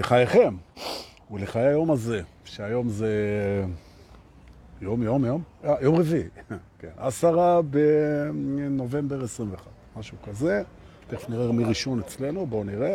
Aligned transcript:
לחייכם 0.00 0.56
ולחיי 1.30 1.62
היום 1.62 1.90
הזה, 1.90 2.22
שהיום 2.44 2.88
זה 2.88 3.14
יום, 4.80 5.02
יום, 5.02 5.24
יום, 5.24 5.42
אה, 5.64 5.74
יום 5.80 5.96
רביעי, 5.96 6.22
כן, 6.78 6.88
עשרה 6.96 7.62
בנובמבר 7.62 9.24
21, 9.24 9.66
משהו 9.96 10.16
כזה. 10.24 10.62
תכף 11.08 11.28
נראה 11.28 11.52
מי 11.52 11.64
ראשון 11.64 12.00
אצלנו, 12.00 12.46
בואו 12.46 12.64
נראה, 12.64 12.94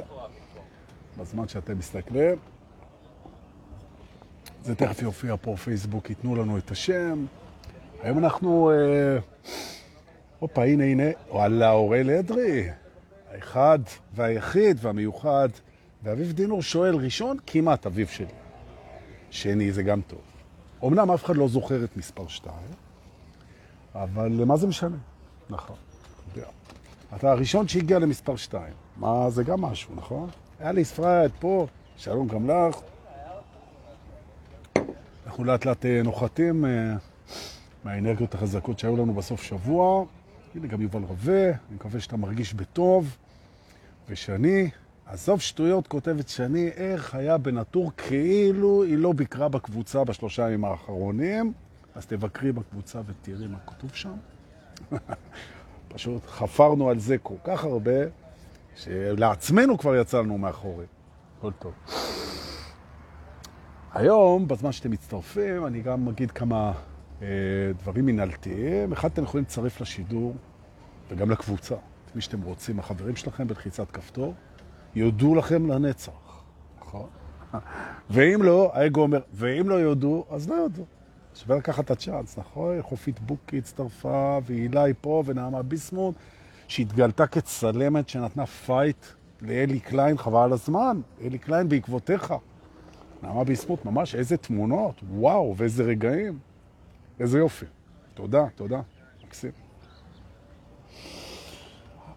בזמן 1.18 1.48
שאתם 1.48 1.78
מסתכלים. 1.78 2.38
זה 4.64 4.76
תכף 4.76 5.02
יופיע 5.02 5.36
פה 5.42 5.56
פייסבוק, 5.56 6.10
ייתנו 6.10 6.36
לנו 6.36 6.58
את 6.58 6.72
השם. 6.72 7.26
היום 8.02 8.18
אנחנו... 8.18 8.72
אה, 8.72 9.18
הופה, 10.40 10.64
הנה, 10.64 10.84
הנה, 10.84 11.04
וואלה, 11.30 11.72
אוראל 11.72 12.10
אדרי, 12.10 12.70
האחד 13.32 13.80
והיחיד 14.14 14.78
והמיוחד. 14.82 15.50
ואביב 16.06 16.32
דינור 16.32 16.62
שואל, 16.62 16.96
ראשון, 16.96 17.38
כמעט 17.48 17.86
אביב 17.86 18.08
שלי. 18.08 18.28
שני, 19.32 19.72
זה 19.72 19.84
גם 19.84 20.02
טוב. 20.02 20.22
אמנם 20.84 21.12
אף 21.12 21.26
אחד 21.26 21.36
לא 21.36 21.48
זוכר 21.48 21.84
את 21.84 21.98
מספר 21.98 22.28
שתיים, 22.28 22.68
אבל 23.96 24.44
מה 24.46 24.58
זה 24.58 24.68
משנה? 24.68 24.98
נכון. 25.50 25.76
אתה 27.16 27.32
הראשון 27.32 27.68
שהגיע 27.68 28.00
למספר 28.00 28.36
שתיים. 28.36 28.74
מה, 28.98 29.30
זה 29.30 29.44
גם 29.44 29.62
משהו, 29.62 29.96
נכון? 29.96 30.30
היה 30.60 30.72
לי 30.72 30.86
ספרד 30.86 31.32
פה, 31.40 31.68
שלום 31.98 32.28
גם 32.28 32.50
לך. 32.50 32.76
אנחנו 35.26 35.44
לאט 35.44 35.66
לאט 35.66 35.86
אה, 35.86 36.02
נוחתים 36.04 36.66
אה, 36.66 36.94
מהאנרגיות 37.84 38.36
החזקות 38.36 38.80
שהיו 38.80 38.98
לנו 38.98 39.14
בסוף 39.14 39.44
שבוע. 39.44 40.06
הנה 40.56 40.68
גם 40.68 40.82
יובל 40.82 41.02
רווה, 41.02 41.46
אני 41.46 41.76
מקווה 41.76 42.00
שאתה 42.00 42.18
מרגיש 42.18 42.54
בטוב. 42.54 43.18
ושני, 44.10 44.70
עזוב 45.06 45.42
שטויות, 45.42 45.88
כותבת 45.88 46.30
שני, 46.30 46.68
איך 46.68 47.16
היה 47.16 47.38
בנטור 47.38 47.92
כאילו 47.98 48.84
היא 48.84 48.98
לא 48.98 49.14
ביקרה 49.14 49.50
בקבוצה 49.50 50.04
בשלושה 50.04 50.44
ימים 50.44 50.66
האחרונים. 50.66 51.54
אז 51.96 52.06
תבקרי 52.06 52.52
בקבוצה 52.52 53.02
ותראי 53.06 53.48
מה 53.48 53.58
כתוב 53.68 53.92
שם. 53.94 54.14
פשוט 55.94 56.26
חפרנו 56.26 56.90
על 56.90 57.00
זה 57.00 57.18
כל 57.18 57.36
כך 57.44 57.64
הרבה, 57.64 57.92
שלעצמנו 58.76 59.78
כבר 59.78 59.96
יצאנו 59.96 60.38
מאחורי. 60.38 60.86
הכל 61.38 61.52
טוב. 61.60 61.74
היום, 63.94 64.48
בזמן 64.48 64.72
שאתם 64.72 64.92
מצטרפים, 64.92 65.66
אני 65.66 65.82
גם 65.82 66.08
אגיד 66.08 66.32
כמה 66.32 66.72
אה, 67.22 67.28
דברים 67.80 68.06
מנהלתיים. 68.06 68.92
אחד, 68.94 69.10
אתם 69.12 69.24
יכולים 69.24 69.44
לצרף 69.44 69.82
לשידור 69.82 70.36
וגם 71.10 71.32
לקבוצה, 71.32 71.76
את 71.76 72.16
מי 72.16 72.22
שאתם 72.22 72.42
רוצים, 72.42 72.80
החברים 72.80 73.16
שלכם 73.16 73.48
בלחיצת 73.48 73.92
כפתור, 73.92 74.34
יודו 74.96 75.36
לכם 75.36 75.72
לנצח, 75.72 76.44
נכון? 76.80 77.08
ואם 78.10 78.44
לא, 78.44 78.72
האגו 78.74 79.02
אומר, 79.02 79.20
ואם 79.34 79.70
לא 79.70 79.76
יודו, 79.76 80.26
אז 80.30 80.50
לא 80.50 80.56
יודו. 80.56 80.84
שווה 81.36 81.58
לקחת 81.58 81.86
את 81.86 81.92
הצ'אנס, 81.92 82.38
נכון? 82.38 82.82
חופית 82.82 83.20
בוקי 83.20 83.58
הצטרפה, 83.58 84.40
והילה 84.46 84.84
פה, 85.02 85.24
ונעמה 85.26 85.62
ביסמוט, 85.62 86.16
שהתגלתה 86.68 87.28
כצלמת 87.28 88.10
שנתנה 88.10 88.46
פייט 88.46 89.06
לאלי 89.42 89.80
קליין, 89.80 90.18
חבל 90.18 90.44
על 90.44 90.54
הזמן, 90.54 91.02
אלי 91.22 91.38
קליין 91.38 91.70
בעקבותיך. 91.70 92.34
נעמה 93.24 93.44
ביסמוט, 93.44 93.86
ממש 93.86 94.16
איזה 94.16 94.38
תמונות, 94.38 95.02
וואו, 95.10 95.54
ואיזה 95.58 95.84
רגעים. 95.84 96.40
איזה 97.20 97.40
יופי. 97.40 97.66
תודה, 98.14 98.46
תודה. 98.56 98.82
מקסים. 99.26 99.65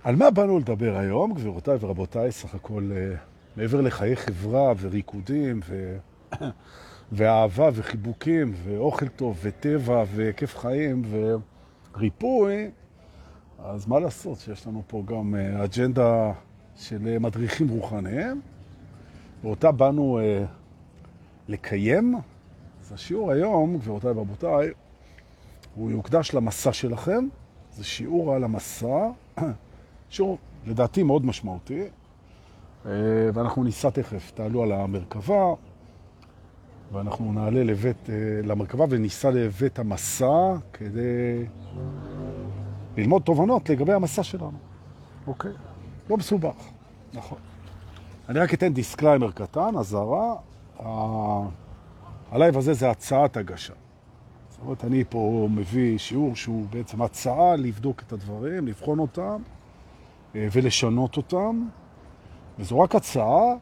על 0.08 0.16
מה 0.16 0.30
באנו 0.30 0.58
לדבר 0.58 0.96
היום, 0.96 1.34
גבירותיי 1.34 1.76
ורבותיי, 1.80 2.32
סך 2.32 2.54
הכל 2.54 2.90
אה, 2.96 3.14
מעבר 3.56 3.80
לחיי 3.80 4.16
חברה 4.16 4.72
וריקודים 4.80 5.60
ו... 5.64 5.98
ואהבה 7.12 7.68
וחיבוקים 7.74 8.52
ואוכל 8.64 9.08
טוב 9.08 9.38
וטבע 9.42 10.04
וכיף 10.14 10.58
חיים 10.58 11.02
וריפוי, 11.94 12.70
אז 13.58 13.86
מה 13.86 14.00
לעשות 14.00 14.38
שיש 14.38 14.66
לנו 14.66 14.82
פה 14.86 15.02
גם 15.06 15.34
אה, 15.34 15.64
אג'נדה 15.64 16.32
של 16.76 17.18
מדריכים 17.18 17.68
רוחניים, 17.68 18.40
ואותה 19.42 19.72
באנו 19.72 20.18
אה, 20.18 20.44
לקיים. 21.48 22.14
אז 22.82 22.92
השיעור 22.92 23.32
היום, 23.32 23.78
גבירותיי 23.78 24.10
ורבותיי, 24.10 24.70
הוא 25.74 25.90
יוקדש 25.90 26.34
למסע 26.34 26.72
שלכם. 26.72 27.28
זה 27.72 27.84
שיעור 27.84 28.34
על 28.34 28.44
המסע, 28.44 29.10
שיעור 30.10 30.38
לדעתי 30.66 31.02
מאוד 31.02 31.26
משמעותי, 31.26 31.82
אה, 32.86 32.90
ואנחנו 33.34 33.64
ניסע 33.64 33.90
תכף, 33.90 34.30
תעלו 34.34 34.62
על 34.62 34.72
המרכבה, 34.72 35.54
ואנחנו 36.92 37.32
נעלה 37.32 37.64
לבית, 37.64 38.10
אה, 38.10 38.14
למרכבה 38.44 38.84
וניסע 38.90 39.30
לבית 39.30 39.78
המסע 39.78 40.54
כדי 40.72 41.44
ללמוד 42.96 43.22
תובנות 43.22 43.70
לגבי 43.70 43.92
המסע 43.92 44.22
שלנו. 44.22 44.58
אוקיי? 45.26 45.52
לא 46.10 46.16
מסובך, 46.16 46.54
נכון. 47.14 47.38
אני 48.28 48.38
רק 48.38 48.54
אתן 48.54 48.72
disclaimer 48.72 49.30
קטן, 49.30 49.76
אזהרה. 49.78 50.34
הלייב 52.30 52.56
הזה 52.56 52.74
זה 52.74 52.90
הצעת 52.90 53.36
הגשה. 53.36 53.74
זאת 54.48 54.60
אומרת, 54.60 54.84
אני 54.84 55.04
פה 55.08 55.48
מביא 55.50 55.98
שיעור 55.98 56.36
שהוא 56.36 56.66
בעצם 56.70 57.02
הצעה 57.02 57.56
לבדוק 57.56 58.02
את 58.06 58.12
הדברים, 58.12 58.66
לבחון 58.66 58.98
אותם 58.98 59.42
ולשנות 60.34 61.16
אותם. 61.16 61.68
וזו 62.58 62.80
רק 62.80 62.94
הצעה, 62.94 63.54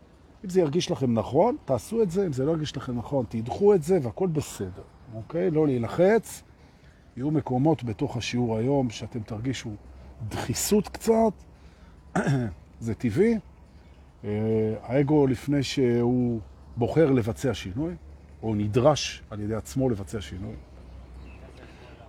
אם 0.45 0.51
זה 0.51 0.61
ירגיש 0.61 0.91
לכם 0.91 1.15
נכון, 1.15 1.57
תעשו 1.65 2.03
את 2.03 2.11
זה, 2.11 2.27
אם 2.27 2.33
זה 2.33 2.45
לא 2.45 2.51
ירגיש 2.51 2.77
לכם 2.77 2.99
נכון, 2.99 3.25
תדחו 3.29 3.75
את 3.75 3.83
זה 3.83 3.99
והכל 4.03 4.27
בסדר, 4.27 4.83
אוקיי? 5.15 5.51
לא 5.51 5.67
להילחץ. 5.67 6.43
יהיו 7.17 7.31
מקומות 7.31 7.85
בתוך 7.85 8.17
השיעור 8.17 8.57
היום 8.57 8.91
שאתם 8.91 9.21
תרגישו 9.21 9.71
דחיסות 10.29 10.89
קצת, 10.89 11.33
זה 12.81 12.95
טבעי. 12.95 13.39
אה, 14.25 14.75
האגו 14.83 15.27
לפני 15.27 15.63
שהוא 15.63 16.41
בוחר 16.77 17.11
לבצע 17.11 17.55
שינוי, 17.55 17.95
או 18.43 18.55
נדרש 18.55 19.23
על 19.31 19.41
ידי 19.41 19.55
עצמו 19.55 19.91
לבצע 19.91 20.21
שינוי, 20.21 20.55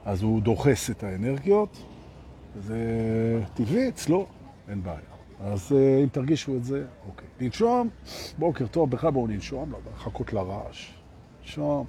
אז 0.06 0.22
הוא 0.22 0.42
דוחס 0.42 0.90
את 0.90 1.04
האנרגיות, 1.04 1.84
זה 2.60 2.78
טבעי 3.54 3.90
אצלו, 3.90 4.28
אין 4.70 4.84
בעיה. 4.84 5.00
אז 5.40 5.72
אה, 5.76 6.04
אם 6.04 6.08
תרגישו 6.08 6.56
את 6.56 6.64
זה, 6.64 6.86
אוקיי. 7.08 7.28
לנשום, 7.40 7.90
בוקר 8.38 8.68
טוב, 8.68 8.92
בכלל 8.92 9.12
בואו 9.12 9.28
ננשום, 9.28 9.72
לא 9.72 9.78
לחכות 9.96 10.34
לרעש. 10.34 10.92
ננשום. 11.42 11.86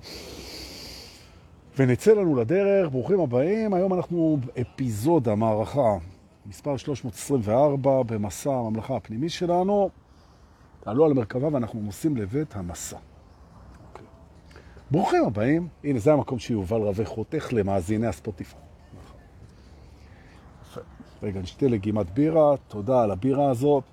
ונצא 1.78 2.12
לנו 2.12 2.36
לדרך, 2.36 2.90
ברוכים 2.90 3.20
הבאים. 3.20 3.74
היום 3.74 3.94
אנחנו 3.94 4.38
אפיזודה, 4.60 5.34
מערכה, 5.34 5.98
מספר 6.46 6.76
324 6.76 8.02
במסע 8.02 8.50
הממלכה 8.50 8.96
הפנימי 8.96 9.28
שלנו. 9.28 9.90
תעלו 10.80 11.04
על 11.04 11.10
המרכבה 11.10 11.48
ואנחנו 11.52 11.80
נוסעים 11.80 12.16
לבית 12.16 12.56
המסע. 12.56 12.96
אוקיי. 13.88 14.06
ברוכים 14.90 15.24
הבאים. 15.24 15.68
הנה, 15.84 15.98
זה 15.98 16.12
המקום 16.12 16.38
שיובל 16.38 16.80
רווה 16.80 17.04
חותך 17.04 17.48
למאזיני 17.52 18.06
הספוטיפיי. 18.06 18.67
רגע, 21.22 21.40
נשתה 21.40 21.66
לגימת 21.66 22.10
בירה, 22.10 22.56
תודה 22.68 23.02
על 23.02 23.10
הבירה 23.10 23.50
הזאת, 23.50 23.84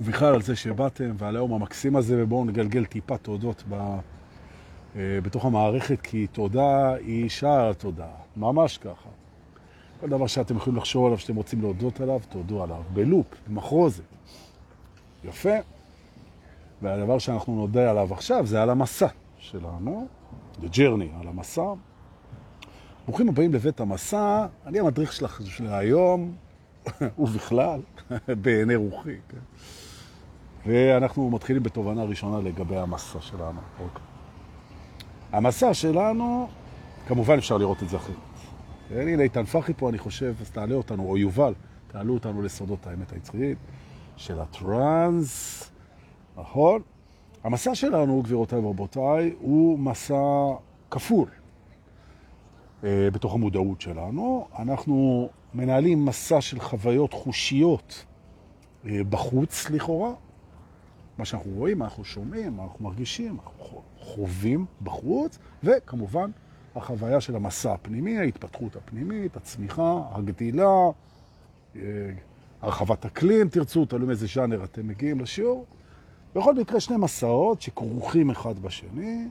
ובכלל 0.00 0.34
על 0.34 0.42
זה 0.42 0.56
שבאתם, 0.56 1.14
ועל 1.18 1.36
היום 1.36 1.52
המקסים 1.52 1.96
הזה, 1.96 2.22
ובואו 2.22 2.44
נגלגל 2.44 2.84
טיפה 2.84 3.18
תודות 3.18 3.64
ב, 3.68 3.74
אה, 4.96 5.18
בתוך 5.22 5.44
המערכת, 5.44 6.00
כי 6.00 6.26
תודה 6.26 6.94
היא 6.94 7.28
שער 7.28 7.70
התודה, 7.70 8.08
ממש 8.36 8.78
ככה. 8.78 9.08
כל 10.00 10.08
דבר 10.08 10.26
שאתם 10.26 10.56
יכולים 10.56 10.76
לחשוב 10.76 11.06
עליו, 11.06 11.18
שאתם 11.18 11.36
רוצים 11.36 11.60
להודות 11.60 12.00
עליו, 12.00 12.20
תודו 12.28 12.62
עליו, 12.62 12.82
בלופ, 12.92 13.26
במחרוזת. 13.48 14.04
יפה. 15.24 15.54
והדבר 16.82 17.18
שאנחנו 17.18 17.56
נודה 17.56 17.90
עליו 17.90 18.12
עכשיו 18.12 18.46
זה 18.46 18.62
על 18.62 18.70
המסע 18.70 19.06
שלנו, 19.38 20.06
The 20.60 20.66
Journey, 20.74 21.20
על 21.20 21.28
המסע. 21.28 21.72
ברוכים 23.06 23.28
הבאים 23.28 23.54
לבית 23.54 23.80
המסע, 23.80 24.46
אני 24.66 24.80
המדריך 24.80 25.12
שלך 25.12 25.40
של 25.44 25.66
היום, 25.66 26.34
ובכלל, 27.18 27.80
בעיני 28.42 28.74
רוחי. 28.74 29.16
כן? 29.28 29.38
ואנחנו 30.66 31.30
מתחילים 31.30 31.62
בתובנה 31.62 32.04
ראשונה 32.04 32.48
לגבי 32.48 32.76
המסע 32.76 33.20
שלנו. 33.20 33.60
אוקיי. 33.80 34.02
המסע 35.32 35.74
שלנו, 35.74 36.48
כמובן 37.06 37.38
אפשר 37.38 37.58
לראות 37.58 37.82
את 37.82 37.88
זה 37.88 37.96
אחרת. 37.96 38.16
כן, 38.88 39.08
הנה 39.08 39.22
איתן 39.22 39.44
פחי 39.44 39.72
פה, 39.76 39.88
אני 39.88 39.98
חושב, 39.98 40.34
אז 40.40 40.50
תעלה 40.50 40.74
אותנו, 40.74 41.04
או 41.04 41.18
יובל, 41.18 41.54
תעלו 41.88 42.14
אותנו 42.14 42.42
לסודות 42.42 42.86
האמת 42.86 43.12
היצרית 43.12 43.58
של 44.16 44.40
הטרנס, 44.40 45.70
נכון? 46.36 46.82
המסע 47.44 47.74
שלנו, 47.74 48.22
גבירותיי 48.22 48.58
ורבותיי, 48.58 49.34
הוא 49.40 49.78
מסע 49.78 50.54
כפול. 50.90 51.28
אה, 52.84 53.08
בתוך 53.12 53.34
המודעות 53.34 53.80
שלנו. 53.80 54.46
אנחנו 54.58 55.28
מנהלים 55.54 56.04
מסע 56.04 56.40
של 56.40 56.60
חוויות 56.60 57.12
חושיות 57.12 58.04
אה, 58.86 59.04
בחוץ 59.10 59.70
לכאורה, 59.70 60.12
מה 61.18 61.24
שאנחנו 61.24 61.50
רואים, 61.50 61.78
מה 61.78 61.84
אנחנו 61.84 62.04
שומעים, 62.04 62.56
מה 62.56 62.62
אנחנו 62.62 62.84
מרגישים, 62.84 63.36
מה 63.36 63.42
אנחנו 63.42 63.82
חווים 63.98 64.66
בחוץ, 64.82 65.38
וכמובן 65.64 66.30
החוויה 66.76 67.20
של 67.20 67.36
המסע 67.36 67.72
הפנימי, 67.72 68.18
ההתפתחות 68.18 68.76
הפנימית, 68.76 69.36
הצמיחה, 69.36 70.02
הגדילה, 70.12 70.90
אה, 71.76 71.80
הרחבת 72.62 73.04
אקלים, 73.04 73.48
תרצו, 73.48 73.84
תלוי 73.84 74.06
מאיזה 74.06 74.26
ז'אנר 74.26 74.64
אתם 74.64 74.88
מגיעים 74.88 75.20
לשיעור. 75.20 75.66
בכל 76.34 76.54
מקרה, 76.54 76.80
שני 76.80 76.96
מסעות 76.96 77.62
שכרוכים 77.62 78.30
אחד 78.30 78.58
בשני, 78.58 79.28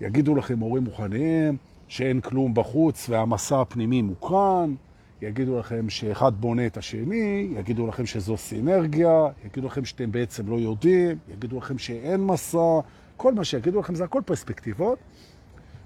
יגידו 0.00 0.34
לכם 0.34 0.58
מורים 0.58 0.84
מוכנים 0.84 1.56
שאין 1.88 2.20
כלום 2.20 2.54
בחוץ 2.54 3.08
והמסע 3.08 3.60
הפנימי 3.60 4.02
מוקרן, 4.02 4.74
יגידו 5.22 5.58
לכם 5.58 5.90
שאחד 5.90 6.32
בונה 6.40 6.66
את 6.66 6.76
השני, 6.76 7.48
יגידו 7.56 7.86
לכם 7.86 8.06
שזו 8.06 8.36
סינרגיה, 8.36 9.26
יגידו 9.44 9.66
לכם 9.66 9.84
שאתם 9.84 10.12
בעצם 10.12 10.48
לא 10.48 10.56
יודעים, 10.56 11.18
יגידו 11.28 11.58
לכם 11.58 11.78
שאין 11.78 12.26
מסע, 12.26 12.80
כל 13.16 13.34
מה 13.34 13.44
שיגידו 13.44 13.80
לכם 13.80 13.94
זה 13.94 14.04
הכל 14.04 14.22
פרספקטיבות, 14.24 14.98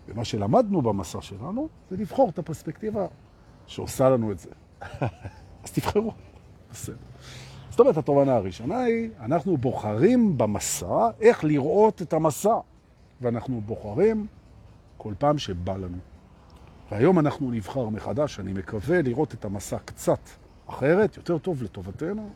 ומה 0.09 0.25
שלמדנו 0.25 0.83
במסע 0.83 1.21
שלנו 1.21 1.69
זה 1.91 1.97
לבחור 1.97 2.29
את 2.29 2.39
הפרספקטיבה 2.39 3.07
שעושה 3.67 4.11
לנו 4.11 4.33
את 4.33 4.39
זה. 4.39 4.51
אז 5.65 5.73
תבחרו. 5.73 6.13
בסדר. 6.71 6.97
זאת 7.71 7.81
אומרת, 7.81 7.97
התובנה 7.97 8.35
הראשונה 8.35 8.81
היא, 8.81 9.09
אנחנו 9.21 9.57
בוחרים 9.57 10.39
במסע 10.39 11.09
איך 11.21 11.45
לראות 11.45 12.03
את 12.03 12.13
המסע, 12.13 12.55
ואנחנו 13.21 13.61
בוחרים 13.61 14.27
כל 15.03 15.15
פעם 15.19 15.39
שבא 15.39 15.77
לנו. 15.77 15.99
והיום 16.91 17.19
אנחנו 17.19 17.51
נבחר 17.51 17.89
מחדש, 17.89 18.41
אני 18.41 18.53
מקווה 18.53 19.03
לראות 19.03 19.35
את 19.35 19.45
המסע 19.45 19.79
קצת 19.85 20.19
אחרת, 20.67 21.17
יותר 21.17 21.39
טוב 21.39 21.63
לטובתנו. 21.63 22.31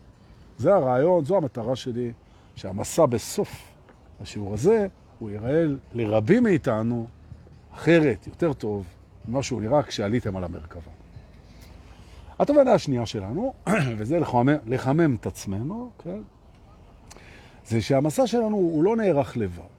זה 0.59 0.75
הרעיון, 0.75 1.25
זו 1.25 1.37
המטרה 1.37 1.77
שלי, 1.77 2.13
שהמסע 2.55 3.07
בסוף 3.07 3.73
השיעור 4.21 4.55
הזה, 4.55 4.87
הוא 5.19 5.31
ייראה 5.31 5.65
לרבים 5.95 6.43
מאיתנו 6.43 7.07
אחרת, 7.75 8.27
יותר 8.27 8.53
טוב, 8.53 8.87
ממה 9.29 9.43
שהוא 9.43 9.63
נראה 9.63 9.83
כשעליתם 9.83 10.37
על 10.37 10.45
המרכבה. 10.45 10.91
התובנה 12.39 12.73
השנייה 12.73 13.07
שלנו, 13.07 13.53
וזה 13.99 14.19
לחמם, 14.21 14.57
לחמם 14.67 15.15
את 15.15 15.27
עצמנו, 15.27 15.91
כן? 15.99 16.21
זה 17.67 17.83
שהמסע 17.83 18.27
שלנו 18.27 18.57
הוא 18.57 18.85
לא 18.85 18.97
נערך 18.97 19.37
לבד. 19.37 19.76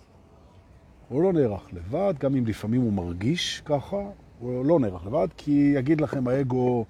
הוא 1.10 1.24
לא 1.24 1.34
נערך 1.34 1.74
לבד, 1.74 2.14
גם 2.20 2.36
אם 2.36 2.46
לפעמים 2.46 2.82
הוא 2.82 2.94
מרגיש 2.94 3.62
ככה, 3.66 4.02
הוא 4.40 4.66
לא 4.66 4.80
נערך 4.80 5.06
לבד, 5.06 5.28
כי 5.38 5.74
יגיד 5.76 6.02
לכם 6.02 6.28
האגו, 6.28 6.86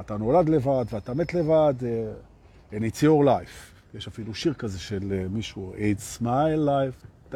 אתה 0.00 0.16
נולד 0.16 0.48
לבד 0.48 0.84
ואתה 0.90 1.14
מת 1.14 1.34
לבד, 1.34 1.74
uh, 1.80 2.74
and 2.74 2.78
it's 2.78 3.00
your 3.02 3.24
life. 3.24 3.94
יש 3.94 4.08
אפילו 4.08 4.34
שיר 4.34 4.54
כזה 4.54 4.78
של 4.78 4.98
uh, 5.00 5.34
מישהו, 5.34 5.72
it's 5.76 6.22
my 6.22 6.68
life, 6.68 7.34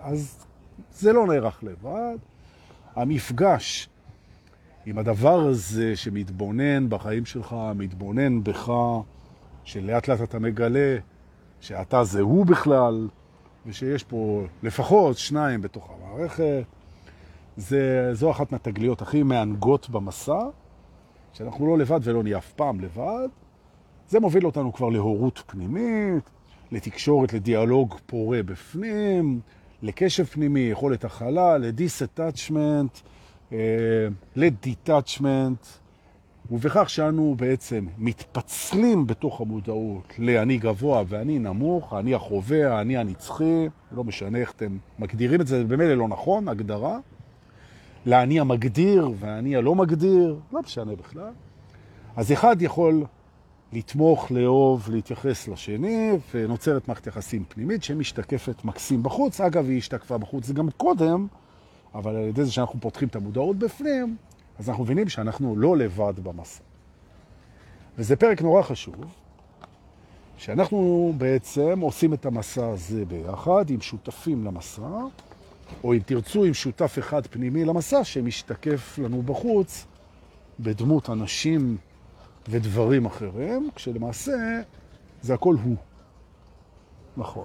אז 0.00 0.46
זה 0.92 1.12
לא 1.12 1.26
נערך 1.26 1.64
לבד. 1.64 2.16
המפגש 2.96 3.88
עם 4.86 4.98
הדבר 4.98 5.40
הזה 5.40 5.96
שמתבונן 5.96 6.88
בחיים 6.88 7.24
שלך, 7.24 7.56
מתבונן 7.74 8.44
בך, 8.44 8.72
שלאט 9.64 10.08
לאט 10.08 10.20
אתה 10.22 10.38
מגלה 10.38 10.96
שאתה 11.60 12.04
זה 12.04 12.20
הוא 12.20 12.46
בכלל, 12.46 13.08
ושיש 13.66 14.04
פה 14.04 14.42
לפחות 14.62 15.18
שניים 15.18 15.62
בתוך 15.62 15.90
המערכת. 15.90 16.62
זה, 17.56 18.10
זו 18.12 18.30
אחת 18.30 18.52
מהתגליות 18.52 19.02
הכי 19.02 19.22
מענגות 19.22 19.90
במסע, 19.90 20.42
שאנחנו 21.32 21.66
לא 21.66 21.78
לבד 21.78 22.00
ולא 22.02 22.22
נהיה 22.22 22.38
אף 22.38 22.52
פעם 22.52 22.80
לבד. 22.80 23.28
זה 24.08 24.20
מוביל 24.20 24.46
אותנו 24.46 24.72
כבר 24.72 24.88
להורות 24.88 25.42
פנימית, 25.46 26.30
לתקשורת, 26.72 27.32
לדיאלוג 27.32 27.94
פורה 28.06 28.42
בפנים, 28.42 29.40
לקשב 29.82 30.24
פנימי, 30.24 30.60
יכולת 30.60 31.04
הכלה, 31.04 31.58
לדיס-אטאצ'מנט, 31.58 32.98
לדיטאצ'מנט, 34.36 35.66
ובכך 36.50 36.90
שאנו 36.90 37.34
בעצם 37.38 37.86
מתפצלים 37.98 39.06
בתוך 39.06 39.40
המודעות 39.40 40.12
לאני 40.18 40.58
גבוה 40.58 41.02
ואני 41.08 41.38
נמוך, 41.38 41.94
אני 41.94 42.14
החווה, 42.14 42.80
אני 42.80 42.96
הנצחי, 42.96 43.68
לא 43.92 44.04
משנה 44.04 44.38
איך 44.38 44.52
אתם 44.52 44.78
מגדירים 44.98 45.40
את 45.40 45.46
זה, 45.46 45.64
במילא 45.64 45.94
לא 45.94 46.08
נכון, 46.08 46.48
הגדרה, 46.48 46.98
לאני 48.06 48.40
המגדיר 48.40 49.10
ואני 49.18 49.56
הלא 49.56 49.74
מגדיר, 49.74 50.36
לא 50.52 50.60
משנה 50.62 50.94
בכלל. 50.94 51.32
אז 52.16 52.32
אחד 52.32 52.62
יכול 52.62 53.04
לתמוך, 53.72 54.30
לאהוב, 54.30 54.88
להתייחס 54.90 55.48
לשני, 55.48 56.10
ונוצרת 56.34 56.88
מערכת 56.88 57.06
יחסים 57.06 57.44
פנימית 57.48 57.82
שמשתקפת 57.82 58.64
מקסים 58.64 59.02
בחוץ. 59.02 59.40
אגב, 59.40 59.68
היא 59.68 59.78
השתקפה 59.78 60.18
בחוץ 60.18 60.50
גם 60.50 60.70
קודם, 60.76 61.26
אבל 61.94 62.16
על 62.16 62.24
ידי 62.24 62.44
זה 62.44 62.52
שאנחנו 62.52 62.80
פותחים 62.80 63.08
את 63.08 63.16
המודעות 63.16 63.58
בפנים, 63.58 64.16
אז 64.60 64.68
אנחנו 64.68 64.84
מבינים 64.84 65.08
שאנחנו 65.08 65.56
לא 65.56 65.76
לבד 65.76 66.12
במסע. 66.22 66.62
וזה 67.98 68.16
פרק 68.16 68.42
נורא 68.42 68.62
חשוב, 68.62 69.04
שאנחנו 70.36 71.12
בעצם 71.18 71.80
עושים 71.80 72.14
את 72.14 72.26
המסע 72.26 72.68
הזה 72.68 73.04
ביחד 73.04 73.70
עם 73.70 73.80
שותפים 73.80 74.44
למסע, 74.44 74.88
או 75.84 75.94
אם 75.94 75.98
תרצו 76.06 76.44
עם 76.44 76.54
שותף 76.54 76.96
אחד 76.98 77.26
פנימי 77.26 77.64
למסע 77.64 78.04
שמשתקף 78.04 78.98
לנו 78.98 79.22
בחוץ 79.22 79.86
בדמות 80.60 81.10
אנשים 81.10 81.76
ודברים 82.48 83.06
אחרים, 83.06 83.70
כשלמעשה 83.74 84.60
זה 85.22 85.34
הכל 85.34 85.56
הוא. 85.64 85.76
נכון. 87.16 87.44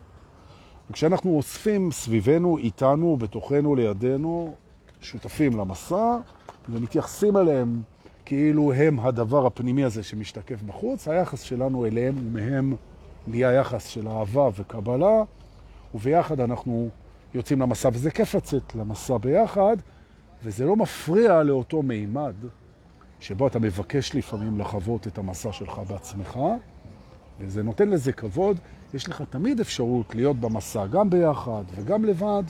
וכשאנחנו 0.90 1.38
אוספים 1.38 1.92
סביבנו, 1.92 2.58
איתנו, 2.58 3.18
בתוכנו, 3.18 3.76
לידינו, 3.76 4.56
שותפים 5.02 5.58
למסע, 5.58 6.18
ומתייחסים 6.70 7.38
אליהם 7.38 7.82
כאילו 8.26 8.74
הם 8.74 9.00
הדבר 9.00 9.46
הפנימי 9.46 9.84
הזה 9.84 10.04
שמשתקף 10.04 10.62
בחוץ, 10.62 11.08
היחס 11.08 11.42
שלנו 11.42 11.86
אליהם 11.86 12.16
ומהם 12.18 12.76
נהיה 13.28 13.54
יחס 13.54 13.88
של 13.88 14.08
אהבה 14.08 14.50
וקבלה, 14.56 15.24
וביחד 15.96 16.40
אנחנו 16.40 16.90
יוצאים 17.34 17.62
למסע, 17.62 17.90
וזה 17.94 18.12
כיף 18.12 18.36
לצאת 18.36 18.76
למסע 18.76 19.18
ביחד, 19.18 19.78
וזה 20.44 20.66
לא 20.66 20.76
מפריע 20.76 21.44
לאותו 21.44 21.82
מימד 21.82 22.36
שבו 23.20 23.48
אתה 23.48 23.60
מבקש 23.60 24.16
לפעמים 24.16 24.60
לחוות 24.60 25.08
את 25.08 25.18
המסע 25.18 25.52
שלך 25.52 25.82
בעצמך, 25.88 26.40
וזה 27.40 27.64
נותן 27.64 27.90
לזה 27.90 28.12
כבוד. 28.14 28.58
יש 28.94 29.10
לך 29.10 29.24
תמיד 29.30 29.60
אפשרות 29.60 30.16
להיות 30.16 30.40
במסע 30.40 30.86
גם 30.86 31.10
ביחד 31.10 31.64
וגם 31.76 32.06
לבד, 32.06 32.44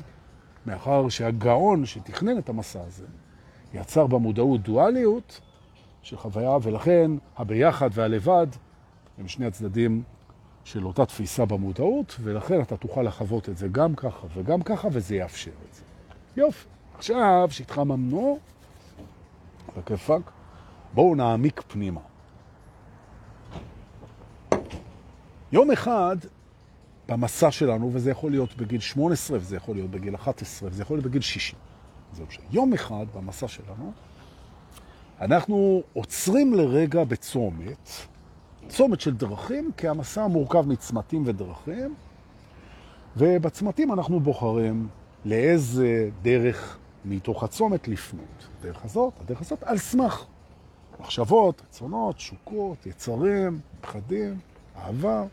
מאחר 0.66 1.10
שהגאון 1.10 1.86
שתכנן 1.86 2.38
את 2.38 2.50
המסע 2.50 2.80
הזה 2.88 3.06
יצר 3.76 4.08
במודעות 4.08 4.62
דואליות 4.62 5.42
של 6.02 6.18
חוויה, 6.18 6.58
ולכן 6.62 7.12
הביחד 7.38 7.90
והלבד 7.94 8.48
הם 9.18 9.28
שני 9.28 9.46
הצדדים 9.46 10.04
של 10.64 10.86
אותה 10.86 11.06
תפיסה 11.06 11.46
במודעות, 11.46 12.16
ולכן 12.22 12.62
אתה 12.62 12.78
תוכל 12.78 13.02
לחוות 13.02 13.50
את 13.50 13.58
זה 13.58 13.68
גם 13.68 13.96
ככה 13.96 14.28
וגם 14.34 14.62
ככה, 14.62 14.88
וזה 14.92 15.16
יאפשר 15.16 15.52
את 15.70 15.74
זה. 15.76 15.82
יופי. 16.38 16.68
עכשיו, 16.98 17.48
שהתחממנו, 17.50 18.40
בכיפק, 19.78 20.22
בואו 20.94 21.16
נעמיק 21.16 21.62
פנימה. 21.68 22.02
יום 25.52 25.72
אחד 25.72 26.18
במסע 27.08 27.52
שלנו, 27.52 27.90
וזה 27.94 28.12
יכול 28.12 28.32
להיות 28.32 28.58
בגיל 28.58 28.80
18, 28.80 29.38
וזה 29.38 29.56
יכול 29.56 29.76
להיות 29.76 29.92
בגיל 29.92 30.16
11, 30.16 30.70
וזה 30.70 30.82
יכול 30.82 30.98
להיות 30.98 31.06
בגיל 31.06 31.22
60. 31.22 31.60
זהו 32.16 32.26
שם. 32.30 32.42
יום 32.52 32.74
אחד 32.74 33.06
במסע 33.16 33.48
שלנו, 33.48 33.92
אנחנו 35.22 35.82
עוצרים 35.94 36.54
לרגע 36.54 37.04
בצומת, 37.04 37.90
צומת 38.68 39.02
של 39.02 39.14
דרכים, 39.14 39.72
כי 39.78 39.88
המסע 39.88 40.28
מורכב 40.28 40.68
מצמתים 40.68 41.24
ודרכים, 41.26 41.96
ובצמתים 43.18 43.94
אנחנו 43.94 44.20
בוחרים 44.20 44.88
לאיזה 45.26 46.10
דרך 46.22 46.78
מתוך 47.06 47.44
הצומת 47.44 47.88
לפנות. 47.88 48.48
הדרך 48.60 48.86
הזאת, 48.86 49.14
הדרך 49.22 49.42
הזאת, 49.42 49.64
על 49.64 49.78
סמך 49.78 50.26
מחשבות, 51.00 51.62
רצונות, 51.62 52.20
שוקות, 52.20 52.86
יצרים, 52.86 53.60
פחדים, 53.82 54.40
אהבה. 54.78 55.24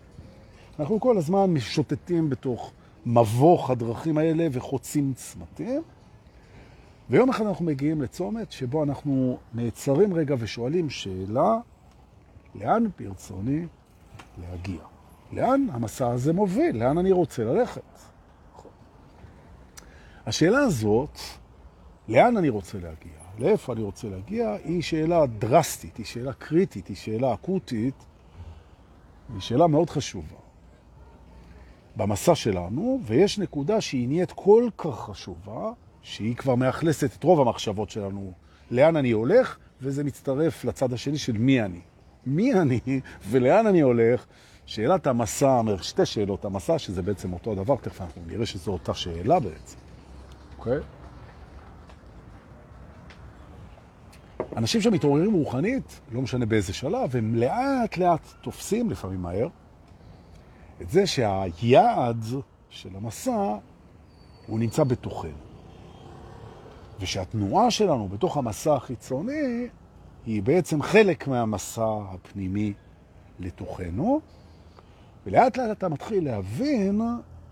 אנחנו 0.80 1.00
כל 1.00 1.18
הזמן 1.18 1.50
משוטטים 1.50 2.30
בתוך 2.30 2.72
מבוך 3.06 3.70
הדרכים 3.70 4.18
האלה 4.18 4.46
וחוצים 4.52 5.12
צמתים. 5.16 5.82
ויום 7.12 7.30
אחד 7.30 7.46
אנחנו 7.46 7.64
מגיעים 7.64 8.02
לצומת 8.02 8.52
שבו 8.52 8.84
אנחנו 8.84 9.38
נעצרים 9.54 10.14
רגע 10.14 10.34
ושואלים 10.38 10.90
שאלה, 10.90 11.58
לאן 12.54 12.86
ברצוני 12.98 13.66
להגיע? 14.40 14.80
לאן 15.32 15.66
המסע 15.72 16.10
הזה 16.10 16.32
מוביל? 16.32 16.76
לאן 16.76 16.98
אני 16.98 17.12
רוצה 17.12 17.44
ללכת? 17.44 17.82
השאלה 20.26 20.58
הזאת, 20.58 21.18
לאן 22.08 22.36
אני 22.36 22.48
רוצה 22.48 22.78
להגיע, 22.78 23.18
לאיפה 23.38 23.72
אני 23.72 23.82
רוצה 23.82 24.08
להגיע, 24.08 24.56
היא 24.64 24.82
שאלה 24.82 25.26
דרסטית, 25.26 25.96
היא 25.96 26.06
שאלה 26.06 26.32
קריטית, 26.32 26.86
היא 26.86 26.96
שאלה 26.96 27.34
אקוטית, 27.34 28.04
היא 29.32 29.40
שאלה 29.40 29.66
מאוד 29.66 29.90
חשובה. 29.90 30.36
במסע 31.96 32.34
שלנו, 32.34 33.00
ויש 33.02 33.38
נקודה 33.38 33.80
שהיא 33.80 34.08
נהיית 34.08 34.32
כל 34.32 34.68
כך 34.78 34.94
חשובה, 35.00 35.72
שהיא 36.02 36.36
כבר 36.36 36.54
מאכלסת 36.54 37.10
את 37.18 37.24
רוב 37.24 37.40
המחשבות 37.40 37.90
שלנו, 37.90 38.32
לאן 38.70 38.96
אני 38.96 39.10
הולך, 39.10 39.56
וזה 39.82 40.04
מצטרף 40.04 40.64
לצד 40.64 40.92
השני 40.92 41.18
של 41.18 41.32
מי 41.32 41.62
אני. 41.62 41.80
מי 42.26 42.54
אני 42.54 43.00
ולאן 43.28 43.66
אני 43.66 43.80
הולך, 43.80 44.26
שאלת 44.66 45.06
המסע, 45.06 45.60
שתי 45.82 46.06
שאלות 46.06 46.44
המסע, 46.44 46.78
שזה 46.78 47.02
בעצם 47.02 47.32
אותו 47.32 47.52
הדבר, 47.52 47.76
תכף 47.76 48.00
אנחנו 48.00 48.22
נראה 48.26 48.46
שזו 48.46 48.72
אותה 48.72 48.94
שאלה 48.94 49.40
בעצם, 49.40 49.76
אוקיי? 50.58 50.78
אנשים 54.56 54.80
שמתעוררים 54.80 55.32
רוחנית, 55.32 56.00
לא 56.12 56.22
משנה 56.22 56.46
באיזה 56.46 56.72
שלב, 56.72 57.16
הם 57.16 57.34
לאט 57.34 57.96
לאט 57.96 58.32
תופסים, 58.40 58.90
לפעמים 58.90 59.22
מהר, 59.22 59.48
את 60.82 60.90
זה 60.90 61.06
שהיעד 61.06 62.24
של 62.70 62.96
המסע 62.96 63.56
הוא 64.46 64.58
נמצא 64.58 64.84
בתוכנו. 64.84 65.51
ושהתנועה 67.02 67.70
שלנו 67.70 68.08
בתוך 68.08 68.36
המסע 68.36 68.74
החיצוני 68.74 69.68
היא 70.26 70.42
בעצם 70.42 70.82
חלק 70.82 71.28
מהמסע 71.28 71.98
הפנימי 72.08 72.72
לתוכנו, 73.40 74.20
ולאט 75.26 75.56
לאט 75.56 75.70
אתה 75.78 75.88
מתחיל 75.88 76.24
להבין 76.24 77.00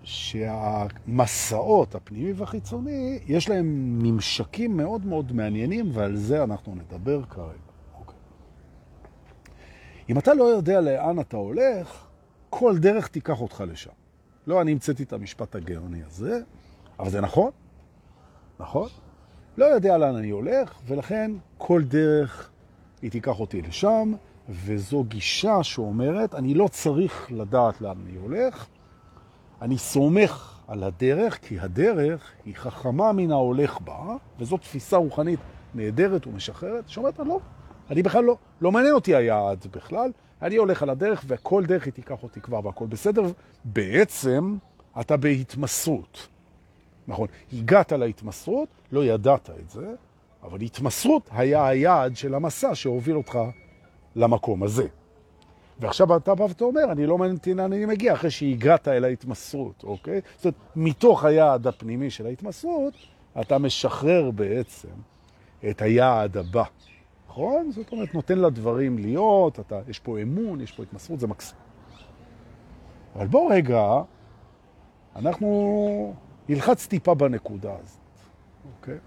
שהמסעות 0.03 1.95
הפנימי 1.95 2.33
והחיצוני, 2.33 3.19
יש 3.27 3.49
להם 3.49 3.99
ממשקים 4.03 4.77
מאוד 4.77 5.07
מאוד 5.07 5.33
מעניינים, 5.33 5.91
ועל 5.93 6.17
זה 6.17 6.45
אנחנו 6.45 6.75
נדבר 6.75 7.23
כרגע. 7.25 7.51
אוקיי. 7.99 8.19
אם 10.09 10.19
אתה 10.19 10.35
לא 10.35 10.45
יודע 10.45 10.81
לאן 10.81 11.21
אתה 11.21 11.37
הולך, 11.37 12.07
כל 12.51 12.79
דרך 12.79 13.09
תיקח 13.09 13.41
אותך 13.41 13.65
לשם. 13.67 13.91
לא, 14.47 14.61
אני 14.61 14.73
המצאתי 14.73 15.03
את 15.03 15.13
המשפט 15.13 15.55
הגאוני 15.55 16.03
הזה, 16.03 16.41
אבל 16.99 17.11
זה 17.11 17.21
נכון, 17.21 17.51
נכון? 18.61 18.89
לא 19.57 19.65
יודע 19.65 19.99
לאן 19.99 20.17
אני 20.17 20.31
הולך, 20.31 20.81
ולכן 20.87 21.31
כל 21.59 21.83
דרך 21.83 22.51
היא 23.03 23.11
תיקח 23.11 23.41
אותי 23.41 23.63
לשם, 23.63 24.13
וזו 24.49 25.05
גישה 25.05 25.63
שאומרת, 25.63 26.35
אני 26.35 26.55
לא 26.55 26.69
צריך 26.69 27.27
לדעת 27.31 27.81
לאן 27.81 27.97
אני 28.07 28.17
הולך, 28.17 28.67
אני 29.63 29.79
סומך 29.79 30.61
על 30.69 30.83
הדרך, 30.83 31.39
כי 31.43 31.61
הדרך 31.61 32.33
היא 32.45 32.55
חכמה 32.57 33.13
מן 33.13 33.31
ההולך 33.31 33.81
בה, 33.81 34.17
וזו 34.39 34.57
תפיסה 34.57 34.97
רוחנית 34.97 35.41
נהדרת 35.75 36.27
ומשחררת, 36.27 36.89
שאומרת, 36.89 37.19
לא, 37.19 37.41
אני 37.91 38.03
בכלל 38.03 38.25
לא, 38.25 38.37
לא 38.61 38.73
מעניין 38.73 38.95
אותי 38.95 39.15
היעד 39.15 39.67
בכלל, 39.73 40.11
אני 40.43 40.57
הולך 40.57 40.83
על 40.83 40.91
הדרך, 40.91 41.25
וכל 41.27 41.65
דרך 41.67 41.85
היא 41.85 41.93
תיקח 41.93 42.23
אותי 42.23 42.41
כבר, 42.41 42.67
והכל 42.67 42.87
בסדר. 42.87 43.23
בעצם 43.65 44.57
אתה 45.01 45.17
בהתמסרות. 45.17 46.29
נכון, 47.11 47.29
הגעת 47.53 47.93
להתמסרות, 47.93 48.69
לא 48.93 49.05
ידעת 49.05 49.51
את 49.51 49.71
זה, 49.71 49.95
אבל 50.43 50.61
התמסרות 50.61 51.29
היה 51.33 51.67
היעד 51.67 52.17
של 52.17 52.35
המסע 52.35 52.75
שהוביל 52.75 53.17
אותך 53.17 53.39
למקום 54.17 54.63
הזה. 54.63 54.87
ועכשיו 55.81 56.17
אתה 56.17 56.35
בא 56.35 56.43
ואתה 56.43 56.65
אומר, 56.65 56.93
אני 56.93 57.07
לא 57.07 57.19
מעניין 57.19 57.39
לאן 57.47 57.73
אני 57.73 57.87
מגיע, 57.87 58.13
אחרי 58.13 58.31
שהגעת 58.31 58.89
אל 58.89 59.05
ההתמסרות, 59.05 59.85
אוקיי? 59.85 60.21
זאת 60.37 60.45
אומרת, 60.45 60.57
מתוך 60.77 61.25
היעד 61.25 61.67
הפנימי 61.67 62.11
של 62.11 62.27
ההתמסרות, 62.27 62.95
אתה 63.41 63.59
משחרר 63.59 64.31
בעצם 64.31 64.89
את 65.71 65.83
היעד 65.83 66.37
הבא, 66.37 66.65
נכון? 67.29 67.71
זאת 67.73 67.93
אומרת, 67.93 68.15
נותן 68.15 68.39
לדברים 68.39 68.99
להיות, 68.99 69.61
אתה, 69.61 69.81
יש 69.89 69.99
פה 69.99 70.21
אמון, 70.21 70.61
יש 70.61 70.73
פה 70.73 70.83
התמסרות, 70.83 71.21
זה 71.21 71.27
מקסים. 71.27 71.59
אבל 73.17 73.27
בוא 73.27 73.55
רגע, 73.55 74.03
אנחנו 75.17 76.15
נלחץ 76.51 76.87
טיפה 76.87 77.15
בנקודה 77.15 77.73
הזאת, 77.73 77.99
אוקיי? 78.77 78.99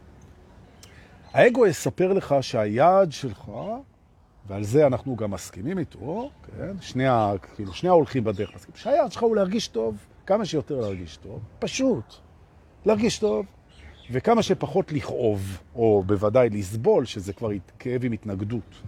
האגו 1.34 1.68
יספר 1.68 2.14
לך 2.14 2.36
שהיעד 2.42 3.12
שלך 3.12 3.52
ועל 4.48 4.64
זה 4.64 4.88
אנחנו 4.88 5.16
גם 5.16 5.32
מסכימים 5.32 5.80
איתו, 5.80 6.30
כן? 6.44 6.72
שני, 6.82 7.04
כאילו, 7.56 7.74
שני 7.74 7.90
ההולכים 7.90 8.24
בדרך 8.24 8.56
מסכימים. 8.56 8.78
שהיעד 8.78 9.12
שלך 9.12 9.24
הוא 9.24 9.36
להרגיש 9.36 9.68
טוב, 9.68 9.98
כמה 10.26 10.46
שיותר 10.46 10.80
להרגיש 10.80 11.18
טוב, 11.18 11.40
פשוט. 11.60 12.14
להרגיש 12.86 13.20
טוב, 13.20 13.46
וכמה 14.12 14.44
שפחות 14.44 14.92
לכאוב, 14.92 15.58
או 15.76 16.04
בוודאי 16.06 16.50
לסבול, 16.50 17.06
שזה 17.06 17.34
כבר 17.34 17.50
כאב 17.80 18.06
עם 18.06 18.12
התנגדות. 18.12 18.82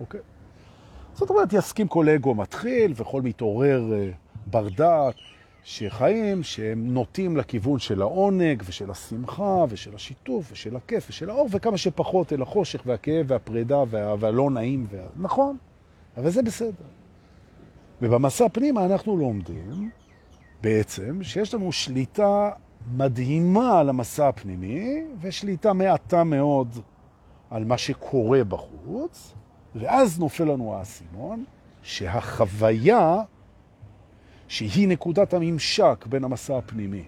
אוקיי? 0.00 0.20
זאת 1.14 1.30
אומרת, 1.30 1.52
יסכים 1.52 1.88
כל 1.88 2.08
אגו 2.08 2.34
מתחיל, 2.34 2.92
וכל 2.96 3.22
מתעורר 3.22 3.92
אה, 3.92 4.10
ברדעת, 4.46 5.14
שחיים 5.64 6.42
שהם 6.42 6.94
נוטים 6.94 7.36
לכיוון 7.36 7.78
של 7.78 8.02
העונג 8.02 8.62
ושל 8.66 8.90
השמחה 8.90 9.64
ושל 9.68 9.94
השיתוף 9.94 10.52
ושל 10.52 10.76
הכיף 10.76 11.06
ושל 11.10 11.30
האור, 11.30 11.48
וכמה 11.50 11.78
שפחות 11.78 12.32
אל 12.32 12.42
החושך 12.42 12.82
והכאב 12.86 13.26
והפרידה 13.28 13.78
וה... 13.88 14.14
והלא 14.18 14.50
נעים. 14.50 14.86
וה... 14.90 15.02
נכון, 15.16 15.56
אבל 16.16 16.30
זה 16.30 16.42
בסדר. 16.42 16.84
ובמסע 18.02 18.46
פנימה 18.52 18.84
אנחנו 18.84 19.16
לומדים 19.16 19.90
בעצם 20.60 21.22
שיש 21.22 21.54
לנו 21.54 21.72
שליטה 21.72 22.50
מדהימה 22.92 23.78
על 23.80 23.88
המסע 23.88 24.28
הפנימי, 24.28 25.04
ושליטה 25.20 25.72
מעטה 25.72 26.24
מאוד 26.24 26.78
על 27.50 27.64
מה 27.64 27.78
שקורה 27.78 28.44
בחוץ, 28.44 29.34
ואז 29.74 30.18
נופל 30.18 30.44
לנו 30.44 30.74
האסימון 30.74 31.44
שהחוויה 31.82 33.22
שהיא 34.48 34.88
נקודת 34.88 35.34
הממשק 35.34 36.06
בין 36.08 36.24
המסע 36.24 36.58
הפנימי 36.58 37.04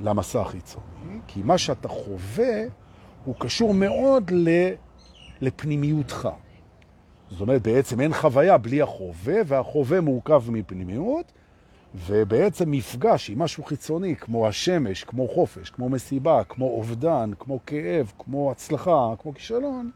למסע 0.00 0.40
החיצוני, 0.40 1.18
כי 1.26 1.42
מה 1.42 1.58
שאתה 1.58 1.88
חווה 1.88 2.62
הוא 3.24 3.34
קשור 3.38 3.74
מאוד 3.74 4.30
לפנימיותך. 5.40 6.28
זאת 7.30 7.40
אומרת, 7.40 7.62
בעצם 7.62 8.00
אין 8.00 8.14
חוויה 8.14 8.58
בלי 8.58 8.82
החווה, 8.82 9.34
והחווה 9.46 10.00
מורכב 10.00 10.42
מפנימיות, 10.48 11.32
ובעצם 11.94 12.70
מפגש 12.70 13.30
עם 13.30 13.38
משהו 13.38 13.64
חיצוני, 13.64 14.16
כמו 14.16 14.48
השמש, 14.48 15.04
כמו 15.04 15.28
חופש, 15.28 15.70
כמו 15.70 15.88
מסיבה, 15.88 16.44
כמו 16.44 16.66
אובדן, 16.66 17.30
כמו 17.38 17.58
כאב, 17.66 18.12
כמו 18.18 18.50
הצלחה, 18.50 19.14
כמו 19.18 19.34
כישלון, 19.34 19.90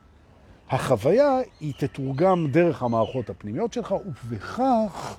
החוויה 0.70 1.38
היא 1.60 1.72
תתורגם 1.78 2.46
דרך 2.50 2.82
המערכות 2.82 3.30
הפנימיות 3.30 3.72
שלך, 3.72 3.94
ובכך 4.06 5.18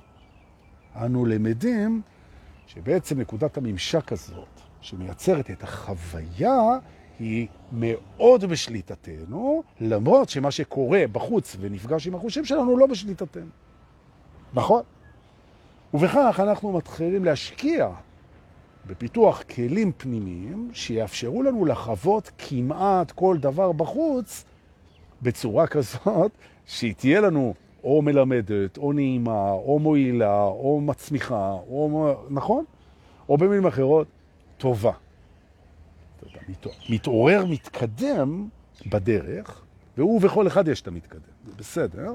אנו 1.04 1.26
למדים 1.26 2.02
שבעצם 2.66 3.20
נקודת 3.20 3.56
הממשק 3.56 4.12
הזאת, 4.12 4.60
שמייצרת 4.80 5.50
את 5.50 5.62
החוויה, 5.62 6.78
היא 7.18 7.46
מאוד 7.72 8.44
בשליטתנו, 8.44 9.62
למרות 9.80 10.28
שמה 10.28 10.50
שקורה 10.50 11.04
בחוץ 11.12 11.56
ונפגש 11.60 12.06
עם 12.06 12.14
החושים 12.14 12.44
שלנו 12.44 12.78
לא 12.78 12.86
בשליטתנו. 12.86 13.50
נכון? 14.54 14.82
ובכך 15.94 16.40
אנחנו 16.42 16.72
מתחילים 16.72 17.24
להשקיע 17.24 17.88
בפיתוח 18.86 19.42
כלים 19.42 19.92
פנימיים 19.96 20.70
שיאפשרו 20.72 21.42
לנו 21.42 21.64
לחוות 21.64 22.30
כמעט 22.38 23.10
כל 23.10 23.36
דבר 23.40 23.72
בחוץ 23.72 24.44
בצורה 25.22 25.66
כזאת 25.66 26.32
שהיא 26.66 26.94
תהיה 26.94 27.20
לנו 27.20 27.54
או 27.84 28.02
מלמדת, 28.02 28.78
או 28.78 28.92
נעימה, 28.92 29.50
או 29.50 29.78
מועילה, 29.78 30.42
או 30.42 30.80
מצמיחה, 30.80 31.52
או... 31.52 32.14
נכון? 32.30 32.64
או 33.28 33.36
במילים 33.36 33.66
אחרות, 33.66 34.06
טובה. 34.58 34.92
מתעורר, 36.88 37.44
מתקדם 37.46 38.48
בדרך, 38.86 39.62
והוא 39.96 40.20
וכל 40.22 40.46
אחד 40.46 40.68
יש 40.68 40.80
את 40.80 40.88
המתקדם, 40.88 41.20
זה 41.46 41.52
בסדר. 41.58 42.12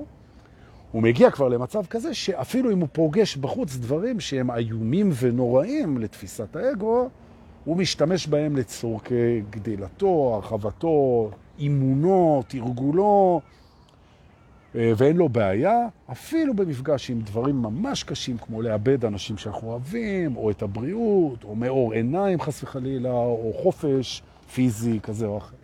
הוא 0.91 1.03
מגיע 1.03 1.32
כבר 1.32 1.48
למצב 1.48 1.86
כזה 1.86 2.13
שאפילו 2.13 2.72
אם 2.72 2.79
הוא 2.79 2.88
פוגש 2.91 3.38
בחוץ 3.38 3.75
דברים 3.75 4.20
שהם 4.20 4.51
איומים 4.51 5.10
ונוראים 5.20 5.98
לתפיסת 5.98 6.55
האגו, 6.55 7.10
הוא 7.65 7.77
משתמש 7.77 8.27
בהם 8.27 8.58
לצורכי 8.58 9.41
גדילתו, 9.50 10.32
הרחבתו, 10.36 11.29
אימונו, 11.60 12.43
תרגולו, 12.48 13.41
ואין 14.75 15.17
לו 15.17 15.29
בעיה, 15.29 15.87
אפילו 16.11 16.53
במפגש 16.53 17.09
עם 17.09 17.21
דברים 17.21 17.61
ממש 17.61 18.03
קשים, 18.03 18.37
כמו 18.37 18.61
לאבד 18.61 19.05
אנשים 19.05 19.37
שאנחנו 19.37 19.67
אוהבים, 19.67 20.37
או 20.37 20.51
את 20.51 20.61
הבריאות, 20.61 21.43
או 21.43 21.55
מאור 21.55 21.93
עיניים 21.93 22.41
חס 22.41 22.63
וחלילה, 22.63 23.11
או 23.11 23.53
חופש 23.63 24.21
פיזי 24.53 24.99
כזה 25.03 25.25
או 25.25 25.37
אחר. 25.37 25.55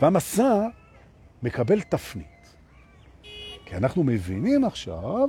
והמסע 0.00 0.66
מקבל 1.42 1.80
תפנית. 1.80 2.26
כי 3.64 3.76
אנחנו 3.76 4.04
מבינים 4.04 4.64
עכשיו 4.64 5.28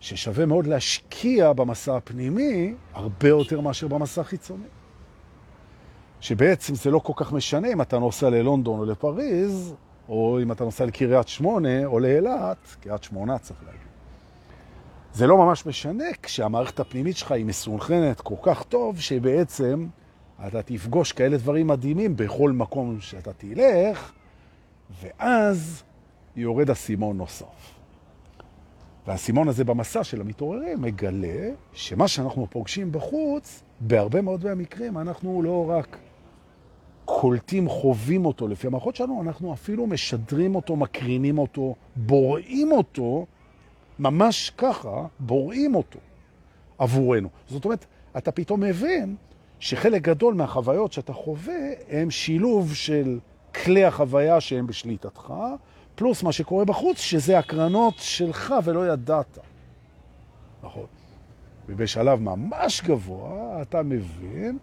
ששווה 0.00 0.46
מאוד 0.46 0.66
להשקיע 0.66 1.52
במסע 1.52 1.96
הפנימי 1.96 2.74
הרבה 2.94 3.28
יותר 3.28 3.60
מאשר 3.60 3.88
במסע 3.88 4.20
החיצוני. 4.20 4.66
שבעצם 6.20 6.74
זה 6.74 6.90
לא 6.90 6.98
כל 6.98 7.12
כך 7.16 7.32
משנה 7.32 7.72
אם 7.72 7.82
אתה 7.82 7.98
נוסע 7.98 8.30
ללונדון 8.30 8.78
או 8.78 8.84
לפריז, 8.84 9.74
או 10.08 10.38
אם 10.42 10.52
אתה 10.52 10.64
נוסע 10.64 10.84
לקריית 10.84 11.28
שמונה 11.28 11.86
או 11.86 11.98
לאילת, 11.98 12.56
קריית 12.80 13.02
שמונה 13.02 13.38
צריך 13.38 13.60
להגיד. 13.66 13.80
זה 15.14 15.26
לא 15.26 15.36
ממש 15.36 15.66
משנה 15.66 16.04
כשהמערכת 16.22 16.80
הפנימית 16.80 17.16
שלך 17.16 17.32
היא 17.32 17.44
מסונכרנת 17.44 18.20
כל 18.20 18.34
כך 18.42 18.62
טוב, 18.62 19.00
שבעצם 19.00 19.86
אתה 20.46 20.62
תפגוש 20.62 21.12
כאלה 21.12 21.36
דברים 21.36 21.66
מדהימים 21.66 22.16
בכל 22.16 22.52
מקום 22.52 23.00
שאתה 23.00 23.32
תלך, 23.32 24.12
ואז 25.02 25.82
יורד 26.36 26.70
אסימון 26.70 27.16
נוסף. 27.16 27.76
והאסימון 29.06 29.48
הזה 29.48 29.64
במסע 29.64 30.04
של 30.04 30.20
המתעוררים 30.20 30.82
מגלה 30.82 31.50
שמה 31.72 32.08
שאנחנו 32.08 32.46
פוגשים 32.50 32.92
בחוץ, 32.92 33.62
בהרבה 33.80 34.20
מאוד 34.20 34.44
מהמקרים 34.44 34.98
אנחנו 34.98 35.42
לא 35.42 35.70
רק 35.70 35.98
קולטים, 37.06 37.68
חווים 37.68 38.26
אותו 38.26 38.48
לפי 38.48 38.66
המערכות 38.66 38.96
שלנו, 38.96 39.22
אנחנו 39.22 39.52
אפילו 39.52 39.86
משדרים 39.86 40.54
אותו, 40.54 40.76
מקרינים 40.76 41.38
אותו, 41.38 41.74
בוראים 41.96 42.72
אותו, 42.72 43.26
ממש 43.98 44.50
ככה, 44.58 45.06
בוראים 45.20 45.74
אותו 45.74 45.98
עבורנו. 46.78 47.28
זאת 47.48 47.64
אומרת, 47.64 47.86
אתה 48.16 48.32
פתאום 48.32 48.60
מבין 48.60 49.16
שחלק 49.60 50.02
גדול 50.02 50.34
מהחוויות 50.34 50.92
שאתה 50.92 51.12
חווה 51.12 51.54
הם 51.90 52.10
שילוב 52.10 52.74
של 52.74 53.18
כלי 53.64 53.84
החוויה 53.84 54.40
שהם 54.40 54.66
בשליטתך, 54.66 55.32
פלוס 55.94 56.22
מה 56.22 56.32
שקורה 56.32 56.64
בחוץ, 56.64 56.98
שזה 56.98 57.38
הקרנות 57.38 57.94
שלך 57.98 58.54
ולא 58.64 58.92
ידעת. 58.92 59.38
נכון. 60.62 60.86
ובשלב 61.68 62.20
ממש 62.20 62.82
גבוה 62.82 63.62
אתה 63.62 63.82
מבין 63.82 64.58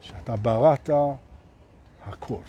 שאתה 0.00 0.36
בראת 0.36 0.90
הכל. 2.06 2.42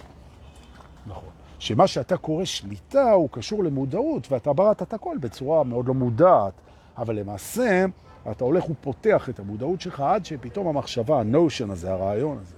נכון. 1.08 1.30
שמה 1.60 1.88
שאתה 1.88 2.18
קורא 2.18 2.46
שליטה 2.46 3.12
הוא 3.12 3.30
קשור 3.32 3.64
למודעות, 3.64 4.32
ואתה 4.32 4.54
בראת 4.54 4.82
את 4.82 4.94
הכל 4.94 5.18
בצורה 5.20 5.64
מאוד 5.64 5.88
לא 5.88 5.94
מודעת, 5.94 6.54
אבל 6.98 7.16
למעשה 7.16 7.86
אתה 8.32 8.44
הולך 8.44 8.70
ופותח 8.70 9.30
את 9.30 9.40
המודעות 9.40 9.82
שלך 9.82 10.00
עד 10.00 10.26
שפתאום 10.26 10.68
המחשבה, 10.68 11.20
הנושן 11.20 11.70
הזה, 11.70 11.92
הרעיון 11.92 12.38
הזה, 12.42 12.56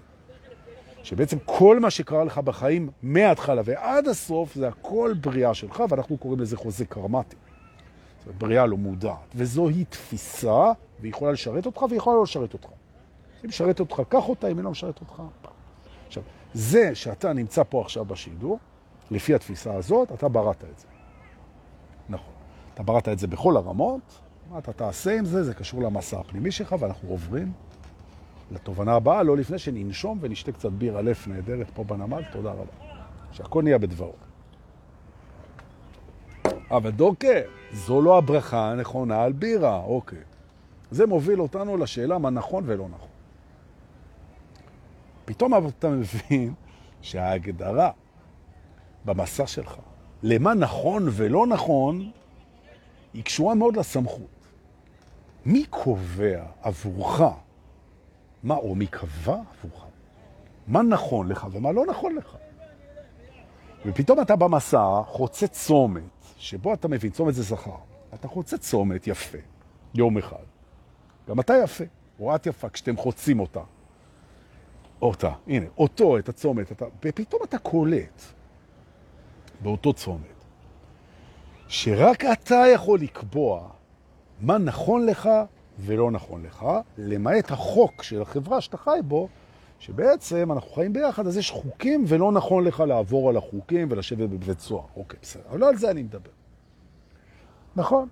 שבעצם 1.03 1.38
כל 1.46 1.79
מה 1.79 1.89
שקרה 1.89 2.24
לך 2.24 2.38
בחיים 2.38 2.89
מההתחלה 3.03 3.62
ועד 3.65 4.08
הסוף 4.08 4.56
זה 4.56 4.68
הכל 4.68 5.13
בריאה 5.22 5.53
שלך, 5.53 5.84
ואנחנו 5.89 6.18
קוראים 6.18 6.39
לזה 6.39 6.58
חוזה 6.58 6.86
קרמטי. 6.86 7.36
זאת 8.25 8.36
בריאה 8.36 8.65
לא 8.65 8.77
מודעת. 8.77 9.36
וזוהי 9.36 9.86
תפיסה, 9.86 10.72
והיא 11.00 11.10
יכולה 11.10 11.32
לשרת 11.32 11.65
אותך 11.65 11.82
והיא 11.82 11.98
יכולה 11.98 12.15
לא 12.15 12.24
לשרת 12.24 12.53
אותך. 12.53 12.70
היא 13.44 13.50
משרת 13.50 13.79
אותך, 13.79 14.01
קח 14.10 14.29
אותה, 14.29 14.48
אם 14.48 14.58
היא 14.58 14.63
לא 14.63 14.72
משרת 14.72 15.00
אותך. 15.01 15.22
עכשיו, 16.08 16.24
זה 16.53 16.96
שאתה 16.96 17.34
נמצא 17.34 17.63
פה 17.70 17.82
עכשיו 17.82 18.06
בשידור, 18.06 18.60
לפי 19.12 19.36
התפיסה 19.36 19.74
הזאת, 19.74 20.12
אתה 20.12 20.29
בראת 20.29 20.63
את 20.63 20.79
זה. 20.79 20.88
נכון. 22.10 22.34
אתה 22.74 22.84
בראת 22.84 23.10
את 23.10 23.20
זה 23.20 23.27
בכל 23.27 23.58
הרמות, 23.58 24.20
מה 24.51 24.58
אתה 24.58 24.74
תעשה 24.74 25.18
עם 25.18 25.25
זה, 25.25 25.44
זה 25.44 25.53
קשור 25.53 25.82
למסע 25.82 26.20
הפנימי 26.20 26.51
שלך, 26.51 26.75
ואנחנו 26.79 27.10
עוברים 27.10 27.51
לתובנה 28.51 28.94
הבאה, 28.94 29.24
לא 29.24 29.38
לפני 29.38 29.60
שננשום 29.60 30.18
ונשתה 30.22 30.51
קצת 30.51 30.72
ביר 30.72 31.00
אלף 31.00 31.27
נהדרת 31.27 31.70
פה 31.70 31.84
בנמל, 31.84 32.24
תודה 32.32 32.51
רבה. 32.51 32.74
שהכל 33.32 33.63
נהיה 33.63 33.77
בדברו. 33.77 34.13
אבל 36.72 36.91
דוקא, 36.91 37.41
זו 37.74 38.01
לא 38.01 38.18
הברכה 38.18 38.72
הנכונה 38.72 39.24
על 39.24 39.32
בירה, 39.32 39.84
אוקיי. 39.84 40.20
זה 40.91 41.06
מוביל 41.06 41.41
אותנו 41.41 41.77
לשאלה 41.77 42.18
מה 42.18 42.29
נכון 42.29 42.63
ולא 42.68 42.88
נכון. 42.89 43.09
פתאום 45.29 45.67
אתה 45.67 45.89
מבין 45.89 46.53
שההגדרה 47.01 47.91
במסע 49.05 49.48
שלך 49.48 49.75
למה 50.24 50.53
נכון 50.53 51.07
ולא 51.12 51.48
נכון 51.48 52.12
היא 53.13 53.24
קשורה 53.24 53.55
מאוד 53.55 53.77
לסמכות. 53.77 54.48
מי 55.45 55.65
קובע 55.69 56.45
עבורך 56.62 57.22
מה, 58.44 58.55
או 58.55 58.75
מי 58.75 58.87
קבע 58.87 59.37
עבורך, 59.63 59.85
מה 60.68 60.81
נכון 60.81 61.27
לך 61.27 61.48
ומה 61.51 61.72
לא 61.72 61.85
נכון 61.85 62.15
לך. 62.15 62.35
ופתאום 63.85 64.22
אתה 64.22 64.35
במסע 64.35 65.01
חוצה 65.05 65.48
צומת, 65.48 66.25
שבו 66.37 66.74
אתה 66.74 66.87
מבין, 66.87 67.11
צומת 67.11 67.33
זה 67.35 67.44
זכר. 67.44 67.77
אתה 68.13 68.27
חוצה 68.27 68.57
צומת 68.57 69.07
יפה, 69.07 69.37
יום 69.94 70.18
אחד. 70.18 70.46
גם 71.29 71.39
אתה 71.39 71.53
יפה, 71.63 71.83
או 72.20 72.35
את 72.35 72.46
יפה, 72.46 72.70
כשאתם 72.70 72.98
חוצים 72.98 73.39
אותה. 73.39 73.61
אותה, 75.01 75.31
הנה, 75.48 75.66
אותו, 75.77 76.18
את 76.18 76.29
הצומת, 76.29 76.72
אתה, 76.72 76.85
ופתאום 77.05 77.42
אתה 77.44 77.57
קולט 77.57 78.22
באותו 79.62 79.94
צומת, 79.94 80.44
שרק 81.68 82.25
אתה 82.25 82.64
יכול 82.74 83.00
לקבוע 83.00 83.70
מה 84.42 84.57
נכון 84.57 85.05
לך 85.05 85.29
ולא 85.79 86.12
נכון 86.12 86.44
לך, 86.44 86.66
למעט 86.98 87.51
החוק 87.51 88.03
של 88.03 88.22
החברה 88.22 88.62
שאתה 88.62 88.77
חי 88.77 89.00
בו, 89.03 89.27
שבעצם 89.79 90.51
אנחנו 90.51 90.70
חיים 90.72 90.94
ביחד, 90.94 91.27
אז 91.27 91.38
יש 91.38 91.51
חוקים 91.51 92.03
ולא 92.07 92.31
נכון 92.31 92.64
לך 92.64 92.79
לעבור 92.79 93.29
על 93.29 93.38
החוקים 93.38 93.88
ולשבת 93.92 94.29
בבית 94.29 94.59
סוהר. 94.59 94.85
אוקיי, 94.96 95.20
בסדר. 95.22 95.44
אבל 95.50 95.59
לא 95.59 95.70
על 95.70 95.75
זה 95.75 95.92
אני 95.92 96.03
מדבר. 96.03 96.29
נכון. 97.75 98.07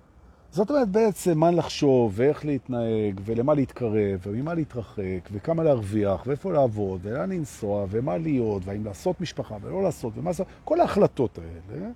זאת 0.50 0.70
אומרת 0.70 0.88
בעצם 0.88 1.38
מה 1.38 1.50
לחשוב 1.50 2.12
ואיך 2.16 2.44
להתנהג 2.44 3.20
ולמה 3.24 3.54
להתקרב 3.54 4.20
וממה 4.22 4.54
להתרחק 4.54 5.28
וכמה 5.32 5.62
להרוויח 5.62 6.26
ואיפה 6.26 6.52
לעבוד 6.52 7.00
ולאן 7.02 7.32
לנסוע 7.32 7.86
ומה 7.90 8.18
להיות 8.18 8.62
והאם 8.64 8.84
לעשות 8.84 9.20
משפחה 9.20 9.56
ולא 9.62 9.82
לעשות 9.82 10.12
ומה 10.16 10.30
לעשות, 10.30 10.46
כל 10.64 10.80
ההחלטות 10.80 11.38
האלה, 11.38 11.86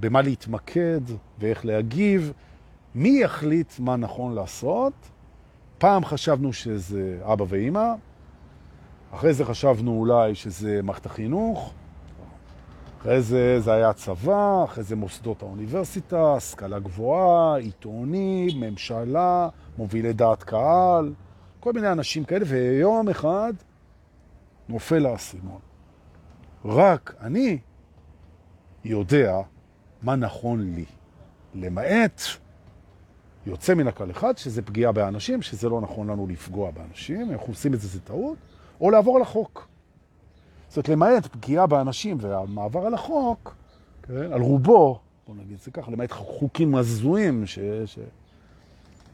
במה 0.00 0.22
להתמקד 0.22 1.00
ואיך 1.38 1.66
להגיב 1.66 2.32
מי 2.94 3.20
יחליט 3.22 3.72
מה 3.78 3.96
נכון 3.96 4.34
לעשות? 4.34 4.92
פעם 5.78 6.04
חשבנו 6.04 6.52
שזה 6.52 7.20
אבא 7.22 7.44
ואימא, 7.48 7.92
אחרי 9.10 9.34
זה 9.34 9.44
חשבנו 9.44 9.90
אולי 9.90 10.34
שזה 10.34 10.80
מערכת 10.82 11.06
החינוך, 11.06 11.74
אחרי 13.02 13.22
זה 13.22 13.60
זה 13.60 13.72
היה 13.72 13.92
צבא, 13.92 14.64
אחרי 14.64 14.84
זה 14.84 14.96
מוסדות 14.96 15.42
האוניברסיטה, 15.42 16.34
השכלה 16.34 16.78
גבוהה, 16.78 17.56
עיתונים, 17.56 18.60
ממשלה, 18.60 19.48
מובילי 19.78 20.12
דעת 20.12 20.42
קהל, 20.42 21.12
כל 21.60 21.72
מיני 21.72 21.92
אנשים 21.92 22.24
כאלה, 22.24 22.44
ויום 22.48 23.08
אחד 23.08 23.52
נופל 24.68 25.06
האסימון. 25.06 25.60
רק 26.64 27.14
אני 27.20 27.58
יודע 28.84 29.40
מה 30.02 30.16
נכון 30.16 30.74
לי, 30.74 30.84
למעט 31.54 32.22
יוצא 33.46 33.74
מן 33.74 33.86
הכלל 33.88 34.10
אחד, 34.10 34.38
שזה 34.38 34.62
פגיעה 34.62 34.92
באנשים, 34.92 35.42
שזה 35.42 35.68
לא 35.68 35.80
נכון 35.80 36.10
לנו 36.10 36.26
לפגוע 36.26 36.70
באנשים, 36.70 37.32
אנחנו 37.32 37.48
עושים 37.48 37.74
את 37.74 37.80
זה, 37.80 37.88
זה 37.88 38.00
טעות, 38.00 38.38
או 38.80 38.90
לעבור 38.90 39.16
על 39.16 39.22
החוק. 39.22 39.71
זאת 40.72 40.88
למעט 40.88 41.26
פגיעה 41.26 41.66
באנשים 41.66 42.16
והמעבר 42.20 42.86
על 42.86 42.94
החוק, 42.94 43.54
כן, 44.02 44.32
על 44.32 44.40
רובו, 44.40 44.98
בוא 45.26 45.34
נגיד 45.34 45.58
זה 45.60 45.70
ככה, 45.70 45.90
למעט 45.90 46.12
חוקים 46.12 46.74
הזויים, 46.74 47.46
ש... 47.46 47.58
ש... 47.86 47.98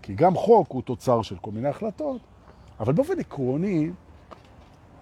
כי 0.03 0.15
גם 0.15 0.35
חוק 0.35 0.73
הוא 0.73 0.83
תוצר 0.83 1.23
של 1.23 1.37
כל 1.37 1.51
מיני 1.51 1.69
החלטות, 1.69 2.21
אבל 2.81 2.93
באופן 2.93 3.21
עקרוני, 3.21 3.91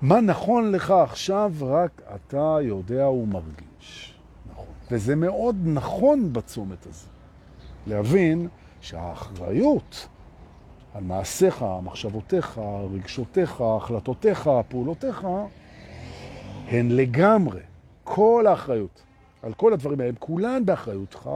מה 0.03 0.21
נכון 0.21 0.73
לך 0.73 0.91
עכשיו 0.91 1.53
רק 1.61 2.03
אתה 2.15 2.57
יודע 2.63 3.09
ומרגיש. 3.09 4.15
נכון. 4.53 4.67
וזה 4.91 5.17
מאוד 5.17 5.57
נכון 5.65 6.33
בצומת 6.33 6.87
הזה. 6.87 7.07
להבין 7.87 8.49
שהאחריות 8.81 10.09
על 10.95 11.05
מעשיך, 11.05 11.65
מחשבותיך, 11.83 12.61
רגשותיך, 12.93 13.61
החלטותיך, 13.61 14.51
פעולותיך, 14.69 15.27
הן 16.67 16.91
לגמרי, 16.91 17.61
כל 18.05 18.45
האחריות 18.49 19.03
על 19.43 19.55
כל 19.55 19.73
הדברים 19.73 20.01
האלה, 20.01 20.13
כולן 20.19 20.65
באחריותך 20.65 21.31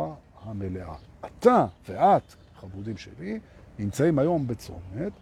המלאה. 0.44 0.94
אתה 1.26 1.66
ואת, 1.88 2.34
חבודים 2.60 2.96
שלי, 2.96 3.38
נמצאים 3.78 4.18
היום 4.18 4.46
בצומת 4.46 5.12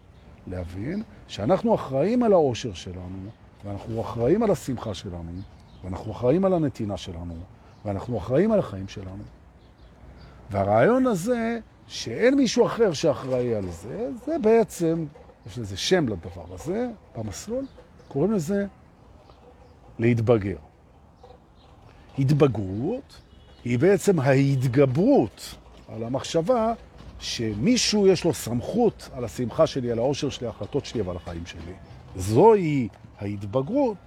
להבין 0.47 1.03
שאנחנו 1.27 1.75
אחראים 1.75 2.23
על 2.23 2.33
האושר 2.33 2.73
שלנו, 2.73 3.29
ואנחנו 3.65 4.01
אחראים 4.01 4.43
על 4.43 4.51
השמחה 4.51 4.93
שלנו, 4.93 5.31
ואנחנו 5.83 6.11
אחראים 6.11 6.45
על 6.45 6.53
הנתינה 6.53 6.97
שלנו, 6.97 7.33
ואנחנו 7.85 8.17
אחראים 8.17 8.51
על 8.51 8.59
החיים 8.59 8.87
שלנו. 8.87 9.23
והרעיון 10.51 11.07
הזה 11.07 11.59
שאין 11.87 12.35
מישהו 12.35 12.65
אחר 12.65 12.93
שאחראי 12.93 13.55
על 13.55 13.69
זה, 13.71 14.09
זה 14.25 14.39
בעצם, 14.39 15.05
יש 15.47 15.57
לזה 15.57 15.77
שם 15.77 16.07
לדבר 16.07 16.53
הזה, 16.53 16.89
במסלול, 17.17 17.65
קוראים 18.07 18.31
לזה 18.31 18.65
להתבגר. 19.99 20.55
התבגרות 22.19 23.21
היא 23.65 23.79
בעצם 23.79 24.19
ההתגברות 24.19 25.55
על 25.87 26.03
המחשבה 26.03 26.73
שמישהו 27.19 28.07
יש 28.07 28.23
לו 28.23 28.33
סמכות 28.33 29.09
על 29.13 29.25
השמחה 29.25 29.67
שלי, 29.67 29.91
על 29.91 29.99
האושר 29.99 30.29
שלי, 30.29 30.47
ההחלטות 30.47 30.85
שלי 30.85 31.01
ועל 31.01 31.15
החיים 31.15 31.45
שלי. 31.45 31.73
זוהי 32.15 32.87
ההתבגרות, 33.19 33.97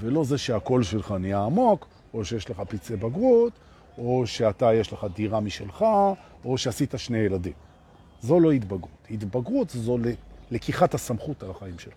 ולא 0.00 0.24
זה 0.24 0.38
שהקול 0.38 0.82
שלך 0.82 1.14
נהיה 1.20 1.44
עמוק, 1.44 1.86
או 2.14 2.24
שיש 2.24 2.50
לך 2.50 2.62
פצעי 2.68 2.96
בגרות, 2.96 3.52
או 3.98 4.22
שאתה 4.26 4.74
יש 4.74 4.92
לך 4.92 5.06
דירה 5.14 5.40
משלך, 5.40 5.84
או 6.44 6.58
שעשית 6.58 6.94
שני 6.96 7.18
ילדים. 7.18 7.52
זו 8.20 8.40
לא 8.40 8.52
התבגרות. 8.52 8.90
התבגרות 9.10 9.70
זו 9.70 9.98
לקיחת 10.50 10.94
הסמכות 10.94 11.42
על 11.42 11.50
החיים 11.50 11.78
שלך. 11.78 11.94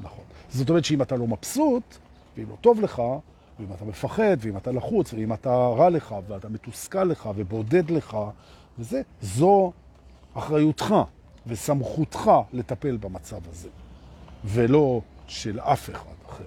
נכון. 0.00 0.24
זאת 0.48 0.68
אומרת 0.68 0.84
שאם 0.84 1.02
אתה 1.02 1.16
לא 1.16 1.26
מבסוט, 1.26 1.98
ואם 2.38 2.50
לא 2.50 2.56
טוב 2.60 2.80
לך, 2.80 3.02
ואם 3.58 3.72
אתה 3.74 3.84
מפחד, 3.84 4.36
ואם 4.40 4.56
אתה 4.56 4.72
לחוץ, 4.72 5.12
ואם 5.12 5.32
אתה 5.32 5.50
רע 5.50 5.90
לך, 5.90 6.14
ואתה 6.28 6.48
מתוסכל 6.48 7.04
לך, 7.04 7.28
ובודד 7.36 7.90
לך, 7.90 8.16
וזה, 8.78 9.02
זו 9.20 9.72
אחריותך 10.34 10.94
וסמכותך 11.46 12.30
לטפל 12.52 12.96
במצב 12.96 13.40
הזה, 13.50 13.68
ולא 14.44 15.00
של 15.26 15.60
אף 15.60 15.90
אחד 15.90 16.14
אחר. 16.28 16.44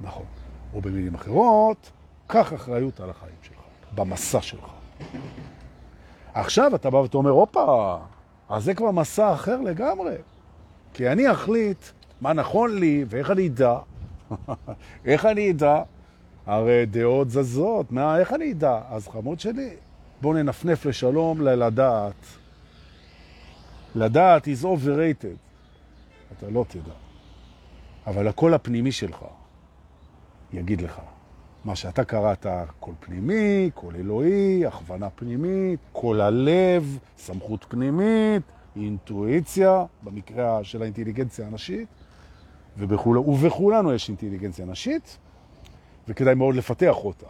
נכון. 0.00 0.26
או 0.74 0.80
במילים 0.80 1.14
אחרות, 1.14 1.90
קח 2.26 2.54
אחריות 2.54 3.00
על 3.00 3.10
החיים 3.10 3.36
שלך, 3.42 3.60
במסע 3.94 4.40
שלך. 4.40 4.70
עכשיו 6.34 6.74
אתה 6.74 6.90
בא 6.90 6.96
ואתה 6.96 7.16
אומר, 7.16 7.30
הופה, 7.30 7.98
אז 8.48 8.64
זה 8.64 8.74
כבר 8.74 8.90
מסע 8.90 9.34
אחר 9.34 9.60
לגמרי. 9.60 10.14
כי 10.94 11.08
אני 11.08 11.30
אחליט 11.30 11.84
מה 12.20 12.32
נכון 12.32 12.78
לי 12.78 13.04
ואיך 13.08 13.30
אני 13.30 13.46
אדע. 13.46 13.78
איך 15.04 15.26
אני 15.26 15.50
אדע? 15.50 15.82
הרי 16.46 16.86
דעות 16.86 17.30
זזות, 17.30 17.92
מה, 17.92 18.18
איך 18.18 18.32
אני 18.32 18.52
אדע? 18.52 18.80
אז 18.88 19.08
חמוד 19.08 19.40
שלי, 19.40 19.70
בוא 20.20 20.34
ננפנף 20.34 20.86
לשלום 20.86 21.40
ללדעת. 21.40 22.26
לדעת 23.94 24.44
is 24.44 24.64
overrated. 24.64 25.36
אתה 26.38 26.50
לא 26.50 26.64
תדע. 26.68 26.92
אבל 28.06 28.28
הקול 28.28 28.54
הפנימי 28.54 28.92
שלך 28.92 29.24
יגיד 30.52 30.80
לך. 30.80 31.00
מה 31.64 31.76
שאתה 31.76 32.04
קראת, 32.04 32.46
קול 32.80 32.94
פנימי, 33.00 33.70
קול 33.74 33.96
אלוהי, 33.96 34.66
הכוונה 34.66 35.10
פנימית, 35.10 35.80
קול 35.92 36.20
הלב, 36.20 36.98
סמכות 37.18 37.66
פנימית, 37.68 38.42
אינטואיציה, 38.76 39.84
במקרה 40.02 40.64
של 40.64 40.82
האינטליגנציה 40.82 41.46
הנשית, 41.46 41.88
ובכול, 42.78 43.18
ובכולנו 43.18 43.92
יש 43.92 44.08
אינטליגנציה 44.08 44.66
נשית, 44.66 45.18
וכדאי 46.08 46.34
מאוד 46.34 46.54
לפתח 46.54 46.96
אותה. 46.96 47.26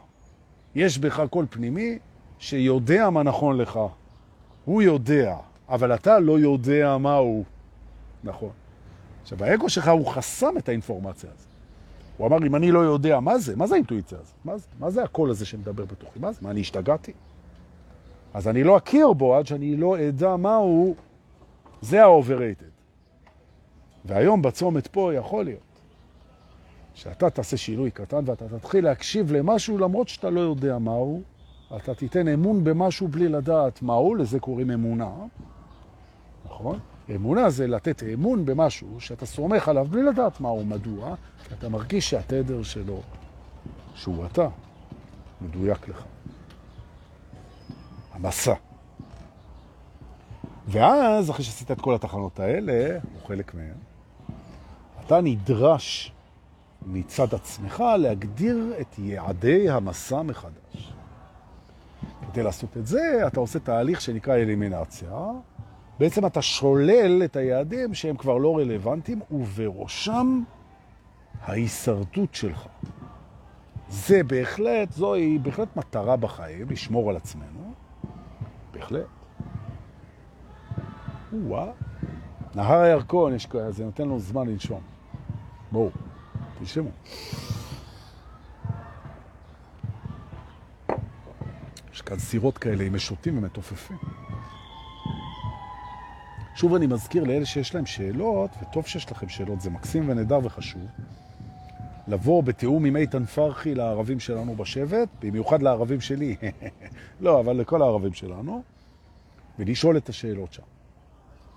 יש 0.74 0.98
בך 0.98 1.22
קול 1.30 1.46
פנימי 1.50 1.98
שיודע 2.38 3.10
מה 3.10 3.22
נכון 3.22 3.56
לך. 3.56 3.78
הוא 4.64 4.82
יודע, 4.82 5.36
אבל 5.68 5.94
אתה 5.94 6.18
לא 6.18 6.38
יודע 6.38 6.98
מה 6.98 7.14
הוא. 7.14 7.44
נכון. 8.24 8.50
עכשיו, 9.22 9.44
האגו 9.44 9.68
שלך 9.68 9.88
הוא 9.88 10.06
חסם 10.06 10.58
את 10.58 10.68
האינפורמציה 10.68 11.30
הזאת. 11.34 11.48
הוא 12.16 12.26
אמר, 12.26 12.46
אם 12.46 12.56
אני 12.56 12.70
לא 12.70 12.78
יודע, 12.78 13.20
מה 13.20 13.38
זה? 13.38 13.56
מה 13.56 13.66
זה 13.66 13.74
האינטואיציה 13.74 14.18
הזאת? 14.18 14.34
מה 14.44 14.56
זה, 14.58 14.66
מה 14.78 14.90
זה 14.90 15.02
הקול 15.02 15.30
הזה 15.30 15.46
שמדבר 15.46 15.84
בתוכי? 15.84 16.18
מה 16.18 16.32
זה? 16.32 16.38
מה, 16.42 16.50
אני 16.50 16.60
השתגעתי? 16.60 17.12
אז 18.34 18.48
אני 18.48 18.64
לא 18.64 18.76
אכיר 18.76 19.12
בו 19.12 19.36
עד 19.36 19.46
שאני 19.46 19.76
לא 19.76 20.08
אדע 20.08 20.36
מה 20.36 20.56
הוא, 20.56 20.94
זה 21.80 22.04
ה-overrated. 22.04 22.73
והיום 24.04 24.42
בצומת 24.42 24.86
פה 24.86 25.14
יכול 25.14 25.44
להיות 25.44 25.60
שאתה 26.94 27.30
תעשה 27.30 27.56
שינוי 27.56 27.90
קטן 27.90 28.22
ואתה 28.26 28.58
תתחיל 28.58 28.84
להקשיב 28.84 29.32
למשהו 29.32 29.78
למרות 29.78 30.08
שאתה 30.08 30.30
לא 30.30 30.40
יודע 30.40 30.78
מהו, 30.78 31.22
אתה 31.76 31.94
תיתן 31.94 32.28
אמון 32.28 32.64
במשהו 32.64 33.08
בלי 33.08 33.28
לדעת 33.28 33.82
מהו, 33.82 34.14
לזה 34.14 34.40
קוראים 34.40 34.70
אמונה, 34.70 35.10
נכון? 36.46 36.78
אמונה 37.14 37.50
זה 37.50 37.66
לתת 37.66 38.02
אמון 38.02 38.44
במשהו 38.44 39.00
שאתה 39.00 39.26
סומך 39.26 39.68
עליו 39.68 39.86
בלי 39.90 40.02
לדעת 40.02 40.40
מהו, 40.40 40.64
מדוע, 40.64 41.14
כי 41.48 41.54
אתה 41.54 41.68
מרגיש 41.68 42.10
שהתדר 42.10 42.62
שלו, 42.62 43.00
שהוא 43.94 44.26
אתה, 44.26 44.48
מדויק 45.40 45.88
לך. 45.88 46.04
המסע. 48.12 48.54
ואז, 50.66 51.30
אחרי 51.30 51.44
שעשית 51.44 51.70
את 51.70 51.80
כל 51.80 51.94
התחנות 51.94 52.40
האלה, 52.40 52.98
או 53.14 53.26
חלק 53.26 53.54
מהן, 53.54 53.74
אתה 55.06 55.20
נדרש 55.20 56.12
מצד 56.86 57.34
עצמך 57.34 57.84
להגדיר 57.98 58.72
את 58.80 58.98
יעדי 58.98 59.70
המסע 59.70 60.22
מחדש. 60.22 60.92
כדי 62.32 62.42
לעשות 62.42 62.76
את 62.76 62.86
זה, 62.86 63.26
אתה 63.26 63.40
עושה 63.40 63.58
תהליך 63.58 64.00
שנקרא 64.00 64.34
אלימינציה. 64.34 65.10
בעצם 65.98 66.26
אתה 66.26 66.42
שולל 66.42 67.22
את 67.24 67.36
היעדים 67.36 67.94
שהם 67.94 68.16
כבר 68.16 68.38
לא 68.38 68.58
רלוונטיים, 68.58 69.20
ובראשם 69.30 70.42
ההישרדות 71.42 72.34
שלך. 72.34 72.66
זה 73.88 74.22
בהחלט, 74.22 74.92
זוהי 74.92 75.38
בהחלט 75.38 75.76
מטרה 75.76 76.16
בחיים, 76.16 76.70
לשמור 76.70 77.10
על 77.10 77.16
עצמנו. 77.16 77.72
בהחלט. 78.72 79.06
וואה. 81.32 81.70
נהר 82.54 82.80
הירקון, 82.80 83.34
יש, 83.34 83.48
זה 83.68 83.84
נותן 83.84 84.02
לנו 84.02 84.18
זמן 84.18 84.48
לנשום. 84.48 84.93
בואו, 85.74 85.90
תנשמו. 86.58 86.90
יש 91.92 92.02
כאן 92.02 92.18
סירות 92.18 92.58
כאלה 92.58 92.84
עם 92.84 92.94
משוטים 92.94 93.38
ומתופפים. 93.38 93.96
שוב 96.54 96.74
אני 96.74 96.86
מזכיר 96.86 97.24
לאלה 97.24 97.46
שיש 97.46 97.74
להם 97.74 97.86
שאלות, 97.86 98.50
וטוב 98.62 98.86
שיש 98.86 99.10
לכם 99.10 99.28
שאלות, 99.28 99.60
זה 99.60 99.70
מקסים 99.70 100.08
ונדר 100.08 100.38
וחשוב, 100.42 100.86
לבוא 102.08 102.42
בתיאום 102.42 102.84
עם 102.84 102.96
איתן 102.96 103.24
פרחי 103.24 103.74
לערבים 103.74 104.20
שלנו 104.20 104.54
בשבט, 104.54 105.08
במיוחד 105.20 105.62
לערבים 105.62 106.00
שלי, 106.00 106.36
לא, 107.20 107.40
אבל 107.40 107.56
לכל 107.56 107.82
הערבים 107.82 108.12
שלנו, 108.12 108.62
ולשאול 109.58 109.96
את 109.96 110.08
השאלות 110.08 110.52
שם. 110.52 110.62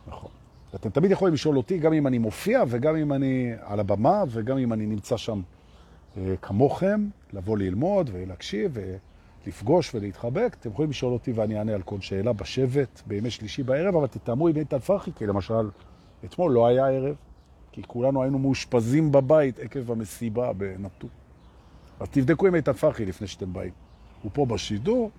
נכון. 0.08 0.37
אתם 0.80 0.90
תמיד 0.90 1.12
יכולים 1.12 1.34
לשאול 1.34 1.58
אותי, 1.58 1.78
גם 1.78 1.94
אם 1.94 2.08
אני 2.08 2.18
מופיע 2.18 2.64
וגם 2.68 2.96
אם 2.96 3.14
אני 3.14 3.52
על 3.62 3.80
הבמה 3.80 4.24
וגם 4.30 4.58
אם 4.58 4.74
אני 4.74 4.86
נמצא 4.86 5.18
שם 5.18 5.42
אה, 6.18 6.36
כמוכם, 6.42 7.08
לבוא 7.34 7.58
ללמוד 7.58 8.10
ולהקשיב 8.14 8.78
ולפגוש 9.46 9.96
ולהתחבק. 9.96 10.56
אתם 10.60 10.70
יכולים 10.70 10.92
לשאול 10.92 11.14
אותי 11.14 11.32
ואני 11.32 11.58
אענה 11.58 11.74
על 11.74 11.82
כל 11.82 12.02
שאלה 12.02 12.34
בשבט 12.34 13.02
בימי 13.06 13.30
שלישי 13.30 13.64
בערב, 13.64 13.96
אבל 13.96 14.08
תתאמו 14.08 14.48
עם 14.48 14.58
איתן 14.58 14.80
פרחי, 14.80 15.12
כי 15.16 15.26
למשל 15.26 15.70
אתמול 16.26 16.52
לא 16.52 16.68
היה 16.68 16.88
ערב, 16.88 17.16
כי 17.72 17.82
כולנו 17.88 18.24
היינו 18.24 18.40
מאושפזים 18.40 19.12
בבית 19.12 19.60
עקב 19.60 19.92
המסיבה 19.92 20.54
בנטו. 20.54 21.08
אז 22.00 22.08
תבדקו 22.12 22.48
עם 22.48 22.56
איתן 22.56 22.74
פרחי 22.74 23.06
לפני 23.06 23.28
שאתם 23.28 23.54
באים. 23.54 23.72
הוא 24.24 24.32
פה 24.34 24.46
בשידור, 24.46 25.12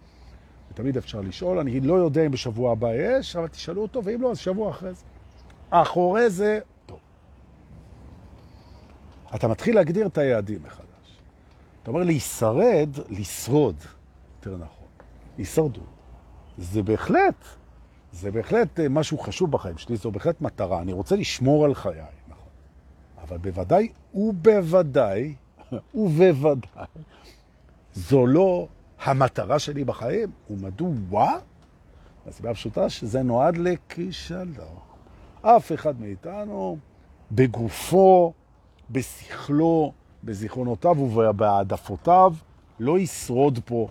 ותמיד 0.73 0.97
אפשר 0.97 1.21
לשאול. 1.21 1.59
אני 1.59 1.81
לא 1.81 1.95
יודע 1.95 2.27
אם 2.27 2.31
בשבוע 2.31 2.73
הבא 2.73 2.89
יש, 2.95 3.37
אבל 3.37 3.49
תשאלו 3.49 3.83
אותו, 3.83 4.05
ואם 4.05 4.23
לא, 4.23 4.31
אז 4.31 4.39
שבוע 4.39 4.71
אחרי 4.71 4.95
זה. 4.95 5.05
אחורי 5.71 6.31
זה, 6.31 6.59
טוב. 6.87 6.99
אתה 9.35 9.49
מתחיל 9.49 9.75
להגדיר 9.75 10.07
את 10.07 10.19
היעדים 10.19 10.63
מחדש. 10.63 11.19
אתה 11.83 11.91
אומר 11.91 12.03
להישרד, 12.03 12.89
לשרוד, 13.09 13.77
יותר 14.39 14.57
נכון. 14.57 14.87
הישרדות. 15.39 15.85
זה 16.59 16.83
בהחלט, 16.83 17.45
זה 18.13 18.31
בהחלט 18.31 18.81
אה, 18.81 18.89
משהו 18.89 19.19
חשוב 19.19 19.51
בחיים 19.51 19.79
שלי, 19.79 19.97
זו 19.97 20.11
בהחלט 20.11 20.41
מטרה. 20.41 20.83
אני 20.83 20.93
רוצה 20.93 21.17
לשמור 21.17 21.65
על 21.65 21.75
חיי, 21.75 22.03
נכון. 22.29 22.49
אבל 23.23 23.37
בוודאי 23.37 23.89
ובוודאי, 24.15 25.35
ובוודאי, 25.95 26.87
זו 27.95 28.27
לא 28.27 28.69
המטרה 29.01 29.59
שלי 29.59 29.85
בחיים. 29.85 30.31
ומדוע? 30.51 31.39
הסיבה 32.27 32.51
הפשוטה 32.51 32.91
שזה 32.91 33.23
נועד 33.23 33.57
לכישלון. 33.57 34.88
אף 35.43 35.73
אחד 35.73 36.01
מאיתנו, 36.01 36.79
בגופו, 37.33 38.33
בשכלו, 38.91 39.93
בזיכרונותיו 40.25 40.99
ובהעדפותיו, 41.01 42.35
לא 42.81 42.99
ישרוד 42.99 43.59
פה. 43.65 43.89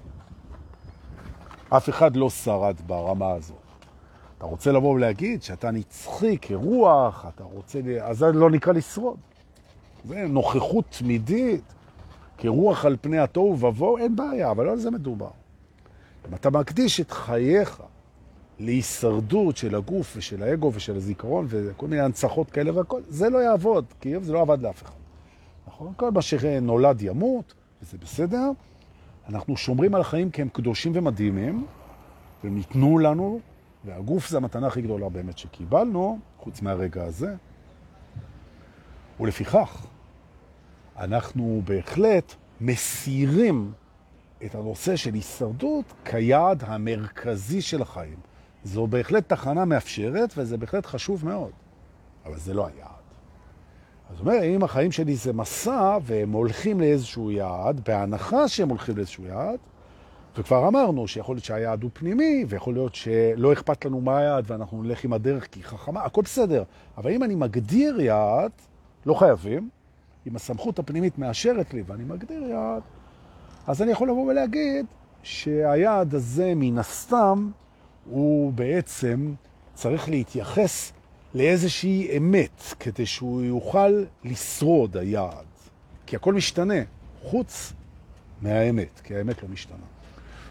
אף 1.69 1.89
אחד 1.89 2.15
לא 2.15 2.29
שרד 2.29 2.75
ברמה 2.87 3.31
הזאת. 3.31 3.57
אתה 4.37 4.45
רוצה 4.45 4.71
לבוא 4.71 4.93
ולהגיד 4.93 5.43
שאתה 5.43 5.71
נצחי 5.71 6.37
כרוח, 6.37 7.25
אתה 7.35 7.43
רוצה... 7.43 7.79
אז 8.01 8.17
זה 8.17 8.31
לא 8.31 8.49
נקרא 8.49 8.73
לשרוד. 8.73 9.17
זה 10.05 10.25
נוכחות 10.27 10.85
תמידית, 10.99 11.73
כרוח 12.37 12.85
על 12.85 12.97
פני 13.01 13.19
התוהו 13.19 13.59
ובוא, 13.59 13.99
אין 13.99 14.15
בעיה, 14.15 14.51
אבל 14.51 14.65
לא 14.65 14.71
על 14.71 14.79
זה 14.79 14.91
מדובר. 14.91 15.29
אם 16.29 16.35
אתה 16.35 16.49
מקדיש 16.49 17.01
את 17.01 17.11
חייך 17.11 17.81
להישרדות 18.59 19.57
של 19.57 19.75
הגוף 19.75 20.13
ושל 20.17 20.43
האגו 20.43 20.71
ושל 20.73 20.95
הזיכרון 20.95 21.45
וכל 21.49 21.87
מיני 21.87 22.01
הנצחות 22.01 22.51
כאלה 22.51 22.77
והכל, 22.77 23.01
זה 23.07 23.29
לא 23.29 23.37
יעבוד, 23.37 23.85
כי 24.01 24.19
זה 24.19 24.33
לא 24.33 24.41
עבד 24.41 24.61
לאף 24.61 24.83
אחד. 24.83 24.95
נכון? 25.67 25.93
כל 25.97 26.11
מה 26.11 26.21
שנולד 26.21 27.01
ימות, 27.01 27.53
וזה 27.81 27.97
בסדר. 27.97 28.51
אנחנו 29.29 29.57
שומרים 29.57 29.95
על 29.95 30.01
החיים 30.01 30.31
כי 30.31 30.41
הם 30.41 30.49
קדושים 30.49 30.91
ומדהימים, 30.95 31.65
והם 32.43 32.55
ניתנו 32.55 32.99
לנו, 32.99 33.39
והגוף 33.85 34.29
זה 34.29 34.37
המתנה 34.37 34.67
הכי 34.67 34.81
גדולה 34.81 35.09
באמת 35.09 35.37
שקיבלנו, 35.37 36.19
חוץ 36.37 36.61
מהרגע 36.61 37.03
הזה. 37.03 37.35
ולפיכך, 39.19 39.87
אנחנו 40.97 41.61
בהחלט 41.65 42.35
מסירים 42.61 43.71
את 44.45 44.55
הנושא 44.55 44.95
של 44.95 45.13
הישרדות 45.13 45.93
כיעד 46.05 46.63
המרכזי 46.67 47.61
של 47.61 47.81
החיים. 47.81 48.17
זו 48.67 48.87
בהחלט 48.87 49.29
תחנה 49.29 49.65
מאפשרת, 49.65 50.33
וזה 50.37 50.57
בהחלט 50.57 50.85
חשוב 50.85 51.25
מאוד. 51.25 51.51
אבל 52.25 52.37
זה 52.37 52.53
לא 52.53 52.67
היעד. 52.67 52.97
אז 54.11 54.19
אומר, 54.19 54.43
אם 54.43 54.63
החיים 54.63 54.91
שלי 54.91 55.15
זה 55.15 55.33
מסע, 55.33 55.97
והם 56.01 56.31
הולכים 56.31 56.79
לאיזשהו 56.79 57.31
יעד, 57.31 57.81
בהנחה 57.87 58.47
שהם 58.47 58.69
הולכים 58.69 58.97
לאיזשהו 58.97 59.25
יעד, 59.25 59.59
וכבר 60.37 60.67
אמרנו 60.67 61.07
שיכול 61.07 61.35
להיות 61.35 61.45
שהיעד 61.45 61.83
הוא 61.83 61.91
פנימי, 61.93 62.45
ויכול 62.47 62.73
להיות 62.73 62.95
שלא 62.95 63.53
אכפת 63.53 63.85
לנו 63.85 64.01
מה 64.01 64.17
היעד, 64.17 64.43
ואנחנו 64.47 64.83
נלך 64.83 65.03
עם 65.03 65.13
הדרך 65.13 65.47
כי 65.51 65.63
חכמה, 65.63 66.03
הכל 66.03 66.21
בסדר. 66.21 66.63
אבל 66.97 67.11
אם 67.11 67.23
אני 67.23 67.35
מגדיר 67.35 68.01
יעד, 68.01 68.51
לא 69.05 69.13
חייבים, 69.13 69.69
אם 70.27 70.35
הסמכות 70.35 70.79
הפנימית 70.79 71.17
מאשרת 71.17 71.73
לי 71.73 71.83
ואני 71.87 72.03
מגדיר 72.03 72.43
יעד, 72.43 72.81
אז 73.67 73.81
אני 73.81 73.91
יכול 73.91 74.09
לבוא 74.09 74.31
ולהגיד 74.31 74.85
שהיעד 75.23 76.15
הזה 76.15 76.53
מן 76.55 76.77
הסתם 76.77 77.49
הוא 78.09 78.53
בעצם 78.53 79.33
צריך 79.73 80.09
להתייחס 80.09 80.91
לאיזושהי 81.35 82.17
אמת 82.17 82.61
כדי 82.79 83.05
שהוא 83.05 83.41
יוכל 83.41 84.03
לשרוד 84.23 84.97
היעד. 84.97 85.45
כי 86.05 86.15
הכל 86.15 86.33
משתנה, 86.33 86.83
חוץ 87.23 87.73
מהאמת, 88.41 89.01
כי 89.03 89.15
האמת 89.15 89.43
לא 89.43 89.49
משתנה. 89.49 89.85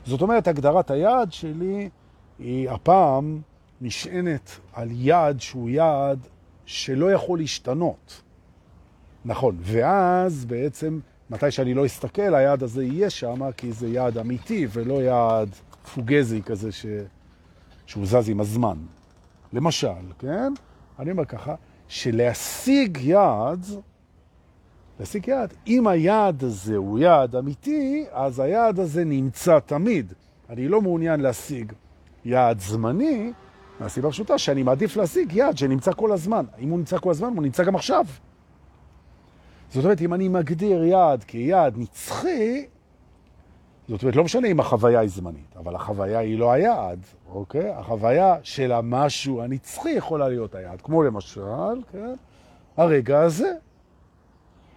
זאת 0.06 0.22
אומרת, 0.22 0.48
הגדרת 0.48 0.90
היעד 0.90 1.32
שלי 1.32 1.88
היא 2.38 2.70
הפעם 2.70 3.40
נשענת 3.80 4.50
על 4.72 4.88
יעד 4.92 5.40
שהוא 5.40 5.70
יעד 5.70 6.18
שלא 6.66 7.12
יכול 7.12 7.38
להשתנות. 7.38 8.22
נכון, 9.24 9.56
ואז 9.60 10.44
בעצם 10.44 11.00
מתי 11.30 11.50
שאני 11.50 11.74
לא 11.74 11.86
אסתכל, 11.86 12.34
היעד 12.34 12.62
הזה 12.62 12.84
יהיה 12.84 13.10
שם, 13.10 13.50
כי 13.52 13.72
זה 13.72 13.88
יעד 13.88 14.18
אמיתי 14.18 14.66
ולא 14.72 15.02
יעד 15.02 15.48
פוגזי 15.94 16.42
כזה 16.42 16.72
ש... 16.72 16.86
שהוא 17.86 18.06
זז 18.06 18.28
עם 18.28 18.40
הזמן. 18.40 18.76
למשל, 19.52 20.12
כן? 20.18 20.52
אני 20.98 21.10
אומר 21.10 21.24
ככה, 21.24 21.54
שלהשיג 21.88 22.98
יעד, 23.00 23.66
להשיג 25.00 25.28
יעד, 25.28 25.54
אם 25.66 25.86
היעד 25.86 26.44
הזה 26.44 26.76
הוא 26.76 26.98
יעד 26.98 27.36
אמיתי, 27.36 28.04
אז 28.12 28.40
היעד 28.40 28.80
הזה 28.80 29.04
נמצא 29.04 29.58
תמיד. 29.58 30.12
אני 30.50 30.68
לא 30.68 30.82
מעוניין 30.82 31.20
להשיג 31.20 31.72
יעד 32.24 32.60
זמני, 32.60 33.32
מהסיבה 33.80 34.10
פשוטה 34.10 34.38
שאני 34.38 34.62
מעדיף 34.62 34.96
להשיג 34.96 35.32
יעד 35.32 35.58
שנמצא 35.58 35.92
כל 35.92 36.12
הזמן. 36.12 36.44
אם 36.58 36.68
הוא 36.68 36.78
נמצא 36.78 36.98
כל 36.98 37.10
הזמן, 37.10 37.28
הוא 37.28 37.42
נמצא 37.42 37.64
גם 37.64 37.74
עכשיו. 37.74 38.04
זאת 39.70 39.84
אומרת, 39.84 40.00
אם 40.00 40.14
אני 40.14 40.28
מגדיר 40.28 40.84
יעד 40.84 41.24
כיעד 41.24 41.78
נצחי, 41.78 42.66
זאת 43.88 44.02
אומרת, 44.02 44.16
לא 44.16 44.24
משנה 44.24 44.48
אם 44.48 44.60
החוויה 44.60 45.00
היא 45.00 45.08
זמנית, 45.08 45.56
אבל 45.56 45.74
החוויה 45.74 46.18
היא 46.18 46.38
לא 46.38 46.52
היעד, 46.52 46.98
אוקיי? 47.28 47.70
החוויה 47.70 48.36
של 48.42 48.72
המשהו 48.72 49.42
הנצחי 49.42 49.90
יכולה 49.90 50.28
להיות 50.28 50.54
היעד, 50.54 50.80
כמו 50.80 51.02
למשל, 51.02 51.82
כן? 51.92 52.14
הרגע 52.76 53.20
הזה. 53.20 53.52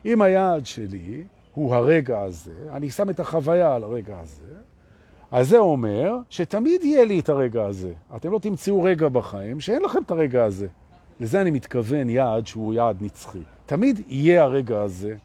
אם 0.06 0.22
היעד 0.22 0.66
שלי 0.66 1.24
הוא 1.54 1.76
הרגע 1.76 2.22
הזה, 2.22 2.54
אני 2.72 2.90
שם 2.90 3.10
את 3.10 3.20
החוויה 3.20 3.76
על 3.76 3.84
הרגע 3.84 4.20
הזה, 4.20 4.54
אז 5.32 5.50
זה 5.50 5.58
אומר 5.58 6.18
שתמיד 6.30 6.84
יהיה 6.84 7.06
לי 7.06 7.20
את 7.20 7.30
הרגע 7.30 7.66
הזה. 7.66 7.94
אתם 8.16 8.32
לא 8.32 8.40
תמצאו 8.40 8.84
רגע 8.84 9.10
בחיים 9.10 9.60
שאין 9.60 9.82
לכם 9.82 10.00
את 10.06 10.12
הרגע 10.12 10.46
הזה. 10.46 10.68
לזה 11.20 11.42
אני 11.42 11.52
מתכוון 11.52 12.10
יעד 12.10 12.48
שהוא 12.48 12.74
יעד 12.74 12.98
נצחי. 13.02 13.42
תמיד 13.66 14.02
יהיה 14.08 14.44
הרגע 14.44 14.82
הזה, 14.82 15.16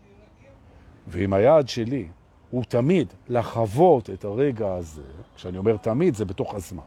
ואם 1.08 1.32
היעד 1.32 1.68
שלי 1.68 2.08
הוא 2.50 2.64
תמיד 2.64 3.12
לחוות 3.28 4.10
את 4.10 4.24
הרגע 4.24 4.74
הזה, 4.74 5.02
כשאני 5.36 5.58
אומר 5.58 5.76
תמיד 5.76 6.14
זה 6.14 6.24
בתוך 6.24 6.54
הזמן. 6.54 6.82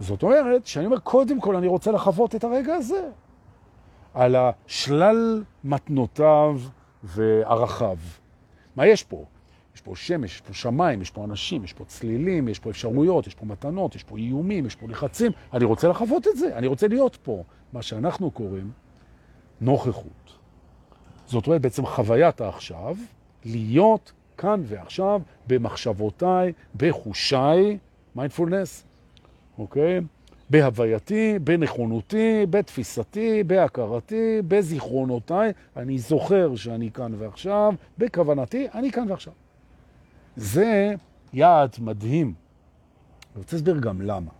זאת 0.00 0.22
אומרת 0.22 0.66
שאני 0.66 0.86
אומר 0.86 0.98
קודם 0.98 1.40
כל 1.40 1.56
אני 1.56 1.66
רוצה 1.66 1.92
לחוות 1.92 2.34
את 2.34 2.44
הרגע 2.44 2.74
הזה, 2.74 3.10
על 4.14 4.36
השלל 4.36 5.44
מתנותיו 5.64 6.60
וערכיו. 7.04 7.96
מה 8.76 8.86
יש 8.86 9.02
פה? 9.02 9.24
יש 9.74 9.80
פה 9.80 9.96
שמש, 9.96 10.34
יש 10.34 10.40
פה 10.40 10.54
שמיים, 10.54 11.02
יש 11.02 11.10
פה 11.10 11.24
אנשים, 11.24 11.64
יש 11.64 11.72
פה 11.72 11.84
צלילים, 11.84 12.48
יש 12.48 12.58
פה 12.58 12.70
אפשרויות, 12.70 13.26
יש 13.26 13.34
פה 13.34 13.46
מתנות, 13.46 13.94
יש 13.94 14.04
פה 14.04 14.16
איומים, 14.16 14.66
יש 14.66 14.76
פה 14.76 14.86
לחצים. 14.88 15.32
אני 15.52 15.64
רוצה 15.64 15.88
לחוות 15.88 16.26
את 16.28 16.36
זה, 16.36 16.56
אני 16.56 16.66
רוצה 16.66 16.88
להיות 16.88 17.16
פה. 17.22 17.42
מה 17.72 17.82
שאנחנו 17.82 18.30
קוראים 18.30 18.70
נוכחות. 19.60 20.38
זאת 21.26 21.46
אומרת, 21.46 21.60
בעצם 21.60 21.86
חוויית 21.86 22.40
העכשיו, 22.40 22.96
להיות 23.44 24.12
כאן 24.42 24.62
ועכשיו, 24.64 25.20
במחשבותיי, 25.46 26.52
בחושיי, 26.76 27.78
מיינדפולנס, 28.16 28.84
אוקיי? 29.58 30.00
בהווייתי, 30.50 31.38
בנכונותי, 31.38 32.46
בתפיסתי, 32.50 33.42
בהכרתי, 33.42 34.42
בזיכרונותיי, 34.48 35.52
אני 35.76 35.98
זוכר 35.98 36.56
שאני 36.56 36.90
כאן 36.90 37.12
ועכשיו, 37.18 37.74
בכוונתי, 37.98 38.66
אני 38.74 38.92
כאן 38.92 39.10
ועכשיו. 39.10 39.32
זה 40.36 40.94
יעד 41.32 41.76
מדהים. 41.78 42.26
אני 42.26 43.38
רוצה 43.38 43.56
להסביר 43.56 43.78
גם 43.78 44.00
למה. 44.00 44.30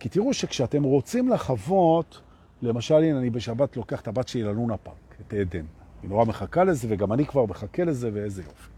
כי 0.00 0.08
תראו 0.08 0.34
שכשאתם 0.34 0.82
רוצים 0.82 1.28
לחוות, 1.28 2.20
למשל, 2.62 2.94
הנה, 2.94 3.18
אני 3.18 3.30
בשבת 3.30 3.76
לוקח 3.76 4.00
את 4.00 4.08
הבת 4.08 4.28
שלי 4.28 4.42
ללונה 4.42 4.76
פארק, 4.76 5.16
את 5.20 5.34
עדן. 5.34 5.64
היא 6.04 6.10
נורא 6.10 6.24
מחכה 6.24 6.64
לזה, 6.64 6.88
וגם 6.90 7.12
אני 7.12 7.26
כבר 7.26 7.46
מחכה 7.46 7.84
לזה, 7.84 8.10
ואיזה 8.12 8.42
יופי. 8.42 8.68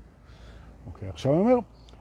אוקיי, 0.87 1.09
עכשיו 1.09 1.33
אני 1.33 1.41
אומר, 1.41 1.57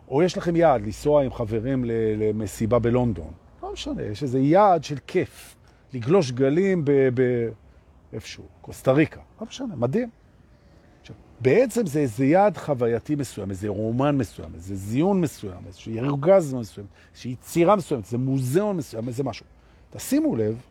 או 0.07 0.23
יש 0.23 0.37
לכם 0.37 0.55
יעד 0.55 0.81
לנסוע 0.81 1.23
עם 1.23 1.33
חברים 1.33 1.85
למסיבה 2.17 2.79
בלונדון. 2.79 3.31
לא 3.63 3.73
משנה, 3.73 4.01
יש 4.01 4.23
איזה 4.23 4.39
יעד 4.39 4.83
של 4.83 4.97
כיף. 5.07 5.55
לגלוש 5.93 6.31
גלים 6.31 6.85
ב... 6.85 6.91
ב... 7.13 7.49
קוסטה 8.61 8.91
ריקה. 8.91 9.21
לא 9.41 9.47
משנה, 9.47 9.75
מדהים. 9.75 10.09
בעצם 11.41 11.85
זה 11.85 11.99
איזה 11.99 12.25
יעד 12.25 12.57
חווייתי 12.57 13.15
מסוים, 13.15 13.49
איזה 13.49 13.67
רומן 13.67 14.17
מסוים, 14.17 14.49
איזה 14.55 14.75
זיון 14.75 15.21
מסוים, 15.21 15.59
איזשהו 15.67 15.97
ארגז 15.97 16.53
מסוים, 16.53 16.87
איזושהי 17.11 17.31
יצירה 17.31 17.75
מסוימת, 17.75 18.05
איזה 18.05 18.17
מוזיאון 18.17 18.77
מסוים, 18.77 19.07
איזה 19.07 19.23
משהו. 19.23 19.45
תשימו 19.89 20.35
לב 20.35 20.61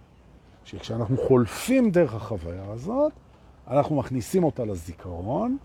שכשאנחנו 0.65 1.17
חולפים 1.17 1.91
דרך 1.91 2.15
החוויה 2.15 2.65
הזאת, 2.69 3.13
אנחנו 3.69 3.97
מכניסים 3.97 4.45
אותה 4.45 4.65
לזיכרון, 4.65 5.57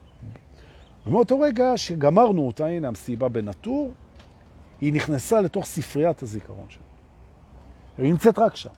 ומאותו 1.07 1.39
רגע 1.39 1.73
שגמרנו 1.75 2.47
אותה, 2.47 2.65
הנה 2.65 2.87
המסיבה 2.87 3.29
בנטור, 3.29 3.91
היא 4.81 4.93
נכנסה 4.93 5.41
לתוך 5.41 5.65
ספריית 5.65 6.23
הזיכרון 6.23 6.65
שלה. 6.69 6.83
היא 7.97 8.11
נמצאת 8.11 8.39
רק 8.39 8.55
שם. 8.55 8.69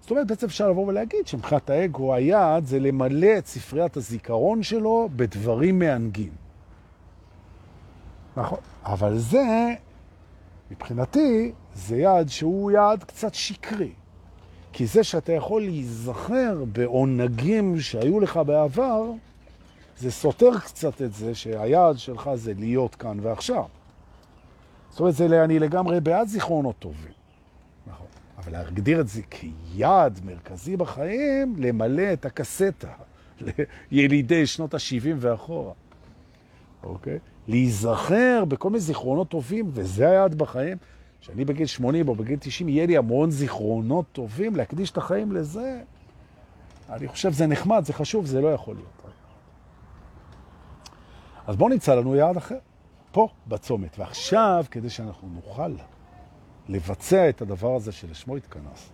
זאת 0.00 0.10
אומרת, 0.10 0.26
בעצם 0.26 0.46
אפשר 0.46 0.70
לבוא 0.70 0.86
ולהגיד 0.86 1.26
שמבחינת 1.26 1.70
האגו 1.70 2.14
היעד 2.14 2.64
זה 2.64 2.78
למלא 2.78 3.38
את 3.38 3.46
ספריית 3.46 3.96
הזיכרון 3.96 4.62
שלו 4.62 5.08
בדברים 5.16 5.78
מענגים. 5.78 6.32
נכון. 8.36 8.58
אבל 8.84 9.18
זה, 9.18 9.74
מבחינתי, 10.70 11.52
זה 11.74 11.96
יעד 11.96 12.28
שהוא 12.28 12.70
יעד 12.70 13.04
קצת 13.04 13.34
שקרי. 13.34 13.92
כי 14.78 14.86
זה 14.86 15.04
שאתה 15.04 15.32
יכול 15.32 15.62
להיזכר 15.62 16.64
בעונגים 16.72 17.80
שהיו 17.80 18.20
לך 18.20 18.40
בעבר, 18.46 19.10
זה 19.98 20.10
סותר 20.10 20.58
קצת 20.58 21.02
את 21.02 21.14
זה 21.14 21.34
שהיעד 21.34 21.98
שלך 21.98 22.30
זה 22.34 22.52
להיות 22.58 22.94
כאן 22.94 23.18
ועכשיו. 23.22 23.64
זאת 24.90 25.00
אומרת, 25.00 25.14
זה, 25.14 25.44
אני 25.44 25.58
לגמרי 25.58 26.00
בעד 26.00 26.28
זיכרונות 26.28 26.74
טובים. 26.78 27.12
אבל 28.38 28.52
להגדיר 28.52 29.00
את 29.00 29.08
זה 29.08 29.22
כיעד 29.30 30.20
מרכזי 30.24 30.76
בחיים, 30.76 31.54
למלא 31.58 32.12
את 32.12 32.26
הקסטה 32.26 32.92
לילידי 33.90 34.46
שנות 34.46 34.74
ה-70 34.74 35.14
ואחורה. 35.16 35.72
אוקיי? 36.82 37.18
להיזכר 37.48 38.44
בכל 38.48 38.70
מיני 38.70 38.80
זיכרונות 38.80 39.28
טובים, 39.28 39.70
וזה 39.72 40.10
היעד 40.10 40.34
בחיים. 40.34 40.76
שאני 41.20 41.44
בגיל 41.44 41.66
80 41.66 42.08
או 42.08 42.14
בגיל 42.14 42.38
90 42.40 42.68
יהיה 42.68 42.86
לי 42.86 42.96
המון 42.96 43.30
זיכרונות 43.30 44.04
טובים, 44.12 44.56
להקדיש 44.56 44.90
את 44.90 44.96
החיים 44.96 45.32
לזה, 45.32 45.80
אני 46.90 47.08
חושב 47.08 47.32
זה 47.32 47.46
נחמד, 47.46 47.84
זה 47.84 47.92
חשוב, 47.92 48.26
זה 48.26 48.40
לא 48.40 48.48
יכול 48.48 48.74
להיות. 48.74 48.98
אז 51.46 51.56
בואו 51.56 51.68
נמצא 51.68 51.94
לנו 51.94 52.16
יעד 52.16 52.36
אחר, 52.36 52.58
פה, 53.12 53.28
בצומת. 53.46 53.98
ועכשיו, 53.98 54.64
כדי 54.70 54.90
שאנחנו 54.90 55.28
נוכל 55.28 55.74
לבצע 56.68 57.28
את 57.28 57.42
הדבר 57.42 57.76
הזה 57.76 57.92
שלשמו 57.92 58.36
התכנס. 58.36 58.90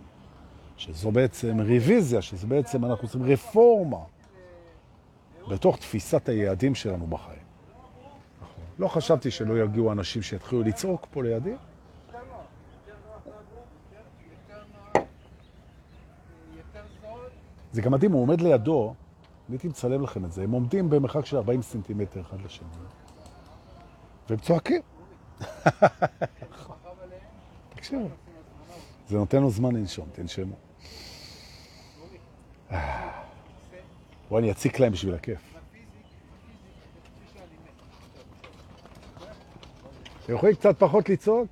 שזו 0.77 1.11
בעצם 1.11 1.59
ריוויזיה, 1.59 2.21
שזה 2.21 2.47
בעצם 2.47 2.85
אנחנו 2.85 3.07
עושים 3.07 3.23
רפורמה 3.23 3.99
בתוך 5.49 5.77
תפיסת 5.77 6.29
היעדים 6.29 6.75
שלנו 6.75 7.07
בחיים. 7.07 7.45
לא 8.79 8.87
חשבתי 8.87 9.31
שלא 9.31 9.63
יגיעו 9.63 9.91
אנשים 9.91 10.21
שיתחילו 10.21 10.63
לצעוק 10.63 11.07
פה 11.11 11.23
לידי. 11.23 11.55
זה 17.75 17.81
גם 17.81 17.91
מדהים, 17.91 18.11
הוא 18.11 18.21
עומד 18.21 18.41
לידו, 18.41 18.93
אני 19.47 19.55
הייתי 19.55 19.67
מצלם 19.67 20.01
לכם 20.01 20.25
את 20.25 20.31
זה, 20.31 20.43
הם 20.43 20.51
עומדים 20.51 20.89
במרחק 20.89 21.25
של 21.25 21.37
40 21.37 21.61
סנטימטר 21.61 22.21
אחד 22.21 22.41
לשני, 22.41 22.67
והם 24.29 24.39
צועקים. 24.39 24.81
תקשיבו. 27.75 28.07
זה 29.09 29.17
נותן 29.17 29.41
לו 29.41 29.49
זמן 29.49 29.75
לנשום, 29.75 30.07
תנשמו. 30.11 30.55
בואו 34.29 34.39
אני 34.39 34.51
אציק 34.51 34.79
להם 34.79 34.91
בשביל 34.91 35.13
הכיף. 35.15 35.39
אתם 40.23 40.33
יכולים 40.33 40.55
קצת 40.55 40.79
פחות 40.79 41.09
לצעוק? 41.09 41.47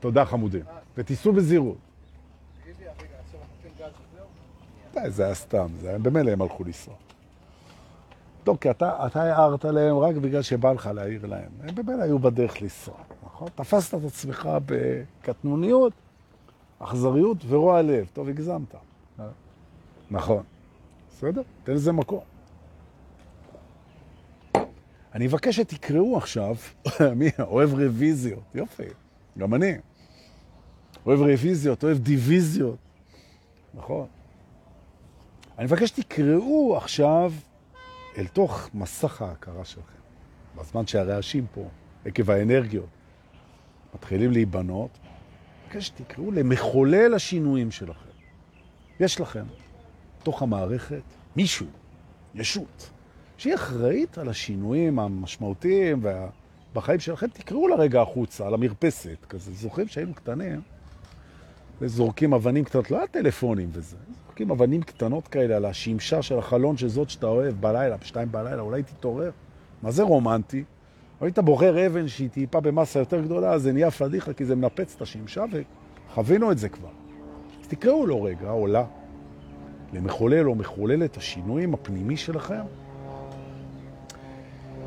תודה 0.00 0.24
חמודים. 0.24 0.64
ותיסעו 0.96 1.32
בזהירות. 1.32 1.89
זה 5.08 5.24
היה 5.24 5.34
סתם, 5.34 5.66
זה 5.80 5.88
היה 5.88 5.98
במילא 5.98 6.30
הם 6.30 6.42
הלכו 6.42 6.64
לנסוע. 6.64 6.94
טוב, 8.44 8.56
כי 8.60 8.70
אתה, 8.70 9.06
אתה 9.06 9.22
הערת 9.22 9.64
להם 9.64 9.98
רק 9.98 10.16
בגלל 10.16 10.42
שבא 10.42 10.72
לך 10.72 10.86
להעיר 10.94 11.26
להם. 11.26 11.50
הם 11.62 11.74
במילא 11.74 12.02
היו 12.02 12.18
בדרך 12.18 12.62
לנסוע, 12.62 12.94
נכון? 13.24 13.48
תפסת 13.54 13.94
את 13.94 14.04
עצמך 14.04 14.48
בקטנוניות, 14.66 15.92
אכזריות 16.78 17.36
ורוע 17.48 17.82
לב. 17.82 18.06
טוב, 18.12 18.28
הגזמת. 18.28 18.74
נכון. 20.10 20.42
בסדר? 21.10 21.42
תן 21.64 21.72
לזה 21.72 21.92
מקום. 21.92 22.20
אני 25.14 25.26
מבקש 25.26 25.56
שתקראו 25.56 26.16
עכשיו, 26.16 26.56
מי 27.16 27.30
אוהב 27.38 27.74
רוויזיות, 27.74 28.42
יופי, 28.54 28.82
גם 29.38 29.54
אני. 29.54 29.72
אוהב 31.06 31.20
רוויזיות, 31.20 31.84
אוהב 31.84 31.98
דיוויזיות, 31.98 32.78
נכון. 33.74 34.06
אני 35.60 35.66
מבקש 35.66 35.88
שתקראו 35.88 36.76
עכשיו 36.76 37.32
אל 38.18 38.26
תוך 38.26 38.70
מסך 38.74 39.22
ההכרה 39.22 39.64
שלכם, 39.64 39.98
בזמן 40.56 40.86
שהרעשים 40.86 41.46
פה, 41.54 41.68
עקב 42.04 42.30
האנרגיות, 42.30 42.88
מתחילים 43.94 44.32
להיבנות, 44.32 44.90
אני 45.02 45.10
מבקש 45.66 45.86
שתקראו 45.86 46.30
למחולל 46.30 47.14
השינויים 47.14 47.70
שלכם. 47.70 48.10
יש 49.00 49.20
לכם, 49.20 49.44
תוך 50.22 50.42
המערכת, 50.42 51.02
מישהו, 51.36 51.66
ישות, 52.34 52.90
שהיא 53.36 53.54
אחראית 53.54 54.18
על 54.18 54.28
השינויים 54.28 54.98
המשמעותיים 54.98 55.98
וה... 56.02 56.28
בחיים 56.72 57.00
שלכם, 57.00 57.26
תקראו 57.26 57.68
לרגע 57.68 58.02
החוצה, 58.02 58.46
על 58.46 58.54
המרפסת, 58.54 59.26
כזה. 59.28 59.52
זוכרים 59.52 59.88
שהיינו 59.88 60.14
קטנים, 60.14 60.60
וזורקים 61.80 62.34
אבנים 62.34 62.64
קטנות, 62.64 62.90
לא 62.90 63.04
הטלפונים 63.04 63.68
וזה, 63.72 63.96
זורקים 64.26 64.50
אבנים 64.50 64.82
קטנות 64.82 65.28
כאלה 65.28 65.56
על 65.56 65.64
השמשה 65.64 66.22
של 66.22 66.38
החלון 66.38 66.76
של 66.76 66.88
זאת 66.88 67.10
שאתה 67.10 67.26
אוהב 67.26 67.54
בלילה, 67.60 67.96
בשתיים 67.96 68.32
בלילה, 68.32 68.60
אולי 68.62 68.82
תתעורר. 68.82 69.30
מה 69.82 69.90
זה 69.90 70.02
רומנטי? 70.02 70.64
או 71.20 71.26
היית 71.26 71.38
בוחר 71.38 71.86
אבן 71.86 72.08
שהיא 72.08 72.30
טיפה 72.30 72.60
במסה 72.60 72.98
יותר 72.98 73.20
גדולה, 73.20 73.52
אז 73.52 73.62
זה 73.62 73.72
נהיה 73.72 73.90
פדיחה, 73.90 74.32
כי 74.32 74.44
זה 74.44 74.56
מנפץ 74.56 74.94
את 74.96 75.02
השמשה, 75.02 75.44
וחווינו 76.10 76.52
את 76.52 76.58
זה 76.58 76.68
כבר. 76.68 76.88
אז 77.60 77.68
תקראו 77.68 78.06
לו 78.06 78.22
רגע, 78.22 78.50
או 78.50 78.66
לה, 78.66 78.84
למחולל 79.92 80.48
או 80.48 80.54
מחוללת 80.54 81.16
השינויים 81.16 81.74
הפנימי 81.74 82.16
שלכם, 82.16 82.62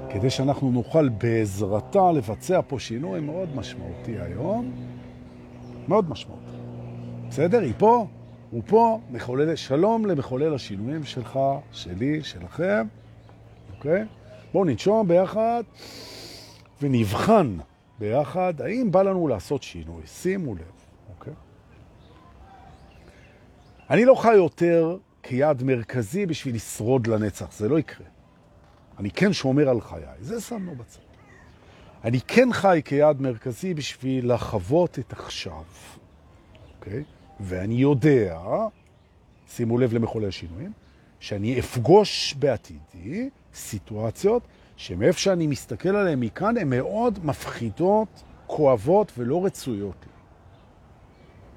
כדי 0.10 0.30
שאנחנו 0.30 0.72
נוכל 0.72 1.10
בעזרתה 1.10 2.12
לבצע 2.12 2.62
פה 2.68 2.80
שינוי 2.80 3.20
מאוד 3.20 3.56
משמעותי 3.56 4.20
היום. 4.20 4.72
מאוד 5.88 6.10
משמעותי. 6.10 6.43
בסדר? 7.34 7.60
היא 7.60 7.74
פה, 7.78 8.08
הוא 8.52 8.62
פה, 8.66 9.00
מחולל, 9.10 9.56
שלום 9.56 10.06
למחולל 10.06 10.56
השינויים 10.56 11.04
שלך, 11.04 11.40
שלי, 11.72 12.24
שלכם, 12.24 12.88
אוקיי? 13.76 14.06
בואו 14.52 14.66
ננשום 14.66 15.08
ביחד 15.08 15.64
ונבחן 16.82 17.58
ביחד 18.00 18.62
האם 18.62 18.92
בא 18.92 19.02
לנו 19.02 19.28
לעשות 19.28 19.64
שינוי. 19.64 20.08
שימו 20.08 20.56
לב, 20.56 20.72
אוקיי? 21.10 21.34
אני 23.90 24.06
לא 24.06 24.16
חי 24.16 24.36
יותר 24.36 24.98
כיעד 25.24 25.64
מרכזי 25.64 26.26
בשביל 26.26 26.56
לשרוד 26.56 27.08
לנצח, 27.08 27.52
זה 27.52 27.70
לא 27.70 27.80
יקרה. 27.80 28.08
אני 29.00 29.12
כן 29.12 29.34
שומר 29.34 29.70
על 29.70 29.82
חיי, 29.82 30.04
זה 30.20 30.42
שמנו 30.42 30.76
בצד. 30.76 31.00
אני 32.04 32.22
כן 32.22 32.54
חי 32.54 32.82
כיעד 32.86 33.22
מרכזי 33.22 33.74
בשביל 33.74 34.34
לחוות 34.34 35.00
את 35.00 35.14
עכשיו, 35.14 35.64
אוקיי? 36.80 37.04
ואני 37.40 37.76
יודע, 37.76 38.40
שימו 39.48 39.78
לב 39.78 39.94
למחולל 39.94 40.32
שינויים, 40.32 40.72
שאני 41.20 41.60
אפגוש 41.60 42.34
בעתידי 42.40 43.30
סיטואציות 43.54 44.44
שמאיפה 44.78 45.20
שאני 45.20 45.48
מסתכל 45.48 45.96
עליהן 45.96 46.20
מכאן 46.20 46.58
הן 46.58 46.70
מאוד 46.70 47.26
מפחידות, 47.26 48.24
כואבות 48.48 49.12
ולא 49.18 49.46
רצויות 49.46 49.96
לי. 50.06 50.12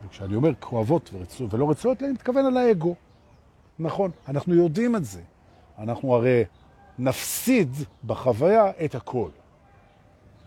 וכשאני 0.07 0.35
אומר 0.35 0.51
כואבות 0.61 1.11
ורצו, 1.13 1.51
ולא 1.51 1.71
רצויות 1.71 2.01
לי, 2.03 2.07
אני 2.07 2.15
מתכוון 2.15 2.47
על 2.47 2.57
האגו. 2.57 2.95
נכון, 3.79 4.11
אנחנו 4.29 4.55
יודעים 4.55 4.97
את 4.97 5.05
זה. 5.05 5.21
אנחנו 5.79 6.15
הרי 6.15 6.45
נפסיד 6.99 7.69
בחוויה 8.05 8.71
את 8.85 8.95
הכל. 8.95 9.29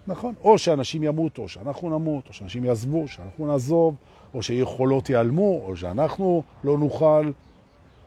נכון? 0.09 0.33
או 0.43 0.57
שאנשים 0.57 1.03
ימותו, 1.03 1.41
או 1.41 1.49
שאנחנו 1.49 1.99
נמות, 1.99 2.27
או 2.27 2.33
שאנשים 2.33 2.65
יעזבו, 2.65 3.07
שאנחנו 3.07 3.47
נעזוב, 3.47 3.95
או 4.33 4.43
שיכולות 4.43 5.09
ייעלמו, 5.09 5.61
או 5.65 5.77
שאנחנו 5.77 6.43
לא 6.63 6.77
נוכל, 6.77 7.31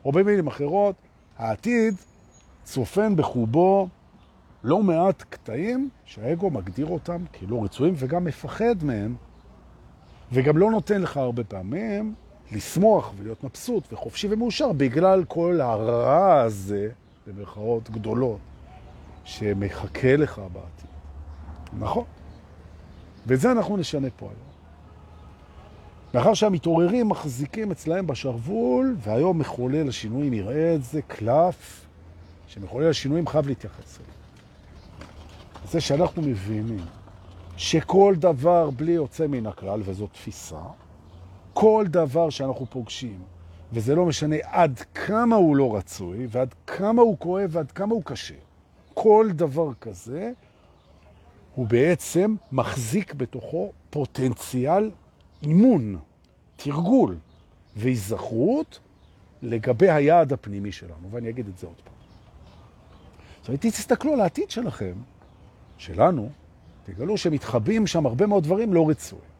או 0.05 0.13
במילים 0.13 0.47
אחרות, 0.47 0.95
העתיד 1.39 1.95
צופן 2.65 3.17
בחובו 3.17 3.89
לא 4.65 4.83
מעט 4.83 5.23
קטעים 5.31 5.89
שהאגו 6.05 6.51
מגדיר 6.51 6.87
אותם 6.87 7.25
כלא 7.39 7.65
רצויים 7.65 7.95
וגם 7.97 8.25
מפחד 8.25 8.75
מהם, 8.83 9.15
וגם 10.33 10.59
לא 10.59 10.71
נותן 10.71 11.03
לך 11.03 11.17
הרבה 11.17 11.45
פעמים 11.45 12.15
לשמוח 12.53 13.13
ולהיות 13.19 13.45
מבסוט 13.45 13.93
וחופשי 13.93 14.29
ומאושר 14.31 14.73
בגלל 14.73 15.25
כל 15.25 15.61
הרע 15.61 16.41
הזה 16.41 16.89
במרכאות 17.27 17.91
גדולות, 17.91 18.39
שמחכה 19.25 20.17
לך 20.17 20.41
בעתיד. 20.53 20.92
נכון. 21.79 22.05
ואת 23.27 23.41
זה 23.41 23.53
אנחנו 23.53 23.77
נשנה 23.77 24.09
פה 24.17 24.27
היום. 24.27 24.53
מאחר 26.15 26.35
שהמתעוררים 26.35 27.09
מחזיקים 27.09 27.71
אצלהם 27.71 28.07
בשרוול, 28.07 28.97
והיום 28.99 29.39
מחולל 29.39 29.89
השינויים 29.89 30.33
יראה 30.33 30.75
את 30.75 30.85
זה, 30.85 31.03
קלף, 31.03 31.87
שמחולל 32.47 32.91
השינויים 32.91 33.27
חייב 33.27 33.47
להתייחס 33.47 33.99
אליו. 33.99 34.13
זה 35.71 35.81
שאנחנו 35.81 36.23
מבינים 36.23 36.85
שכל 37.57 38.15
דבר 38.19 38.71
בלי 38.71 38.93
יוצא 38.93 39.27
מן 39.27 39.47
הכלל, 39.47 39.81
וזו 39.85 40.07
תפיסה, 40.07 40.61
כל 41.53 41.85
דבר 41.89 42.31
שאנחנו 42.31 42.67
פוגשים 42.67 43.19
וזה 43.73 43.95
לא 43.95 44.07
משנה 44.07 44.37
עד 44.43 44.81
כמה 44.95 45.37
הוא 45.37 45.57
לא 45.57 45.77
רצוי, 45.77 46.27
ועד 46.31 46.55
כמה 46.67 47.03
הוא 47.03 47.17
כואב, 47.19 47.49
ועד 47.53 47.73
כמה 47.73 47.95
הוא 47.95 48.03
קשה. 48.05 48.35
כל 48.95 49.29
דבר 49.33 49.75
כזה 49.81 50.33
הוא 51.55 51.67
בעצם 51.67 52.35
מחזיק 52.53 53.15
בתוכו 53.15 53.73
פוטנציאל 53.91 54.91
אימון, 55.43 55.99
תרגול 56.57 57.17
והיזכרות 57.77 58.79
לגבי 59.43 59.91
היעד 59.91 60.33
הפנימי 60.33 60.73
שלנו, 60.73 61.11
ואני 61.11 61.29
אגיד 61.29 61.49
את 61.49 61.59
זה 61.59 61.67
עוד 61.67 61.77
פעם. 61.85 61.95
עכשיו, 63.41 63.55
תסתכלו 63.61 64.13
על 64.13 64.21
העתיד 64.21 64.51
שלכם, 64.51 64.93
שלנו, 65.79 66.31
תגלו 66.85 67.17
שמתחבאים 67.17 67.87
שם 67.87 68.07
הרבה 68.07 68.27
מאוד 68.27 68.45
דברים 68.45 68.75
לא 68.75 68.89
רצויים. 68.89 69.33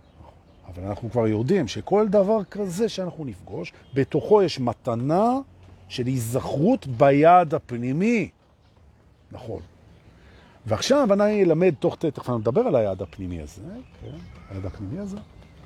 אבל 0.69 0.85
אנחנו 0.85 1.11
כבר 1.11 1.27
יודעים 1.27 1.69
שכל 1.69 2.09
דבר 2.09 2.45
כזה 2.45 2.89
שאנחנו 2.89 3.25
נפגוש, 3.25 3.73
בתוכו 3.95 4.43
יש 4.43 4.61
מתנה 4.61 5.31
של 5.89 6.07
היזכרות 6.07 6.87
ביעד 6.87 7.55
הפנימי. 7.55 8.31
נכון. 9.33 9.61
ועכשיו 10.67 11.13
אני 11.13 11.43
אלמד 11.43 11.75
תוך 11.79 11.97
ת... 11.97 12.05
תכף 12.05 12.31
אני 12.31 12.37
מדבר 12.37 12.61
על 12.61 12.77
היעד 12.77 13.03
הפנימי 13.03 13.41
הזה, 13.41 13.63
כן? 14.01 14.17
היעד 14.51 14.67
הפנימי 14.67 14.99
הזה, 14.99 15.17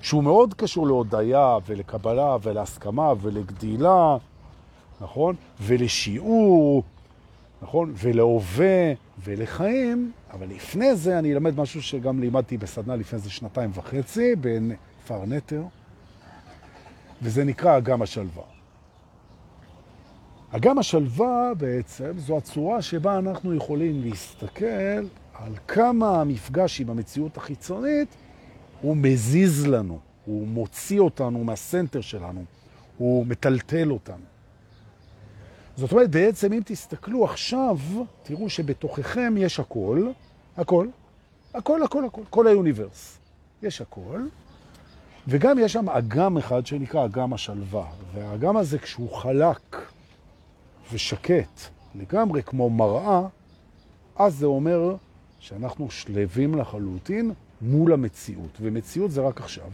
שהוא 0.01 0.23
מאוד 0.23 0.55
קשור 0.55 0.87
להודעה 0.87 1.59
ולקבלה 1.67 2.37
ולהסכמה 2.43 3.13
ולגדילה, 3.21 4.17
נכון? 5.01 5.35
ולשיעור, 5.61 6.83
נכון? 7.63 7.93
ולהווה 7.97 8.93
ולחיים, 9.25 10.13
אבל 10.33 10.47
לפני 10.49 10.97
זה 10.97 11.19
אני 11.19 11.33
אלמד 11.33 11.61
משהו 11.61 11.83
שגם 11.83 12.21
לימדתי 12.21 12.57
בסדנה 12.57 12.97
לפני 12.97 13.19
זה 13.19 13.31
שנתיים 13.31 13.71
וחצי, 13.75 14.37
בין 14.37 14.73
כפר 15.05 15.25
נטר, 15.27 15.63
וזה 17.23 17.45
נקרא 17.45 17.79
אגם 17.79 18.03
השלווה. 18.03 18.56
אגם 20.57 20.79
השלווה 20.79 21.53
בעצם 21.59 22.13
זו 22.19 22.37
הצורה 22.37 22.83
שבה 22.83 23.19
אנחנו 23.19 23.55
יכולים 23.55 24.03
להסתכל 24.03 25.07
על 25.35 25.53
כמה 25.69 26.21
המפגש 26.21 26.81
עם 26.81 26.91
המציאות 26.91 27.37
החיצונית 27.37 28.09
הוא 28.81 28.97
מזיז 28.97 29.67
לנו, 29.67 29.99
הוא 30.25 30.47
מוציא 30.47 31.01
אותנו 31.01 31.45
מהסנטר 31.45 32.01
שלנו, 32.01 32.45
הוא 32.99 33.27
מטלטל 33.27 33.91
אותנו. 33.91 34.25
זאת 35.77 35.93
אומרת, 35.93 36.11
בעצם 36.11 36.53
אם 36.53 36.61
תסתכלו 36.65 37.25
עכשיו, 37.25 37.79
תראו 38.23 38.51
שבתוככם 38.51 39.35
יש 39.39 39.61
הכל, 39.61 40.07
הכל, 40.57 40.87
הכל, 41.55 41.83
הכל, 41.83 42.05
הכל, 42.05 42.23
כל 42.31 42.47
היוניברס. 42.47 43.19
יש 43.63 43.81
הכל, 43.81 44.21
וגם 45.29 45.59
יש 45.59 45.73
שם 45.73 45.89
אגם 45.89 46.39
אחד 46.39 46.67
שנקרא 46.67 47.05
אגם 47.05 47.33
השלווה, 47.33 47.87
והאגם 48.15 48.57
הזה 48.57 48.79
כשהוא 48.79 49.13
חלק 49.13 49.77
ושקט, 50.93 51.61
לגמרי 51.95 52.43
כמו 52.43 52.71
מראה, 52.71 53.23
אז 54.17 54.35
זה 54.35 54.47
אומר 54.47 54.97
שאנחנו 55.39 55.91
שלבים 55.91 56.55
לחלוטין 56.55 57.33
מול 57.61 57.93
המציאות, 57.93 58.59
ומציאות 58.61 59.11
זה 59.11 59.21
רק 59.21 59.41
עכשיו. 59.41 59.71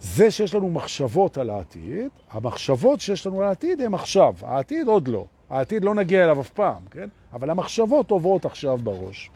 זה 0.00 0.30
שיש 0.30 0.54
לנו 0.54 0.70
מחשבות 0.70 1.38
על 1.38 1.50
העתיד, 1.50 2.08
המחשבות 2.30 3.00
שיש 3.00 3.26
לנו 3.26 3.42
על 3.42 3.48
העתיד 3.48 3.80
הן 3.80 3.94
עכשיו, 3.94 4.34
העתיד 4.42 4.88
עוד 4.88 5.08
לא. 5.08 5.24
העתיד 5.50 5.84
לא 5.84 5.94
נגיע 5.94 6.24
אליו 6.24 6.40
אף 6.40 6.50
פעם, 6.50 6.82
כן? 6.90 7.08
אבל 7.32 7.50
המחשבות 7.50 8.10
עוברות 8.10 8.44
עכשיו 8.44 8.78
בראש. 8.78 9.30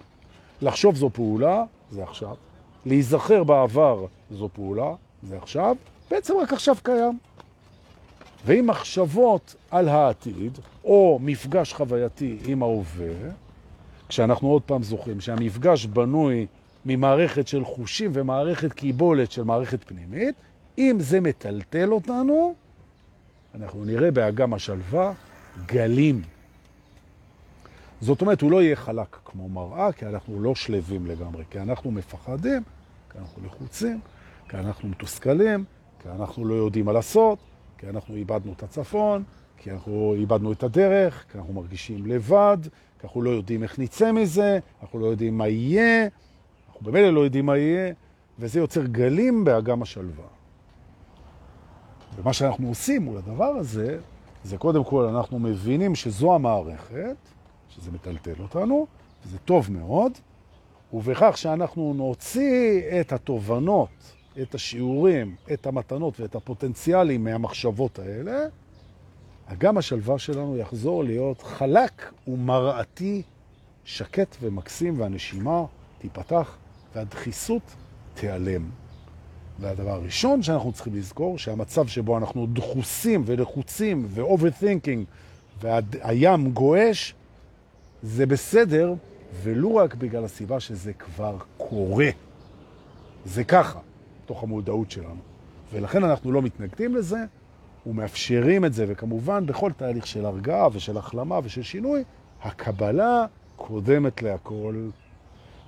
לחשוב 0.62 0.96
זו 0.96 1.10
פעולה, 1.10 1.64
זה 1.90 2.02
עכשיו. 2.02 2.34
להיזכר 2.86 3.44
בעבר 3.44 4.06
זו 4.30 4.48
פעולה, 4.52 4.94
זה 5.22 5.38
עכשיו. 5.38 5.76
בעצם 6.10 6.34
רק 6.42 6.52
עכשיו 6.52 6.76
קיים. 6.82 7.18
ואם 8.46 8.66
מחשבות 8.66 9.54
על 9.70 9.88
העתיד, 9.88 10.58
או 10.84 11.18
מפגש 11.22 11.72
חווייתי 11.72 12.38
עם 12.46 12.62
ההווה, 12.62 13.14
כשאנחנו 14.08 14.48
עוד 14.48 14.62
פעם 14.62 14.82
זוכרים 14.82 15.20
שהמפגש 15.20 15.86
בנוי 15.86 16.46
ממערכת 16.86 17.48
של 17.48 17.64
חושים 17.64 18.10
ומערכת 18.14 18.72
קיבולת 18.72 19.32
של 19.32 19.42
מערכת 19.42 19.84
פנימית, 19.84 20.34
אם 20.78 20.96
זה 21.00 21.20
מטלטל 21.20 21.92
אותנו, 21.92 22.54
אנחנו 23.54 23.84
נראה 23.84 24.10
באגם 24.10 24.54
השלווה 24.54 25.12
גלים. 25.66 26.22
זאת 28.00 28.20
אומרת, 28.20 28.40
הוא 28.40 28.50
לא 28.50 28.62
יהיה 28.62 28.76
חלק 28.76 29.16
כמו 29.24 29.48
מראה, 29.48 29.92
כי 29.92 30.06
אנחנו 30.06 30.42
לא 30.42 30.54
שלבים 30.54 31.06
לגמרי, 31.06 31.44
כי 31.50 31.60
אנחנו 31.60 31.90
מפחדים, 31.90 32.62
כי 33.12 33.18
אנחנו 33.18 33.42
לחוצים, 33.46 34.00
כי 34.48 34.56
אנחנו 34.56 34.88
מתוסכלים, 34.88 35.64
כי 36.02 36.08
אנחנו 36.08 36.44
לא 36.44 36.54
יודעים 36.54 36.84
מה 36.84 36.92
לעשות, 36.92 37.38
כי 37.82 37.88
אנחנו 37.88 38.14
איבדנו 38.14 38.52
את 38.52 38.62
הצפון, 38.62 39.22
כי 39.56 39.70
אנחנו 39.70 40.14
איבדנו 40.16 40.52
את 40.52 40.62
הדרך, 40.62 41.24
כי 41.32 41.38
אנחנו 41.38 41.52
מרגישים 41.52 42.06
לבד, 42.06 42.58
כי 43.00 43.06
אנחנו 43.06 43.22
לא 43.22 43.30
יודעים 43.30 43.62
איך 43.62 43.78
נצא 43.78 44.12
מזה, 44.12 44.58
אנחנו 44.82 44.98
לא 44.98 45.06
יודעים 45.06 45.38
מה 45.38 45.48
יהיה, 45.48 46.08
אנחנו 46.68 46.90
במילא 46.90 47.10
לא 47.10 47.20
יודעים 47.20 47.46
מה 47.46 47.58
יהיה, 47.58 47.92
וזה 48.38 48.58
יוצר 48.58 48.86
גלים 48.86 49.44
באגם 49.44 49.82
השלווה. 49.82 50.24
ומה 52.16 52.32
שאנחנו 52.32 52.68
עושים 52.68 53.02
מול 53.02 53.16
הדבר 53.16 53.44
הזה, 53.44 53.98
זה 54.44 54.58
קודם 54.58 54.84
כל 54.84 55.04
אנחנו 55.04 55.38
מבינים 55.38 55.94
שזו 55.94 56.34
המערכת, 56.34 57.16
שזה 57.68 57.90
מטלטל 57.90 58.42
אותנו, 58.42 58.86
וזה 59.26 59.38
טוב 59.38 59.72
מאוד, 59.72 60.12
ובכך 60.92 61.38
שאנחנו 61.38 61.94
נוציא 61.96 62.82
את 63.00 63.12
התובנות, 63.12 64.14
את 64.42 64.54
השיעורים, 64.54 65.34
את 65.52 65.66
המתנות 65.66 66.20
ואת 66.20 66.34
הפוטנציאלים 66.34 67.24
מהמחשבות 67.24 67.98
האלה, 67.98 68.46
אגם 69.46 69.78
השלווה 69.78 70.18
שלנו 70.18 70.56
יחזור 70.56 71.04
להיות 71.04 71.42
חלק 71.42 72.12
ומראתי, 72.28 73.22
שקט 73.84 74.36
ומקסים, 74.40 75.00
והנשימה 75.00 75.64
תיפתח 75.98 76.56
והדחיסות 76.94 77.62
תיעלם. 78.14 78.70
והדבר 79.60 79.90
הראשון 79.90 80.42
שאנחנו 80.42 80.72
צריכים 80.72 80.94
לזכור, 80.94 81.38
שהמצב 81.38 81.86
שבו 81.86 82.18
אנחנו 82.18 82.46
דחוסים 82.46 83.22
ולחוצים 83.26 84.06
ו-overthinking 84.08 85.04
והים 85.60 86.52
גואש, 86.52 87.14
זה 88.02 88.26
בסדר, 88.26 88.94
ולו 89.42 89.76
רק 89.76 89.94
בגלל 89.94 90.24
הסיבה 90.24 90.60
שזה 90.60 90.92
כבר 90.92 91.36
קורה. 91.56 92.08
זה 93.24 93.44
ככה, 93.44 93.78
תוך 94.32 94.42
המודעות 94.42 94.90
שלנו. 94.90 95.20
ולכן 95.72 96.04
אנחנו 96.04 96.32
לא 96.32 96.42
מתנגדים 96.42 96.96
לזה, 96.96 97.24
ומאפשרים 97.86 98.64
את 98.64 98.72
זה, 98.72 98.84
וכמובן 98.88 99.46
בכל 99.46 99.72
תהליך 99.72 100.06
של 100.06 100.26
הרגעה 100.26 100.68
ושל 100.72 100.98
החלמה 100.98 101.40
ושל 101.44 101.62
שינוי, 101.62 102.04
הקבלה 102.42 103.26
קודמת 103.56 104.22
להכל. 104.22 104.88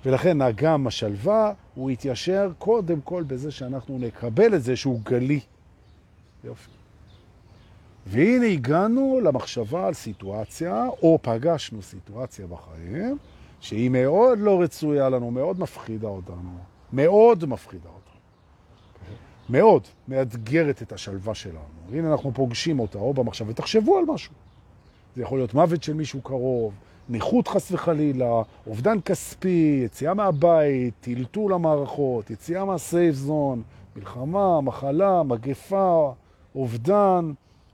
ולכן 0.05 0.41
אגם 0.41 0.87
השלווה 0.87 1.53
הוא 1.75 1.91
יתיישר 1.91 2.51
קודם 2.59 3.01
כל 3.01 3.23
בזה 3.23 3.51
שאנחנו 3.51 3.97
נקבל 3.99 4.55
את 4.55 4.63
זה 4.63 4.75
שהוא 4.75 4.99
גלי. 5.03 5.39
יופי. 6.43 6.69
והנה 8.05 8.45
הגענו 8.45 9.19
למחשבה 9.23 9.87
על 9.87 9.93
סיטואציה, 9.93 10.85
או 11.01 11.19
פגשנו 11.21 11.81
סיטואציה 11.81 12.47
בחיים, 12.47 13.17
שהיא 13.59 13.89
מאוד 13.89 14.39
לא 14.39 14.61
רצויה 14.61 15.09
לנו, 15.09 15.31
מאוד 15.31 15.59
מפחידה 15.59 16.07
אותנו. 16.07 16.57
מאוד 16.93 17.45
מפחידה. 17.45 17.94
מאוד 19.49 19.81
מאתגרת 20.07 20.81
את 20.81 20.91
השלווה 20.91 21.35
שלנו. 21.35 21.59
הנה 21.91 22.11
אנחנו 22.11 22.33
פוגשים 22.33 22.79
אותה, 22.79 22.97
או 22.97 23.13
במחשבה, 23.13 23.51
ותחשבו 23.51 23.97
על 23.97 24.03
משהו. 24.07 24.33
זה 25.15 25.21
יכול 25.21 25.39
להיות 25.39 25.53
מוות 25.53 25.83
של 25.83 25.93
מישהו 25.93 26.21
קרוב, 26.21 26.73
נכות 27.09 27.47
חס 27.47 27.71
וחלילה, 27.71 28.41
אובדן 28.67 29.01
כספי, 29.01 29.81
יציאה 29.85 30.13
מהבית, 30.13 30.93
טלטול 31.01 31.53
המערכות, 31.53 32.29
יציאה 32.29 32.65
מהסייף 32.65 33.15
זון, 33.15 33.63
מלחמה, 33.95 34.61
מחלה, 34.61 35.23
מגפה, 35.23 36.13
אובדן, 36.55 37.31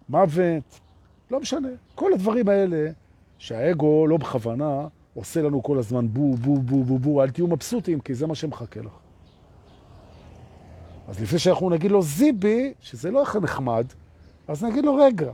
מוות, 0.10 0.80
לא 1.32 1.40
משנה. 1.40 1.70
כל 1.96 2.14
הדברים 2.14 2.50
האלה 2.50 2.92
שהאגו 3.38 4.08
לא 4.08 4.18
בכוונה 4.18 4.88
עושה 5.14 5.42
לנו 5.42 5.64
כל 5.64 5.78
הזמן 5.78 6.08
בו, 6.08 6.34
בו, 6.34 6.58
בו, 6.58 6.84
בו, 6.84 7.00
בו, 7.00 7.24
אל 7.24 7.30
תהיו 7.30 7.48
מבסוטים, 7.48 8.00
כי 8.00 8.14
זה 8.14 8.28
מה 8.28 8.36
שמחכה 8.36 8.80
לך. 8.80 8.94
אז 11.12 11.20
לפני 11.20 11.40
שאנחנו 11.40 11.70
נגיד 11.70 11.92
לו 11.92 12.02
זיבי, 12.02 12.74
שזה 12.80 13.12
לא 13.12 13.24
הכי 13.24 13.40
נחמד, 13.40 13.86
אז 14.48 14.64
נגיד 14.64 14.86
לו 14.86 14.96
רגע, 14.96 15.32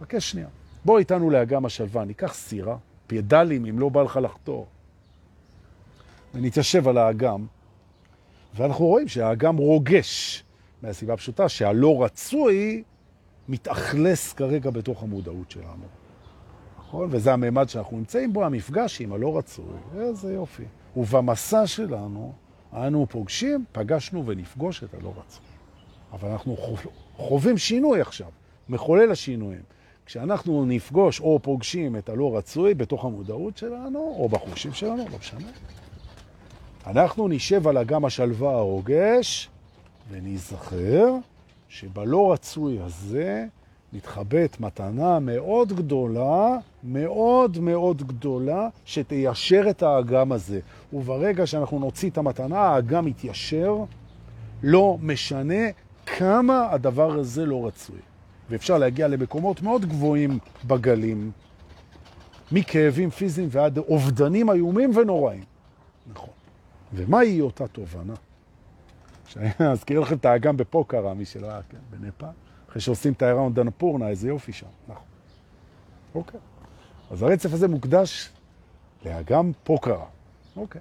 חכה 0.00 0.20
שנייה. 0.20 0.48
בוא 0.84 0.98
איתנו 0.98 1.30
לאגם 1.30 1.64
השלווה, 1.64 2.04
ניקח 2.04 2.34
סירה, 2.34 2.76
פיידלים 3.06 3.66
אם 3.66 3.78
לא 3.78 3.88
בא 3.88 4.02
לך 4.02 4.16
לחתור, 4.22 4.66
ונתיישב 6.34 6.88
על 6.88 6.98
האגם, 6.98 7.46
ואנחנו 8.54 8.86
רואים 8.86 9.08
שהאגם 9.08 9.56
רוגש, 9.56 10.44
מהסיבה 10.82 11.14
הפשוטה 11.14 11.48
שהלא 11.48 12.04
רצוי 12.04 12.82
מתאכלס 13.48 14.32
כרגע 14.32 14.70
בתוך 14.70 15.02
המודעות 15.02 15.50
שלנו. 15.50 15.84
נכון? 16.78 17.08
וזה 17.12 17.32
הממד 17.32 17.68
שאנחנו 17.68 17.96
נמצאים 17.96 18.32
בו, 18.32 18.44
המפגש 18.44 19.00
עם 19.00 19.12
הלא 19.12 19.38
רצוי. 19.38 19.74
איזה 19.98 20.32
יופי. 20.34 20.64
ובמסע 20.96 21.66
שלנו, 21.66 22.32
אנו 22.74 23.06
פוגשים, 23.10 23.64
פגשנו 23.72 24.26
ונפגוש 24.26 24.84
את 24.84 24.94
הלא 24.94 25.08
רצוי. 25.08 25.44
אבל 26.12 26.28
אנחנו 26.28 26.56
חווים 27.16 27.58
שינוי 27.58 28.00
עכשיו, 28.00 28.28
מחולל 28.68 29.10
השינויים. 29.10 29.62
כשאנחנו 30.06 30.64
נפגוש 30.64 31.20
או 31.20 31.38
פוגשים 31.42 31.96
את 31.96 32.08
הלא 32.08 32.36
רצוי 32.36 32.74
בתוך 32.74 33.04
המודעות 33.04 33.56
שלנו, 33.56 33.98
או 33.98 34.28
בחושים 34.28 34.72
שלנו, 34.72 35.04
לא 35.12 35.18
משנה, 35.18 35.48
אנחנו 36.86 37.28
נשב 37.28 37.68
על 37.68 37.78
אגם 37.78 38.04
השלווה 38.04 38.52
הרוגש 38.52 39.48
ונזכר 40.10 41.14
שבלא 41.68 42.32
רצוי 42.32 42.78
הזה 42.80 43.46
מתחבאת 43.92 44.60
מתנה 44.60 45.18
מאוד 45.18 45.72
גדולה, 45.72 46.56
מאוד 46.84 47.58
מאוד 47.58 48.02
גדולה, 48.02 48.68
שתיישר 48.84 49.62
את 49.70 49.82
האגם 49.82 50.32
הזה. 50.32 50.60
וברגע 50.92 51.46
שאנחנו 51.46 51.78
נוציא 51.78 52.10
את 52.10 52.18
המתנה, 52.18 52.58
האגם 52.58 53.08
יתיישר, 53.08 53.76
לא 54.62 54.98
משנה 55.02 55.64
כמה 56.06 56.68
הדבר 56.70 57.12
הזה 57.12 57.46
לא 57.46 57.66
רצוי. 57.66 57.98
ואפשר 58.50 58.78
להגיע 58.78 59.08
למקומות 59.08 59.62
מאוד 59.62 59.84
גבוהים 59.84 60.38
בגלים, 60.64 61.30
מכאבים 62.52 63.10
פיזיים 63.10 63.48
ועד 63.50 63.78
אובדנים 63.78 64.50
איומים 64.50 64.96
ונוראים. 64.96 65.44
נכון. 66.12 66.34
ומהי 66.92 67.40
אותה 67.40 67.68
תובנה? 67.68 68.14
שאני 69.26 69.50
אזכיר 69.72 70.00
לכם 70.00 70.16
את 70.16 70.24
האגם 70.24 70.56
בפוקרה, 70.56 71.14
מי 71.14 71.24
שלא 71.24 71.46
היה, 71.46 71.60
כן, 71.70 71.78
בנפאל. 71.90 72.28
אחרי 72.70 72.80
שעושים 72.80 73.12
את 73.12 73.22
האיראון 73.22 73.54
דנפורנה, 73.54 74.08
איזה 74.08 74.28
יופי 74.28 74.52
שם. 74.52 74.66
נכון. 74.88 75.02
אוקיי. 76.14 76.40
אז 77.10 77.22
הרצף 77.22 77.52
הזה 77.52 77.68
מוקדש 77.68 78.30
לאגם 79.04 79.52
פוקרה. 79.64 80.04
אוקיי. 80.56 80.80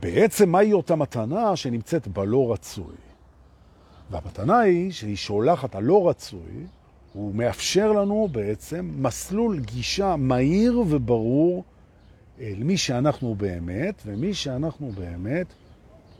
בעצם 0.00 0.50
מהי 0.50 0.72
אותה 0.72 0.96
מתנה 0.96 1.56
שנמצאת 1.56 2.08
בלא 2.08 2.52
רצוי? 2.52 2.94
והמתנה 4.10 4.58
היא 4.58 4.92
שהיא 4.92 5.16
שולחת 5.16 5.74
הלא 5.74 6.08
רצוי, 6.08 6.66
הוא 7.12 7.34
מאפשר 7.34 7.92
לנו 7.92 8.28
בעצם 8.32 8.90
מסלול 8.98 9.60
גישה 9.60 10.16
מהיר 10.16 10.80
וברור 10.80 11.64
אל 12.40 12.62
מי 12.62 12.76
שאנחנו 12.76 13.34
באמת, 13.34 14.02
ומי 14.06 14.34
שאנחנו 14.34 14.90
באמת 14.90 15.46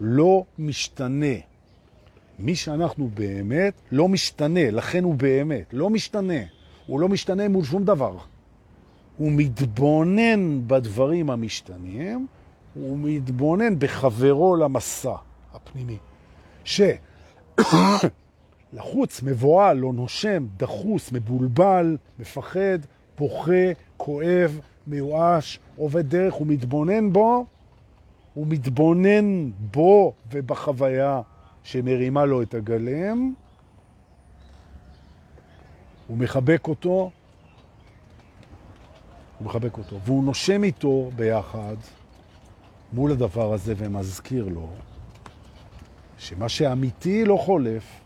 לא 0.01 0.45
משתנה. 0.59 1.50
מי 2.43 2.57
שאנחנו 2.57 3.11
באמת 3.15 3.75
לא 3.93 4.09
משתנה, 4.09 4.71
לכן 4.71 5.05
הוא 5.05 5.15
באמת, 5.15 5.65
לא 5.73 5.91
משתנה. 5.91 6.41
הוא 6.87 7.01
לא 7.01 7.09
משתנה 7.09 7.49
מול 7.49 7.65
שום 7.65 7.85
דבר. 7.85 8.17
הוא 9.17 9.33
מתבונן 9.33 10.61
בדברים 10.67 11.31
המשתנים, 11.31 12.27
הוא 12.75 12.99
מתבונן 12.99 13.79
בחברו 13.79 14.57
למסע 14.57 15.15
הפנימי. 15.55 15.97
שלחוץ, 18.75 19.23
מבוהל, 19.23 19.77
לא 19.77 19.93
נושם, 19.93 20.47
דחוס, 20.57 21.13
מבולבל, 21.13 21.97
מפחד, 22.19 22.79
פוחה, 23.15 23.73
כואב, 23.97 24.61
מיואש, 24.87 25.59
עובד 25.77 26.09
דרך, 26.09 26.35
הוא 26.35 26.47
מתבונן 26.47 27.13
בו, 27.13 27.47
הוא 28.35 28.47
מתבונן 28.47 29.51
בו 29.51 30.13
ובחוויה 30.33 31.21
שמרימה 31.65 32.25
לו 32.25 32.43
את 32.43 32.55
הגלם, 32.55 33.33
הוא 36.07 36.19
מחבק 36.19 36.69
אותו, 36.69 37.11
הוא 39.39 39.47
מחבק 39.47 39.79
אותו, 39.79 40.01
והוא 40.05 40.25
נושם 40.25 40.65
איתו 40.65 41.11
ביחד 41.17 41.77
מול 42.93 43.13
הדבר 43.13 43.53
הזה 43.53 43.75
ומזכיר 43.77 44.49
לו 44.49 44.69
שמה 46.19 46.49
שאמיתי 46.49 47.25
לא 47.25 47.37
חולף, 47.37 48.01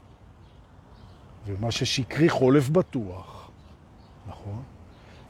ומה 1.47 1.71
ששקרי 1.71 2.29
חולף 2.29 2.69
בטוח, 2.69 3.51
נכון? 4.29 4.63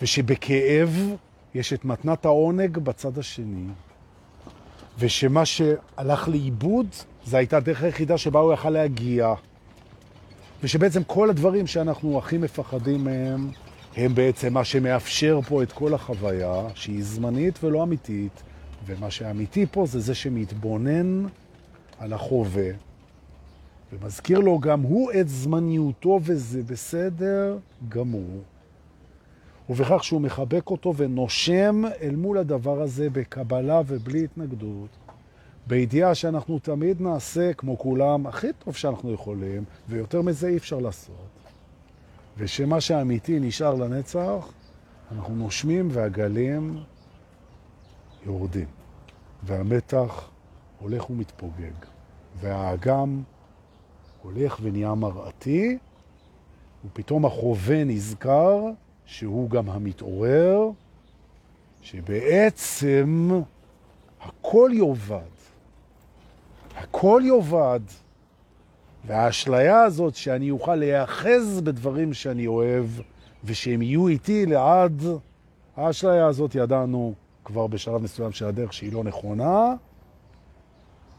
ושבכאב 0.03 1.17
יש 1.55 1.73
את 1.73 1.85
מתנת 1.85 2.25
העונג 2.25 2.79
בצד 2.79 3.19
השני, 3.19 3.67
ושמה 4.99 5.45
שהלך 5.45 6.29
לאיבוד 6.29 6.87
זה 7.25 7.37
הייתה 7.37 7.57
הדרך 7.57 7.83
היחידה 7.83 8.19
שבה 8.19 8.41
הוא 8.41 8.53
יכל 8.53 8.71
להגיע, 8.71 9.35
ושבעצם 10.63 11.05
כל 11.05 11.31
הדברים 11.31 11.67
שאנחנו 11.67 12.19
הכי 12.19 12.39
מפחדים 12.39 13.05
מהם, 13.05 13.51
הם 13.97 14.15
בעצם 14.15 14.53
מה 14.53 14.65
שמאפשר 14.65 15.41
פה 15.49 15.63
את 15.63 15.73
כל 15.73 15.95
החוויה, 15.95 16.69
שהיא 16.75 17.05
זמנית 17.05 17.65
ולא 17.65 17.83
אמיתית, 17.83 18.43
ומה 18.87 19.11
שאמיתי 19.11 19.67
פה 19.71 19.87
זה 19.87 20.01
זה 20.01 20.15
שמתבונן 20.15 21.27
על 21.99 22.13
החווה, 22.13 22.71
ומזכיר 23.93 24.39
לו 24.39 24.59
גם 24.59 24.81
הוא 24.81 25.13
את 25.21 25.29
זמניותו 25.29 26.21
וזה 26.23 26.63
בסדר 26.63 27.59
גמור. 27.89 28.43
ובכך 29.71 30.05
שהוא 30.05 30.21
מחבק 30.21 30.71
אותו 30.71 30.97
ונושם 30.97 31.83
אל 32.01 32.17
מול 32.17 32.39
הדבר 32.39 32.83
הזה 32.83 33.11
בקבלה 33.11 33.81
ובלי 33.87 34.25
התנגדות, 34.25 34.89
בידיעה 35.67 36.15
שאנחנו 36.15 36.59
תמיד 36.59 37.01
נעשה 37.01 37.53
כמו 37.53 37.79
כולם 37.79 38.27
הכי 38.27 38.53
טוב 38.59 38.77
שאנחנו 38.77 39.13
יכולים, 39.13 39.65
ויותר 39.89 40.23
מזה 40.23 40.49
אי 40.49 40.57
אפשר 40.57 40.79
לעשות. 40.79 41.29
ושמה 42.37 42.81
שהאמיתי 42.81 43.41
נשאר 43.41 43.75
לנצח, 43.75 44.53
אנחנו 45.13 45.35
נושמים 45.35 45.89
והגלים 45.93 46.79
יורדים, 48.27 48.67
והמתח 49.43 50.31
הולך 50.81 51.11
ומתפוגג, 51.11 51.75
והאגם 52.41 53.23
הולך 54.23 54.59
ונהיה 54.63 54.95
מראתי, 54.95 55.79
ופתאום 56.87 57.27
החווה 57.27 57.85
נזכר 57.85 58.61
שהוא 59.07 59.51
גם 59.51 59.71
המתעורר, 59.71 60.71
שבעצם 61.83 63.31
הכל 64.21 64.71
יובד. 64.75 65.19
הכל 66.77 67.23
יובד. 67.25 67.81
והאשליה 69.07 69.83
הזאת 69.83 70.15
שאני 70.15 70.51
אוכל 70.51 70.75
להיאחז 70.75 71.61
בדברים 71.65 72.13
שאני 72.15 72.47
אוהב 72.47 72.87
ושהם 73.45 73.83
יהיו 73.83 74.09
איתי 74.09 74.47
לעד, 74.47 75.03
האשליה 75.77 76.27
הזאת 76.27 76.55
ידענו 76.55 77.15
כבר 77.45 77.67
בשלב 77.67 78.03
מסוים 78.03 78.33
של 78.33 78.47
הדרך 78.47 78.73
שהיא 78.73 78.93
לא 78.93 79.05
נכונה, 79.05 79.75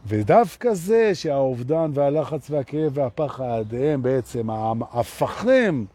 ודווקא 0.07 0.73
זה 0.73 1.15
שהאובדן 1.15 1.91
והלחץ 1.93 2.49
והכאב 2.49 2.91
והפחד 2.93 3.63
הם 3.73 4.01
בעצם 4.01 4.49
ההפכים 4.91 5.85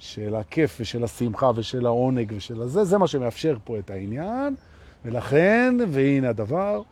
של 0.00 0.34
הכיף 0.34 0.76
ושל 0.80 1.04
השמחה 1.04 1.50
ושל 1.54 1.86
העונג 1.86 2.32
ושל 2.36 2.62
הזה, 2.62 2.84
זה 2.84 2.98
מה 2.98 3.06
שמאפשר 3.06 3.56
פה 3.64 3.78
את 3.78 3.90
העניין, 3.90 4.54
ולכן, 5.04 5.74
והנה 5.88 6.28
הדבר, 6.28 6.82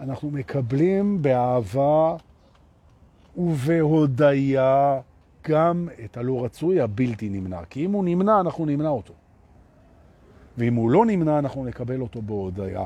אנחנו 0.00 0.30
מקבלים 0.30 1.22
באהבה 1.22 2.16
ובהודיה 3.36 5.00
גם 5.48 5.88
את 6.04 6.16
הלא 6.16 6.44
רצוי 6.44 6.80
הבלתי 6.80 7.28
נמנע. 7.28 7.64
כי 7.64 7.84
אם 7.84 7.92
הוא 7.92 8.04
נמנע, 8.04 8.40
אנחנו 8.40 8.66
נמנע 8.66 8.88
אותו. 8.88 9.14
ואם 10.58 10.74
הוא 10.74 10.90
לא 10.90 11.06
נמנע, 11.06 11.38
אנחנו 11.38 11.64
נקבל 11.64 12.00
אותו 12.00 12.22
בהודיה. 12.22 12.84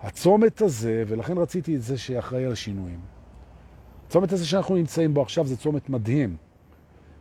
הצומת 0.00 0.60
הזה, 0.60 1.04
ולכן 1.06 1.38
רציתי 1.38 1.76
את 1.76 1.82
זה 1.82 1.98
שאחראי 1.98 2.44
על 2.44 2.52
השינויים. 2.52 3.00
הצומת 4.06 4.32
הזה 4.32 4.46
שאנחנו 4.46 4.74
נמצאים 4.74 5.14
בו 5.14 5.22
עכשיו 5.22 5.46
זה 5.46 5.56
צומת 5.56 5.90
מדהים, 5.90 6.36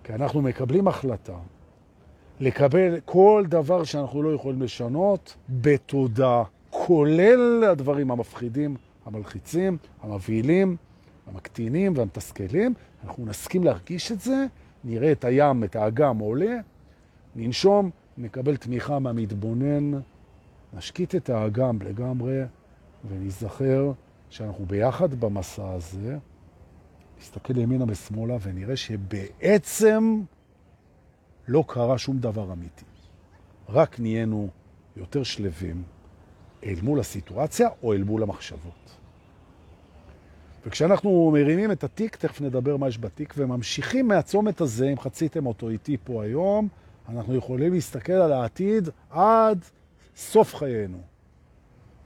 כי 0.09 0.15
אנחנו 0.15 0.41
מקבלים 0.41 0.87
החלטה 0.87 1.33
לקבל 2.39 2.99
כל 3.05 3.43
דבר 3.47 3.83
שאנחנו 3.83 4.23
לא 4.23 4.33
יכולים 4.33 4.61
לשנות 4.61 5.35
בתודה, 5.49 6.43
כולל 6.69 7.63
הדברים 7.63 8.11
המפחידים, 8.11 8.75
המלחיצים, 9.05 9.77
המבהילים, 10.01 10.75
המקטינים 11.27 11.93
והמתסכלים. 11.95 12.73
אנחנו 13.03 13.25
נסכים 13.25 13.63
להרגיש 13.63 14.11
את 14.11 14.19
זה, 14.19 14.45
נראה 14.83 15.11
את 15.11 15.23
הים, 15.23 15.63
את 15.63 15.75
האגם 15.75 16.19
עולה, 16.19 16.57
ננשום, 17.35 17.89
נקבל 18.17 18.57
תמיכה 18.57 18.99
מהמתבונן, 18.99 19.99
נשקיט 20.73 21.15
את 21.15 21.29
האגם 21.29 21.81
לגמרי, 21.81 22.41
ונזכר 23.09 23.91
שאנחנו 24.29 24.65
ביחד 24.65 25.13
במסע 25.13 25.71
הזה, 25.71 26.17
נסתכל 27.19 27.57
ימינה 27.57 27.85
ושמאלה 27.87 28.37
ונראה 28.41 28.75
שבעצם 28.75 30.21
לא 31.47 31.63
קרה 31.67 31.97
שום 31.97 32.19
דבר 32.19 32.53
אמיתי. 32.53 32.85
רק 33.69 33.99
נהיינו 33.99 34.49
יותר 34.97 35.23
שלווים 35.23 35.83
אל 36.65 36.75
מול 36.81 36.99
הסיטואציה 36.99 37.69
או 37.83 37.93
אל 37.93 38.03
מול 38.03 38.23
המחשבות. 38.23 38.95
וכשאנחנו 40.65 41.31
מרימים 41.33 41.71
את 41.71 41.83
התיק, 41.83 42.15
תכף 42.15 42.41
נדבר 42.41 42.77
מה 42.77 42.87
יש 42.87 42.97
בתיק, 42.97 43.33
וממשיכים 43.37 44.07
מהצומת 44.07 44.61
הזה, 44.61 44.89
אם 44.89 44.99
חציתם 44.99 45.45
אותו 45.45 45.69
איתי 45.69 45.97
פה 46.03 46.23
היום, 46.23 46.67
אנחנו 47.09 47.35
יכולים 47.35 47.73
להסתכל 47.73 48.13
על 48.13 48.31
העתיד 48.31 48.89
עד 49.09 49.65
סוף 50.15 50.55
חיינו. 50.55 51.01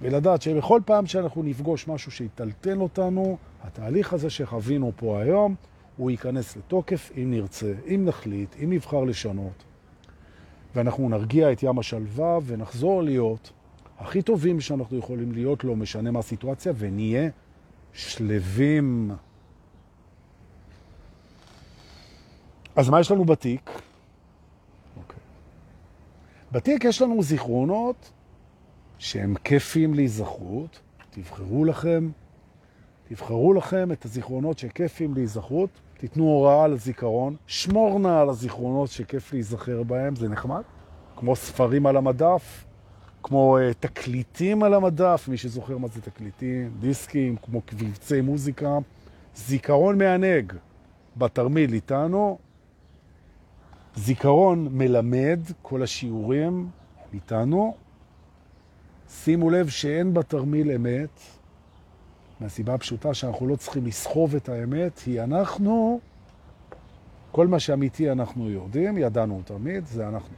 ולדעת 0.04 0.42
שבכל 0.42 0.82
פעם 0.86 1.06
שאנחנו 1.06 1.44
נפגוש 1.44 1.88
משהו 1.88 2.12
שיטלטל 2.12 2.82
אותנו, 2.82 3.38
התהליך 3.64 4.14
הזה 4.14 4.30
שחווינו 4.30 4.92
פה 4.96 5.22
היום, 5.22 5.56
הוא 5.98 6.12
ייכנס 6.12 6.58
לתוקף 6.58 7.12
אם 7.18 7.32
נרצה, 7.32 7.74
אם 7.88 8.06
נחליט, 8.06 8.56
אם 8.64 8.74
נבחר 8.74 9.04
לשנות. 9.04 9.64
ואנחנו 10.76 11.10
נרגיע 11.10 11.52
את 11.52 11.64
ים 11.64 11.80
השלווה 11.80 12.40
ונחזור 12.46 13.04
להיות 13.04 13.52
הכי 14.00 14.22
טובים 14.22 14.62
שאנחנו 14.62 14.98
יכולים 14.98 15.32
להיות, 15.32 15.64
לא 15.64 15.76
משנה 15.76 16.12
מה 16.12 16.20
הסיטואציה, 16.20 16.74
ונהיה 16.78 17.30
שלווים. 17.94 19.12
אז 22.76 22.90
מה 22.90 23.00
יש 23.00 23.12
לנו 23.12 23.26
בתיק? 23.26 23.70
Okay. 23.70 23.80
אוקיי. 24.98 25.20
בתיק 26.52 26.84
יש 26.84 27.02
לנו 27.02 27.24
זיכרונות 27.24 28.12
שהם 29.04 29.36
כיפים 29.44 29.94
להיזכרות. 29.94 30.80
תבחרו 31.10 31.66
לכם, 31.66 32.10
תבחרו 33.10 33.54
לכם 33.54 33.92
את 33.92 34.06
הזיכרונות 34.06 34.58
שכיפים 34.58 35.14
להיזכרות, 35.14 35.70
תיתנו 35.98 36.24
הוראה 36.24 36.64
על 36.64 36.74
הזיכרון, 36.74 37.36
שמור 37.48 38.00
נא 38.00 38.22
על 38.22 38.30
הזיכרונות 38.30 38.90
שכיף 38.90 39.34
להיזכר 39.34 39.84
בהם, 39.84 40.16
זה 40.16 40.30
נחמד, 40.30 40.62
כמו 41.16 41.36
ספרים 41.36 41.86
על 41.86 41.98
המדף, 41.98 42.66
כמו 43.24 43.58
uh, 43.58 43.74
תקליטים 43.80 44.64
על 44.64 44.74
המדף, 44.74 45.26
מי 45.28 45.38
שזוכר 45.38 45.78
מה 45.78 45.88
זה 45.88 46.02
תקליטים, 46.02 46.72
דיסקים, 46.80 47.36
כמו 47.36 47.62
קביצי 47.62 48.22
מוזיקה, 48.22 48.78
זיכרון 49.36 49.98
מענג 49.98 50.54
בתרמיל 51.18 51.74
איתנו, 51.74 52.38
זיכרון 53.96 54.68
מלמד, 54.72 55.40
כל 55.62 55.84
השיעורים 55.84 56.70
איתנו, 57.14 57.83
שימו 59.14 59.50
לב 59.50 59.70
שאין 59.70 60.14
בתרמיל 60.14 60.72
אמת, 60.72 61.20
מהסיבה 62.40 62.74
הפשוטה 62.74 63.14
שאנחנו 63.14 63.48
לא 63.48 63.56
צריכים 63.56 63.86
לסחוב 63.86 64.36
את 64.36 64.50
האמת, 64.50 65.00
היא 65.06 65.22
אנחנו, 65.22 66.00
כל 67.32 67.48
מה 67.48 67.60
שאמיתי 67.60 68.12
אנחנו 68.12 68.50
יודעים, 68.50 68.98
ידענו 68.98 69.42
תמיד, 69.46 69.86
זה 69.86 70.08
אנחנו. 70.08 70.36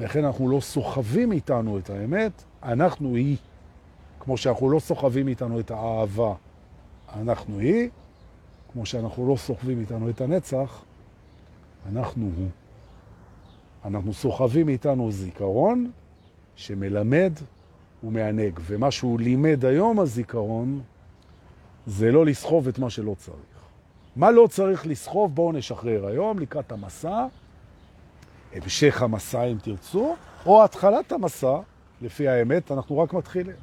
ולכן 0.00 0.24
אנחנו 0.24 0.48
לא 0.50 0.60
סוחבים 0.60 1.32
איתנו 1.32 1.78
את 1.78 1.90
האמת, 1.90 2.32
אנחנו 2.62 3.14
היא. 3.14 3.36
כמו 4.20 4.36
שאנחנו 4.36 4.70
לא 4.70 4.78
סוחבים 4.78 5.28
איתנו 5.28 5.60
את 5.60 5.70
האהבה, 5.70 6.34
אנחנו 7.20 7.58
היא. 7.58 7.88
כמו 8.72 8.86
שאנחנו 8.86 9.28
לא 9.28 9.36
סוחבים 9.36 9.80
איתנו 9.80 10.10
את 10.10 10.20
הנצח, 10.20 10.82
אנחנו 11.92 12.30
הוא. 12.36 12.48
אנחנו 13.84 14.12
סוחבים 14.12 14.68
איתנו 14.68 15.12
זיכרון 15.12 15.90
שמלמד 16.56 17.32
הוא 18.00 18.12
מענג, 18.12 18.60
ומה 18.66 18.90
שהוא 18.90 19.20
לימד 19.20 19.64
היום 19.64 20.00
הזיכרון, 20.00 20.80
זה 21.86 22.12
לא 22.12 22.26
לסחוב 22.26 22.68
את 22.68 22.78
מה 22.78 22.90
שלא 22.90 23.14
צריך. 23.18 23.36
מה 24.16 24.30
לא 24.30 24.46
צריך 24.46 24.86
לסחוב, 24.86 25.34
בואו 25.34 25.52
נשחרר 25.52 26.06
היום 26.06 26.38
לקראת 26.38 26.72
המסע, 26.72 27.26
המשך 28.52 29.02
המסע 29.02 29.44
אם 29.44 29.58
תרצו, 29.62 30.16
או 30.46 30.64
התחלת 30.64 31.12
המסע, 31.12 31.56
לפי 32.02 32.28
האמת, 32.28 32.72
אנחנו 32.72 32.98
רק 32.98 33.12
מתחילים. 33.12 33.56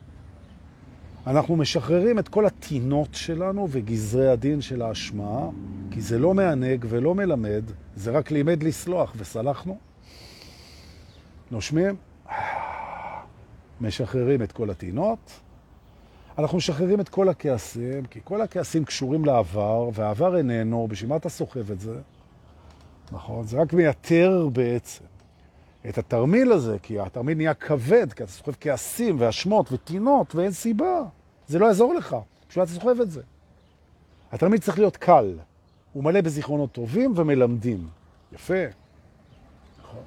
אנחנו 1.28 1.56
משחררים 1.56 2.20
את 2.20 2.28
כל 2.28 2.46
הטינות 2.46 3.10
שלנו 3.12 3.68
וגזרי 3.72 4.30
הדין 4.30 4.62
של 4.62 4.82
האשמה, 4.82 5.50
כי 5.92 6.02
זה 6.02 6.20
לא 6.20 6.34
מענג 6.34 6.86
ולא 6.90 7.16
מלמד, 7.16 7.64
זה 7.96 8.12
רק 8.12 8.32
לימד 8.32 8.64
לסלוח, 8.64 9.14
וסלחנו. 9.18 9.78
נושמים, 11.52 11.96
משחררים 13.88 14.44
את 14.44 14.52
כל 14.52 14.70
הטינות. 14.70 15.32
אנחנו 16.38 16.58
משחררים 16.58 17.00
את 17.00 17.10
כל 17.10 17.30
הכעסים, 17.30 18.06
כי 18.06 18.20
כל 18.24 18.42
הכעסים 18.42 18.86
קשורים 18.86 19.26
לעבר, 19.26 19.90
והעבר 19.94 20.38
איננו, 20.38 20.88
בשביל 20.88 21.10
מה 21.10 21.16
אתה 21.16 21.30
סוחב 21.30 21.72
את 21.72 21.80
זה? 21.80 22.00
נכון? 23.12 23.48
זה 23.48 23.62
רק 23.62 23.74
מייתר 23.74 24.50
בעצם 24.54 25.04
את 25.90 25.98
התרמיל 25.98 26.52
הזה, 26.52 26.78
כי 26.82 27.00
התרמיל 27.00 27.38
נהיה 27.38 27.54
כבד, 27.54 28.14
כי 28.14 28.24
אתה 28.24 28.32
סוחב 28.32 28.52
כעסים 28.60 29.16
ואשמות 29.20 29.72
וטינות, 29.72 30.36
ואין 30.36 30.52
סיבה. 30.52 31.02
זה 31.48 31.60
לא 31.60 31.66
יעזור 31.66 31.94
לך, 31.94 32.16
בשביל 32.50 32.64
אתה 32.64 32.72
סוחב 32.72 33.02
את 33.02 33.12
זה. 33.12 33.22
התרמיל 34.32 34.60
צריך 34.60 34.80
להיות 34.80 34.98
קל. 34.98 35.38
הוא 35.94 36.04
מלא 36.04 36.22
בזיכרונות 36.22 36.72
טובים 36.72 37.14
ומלמדים. 37.16 37.88
יפה. 38.34 38.64
נכון. 39.82 40.04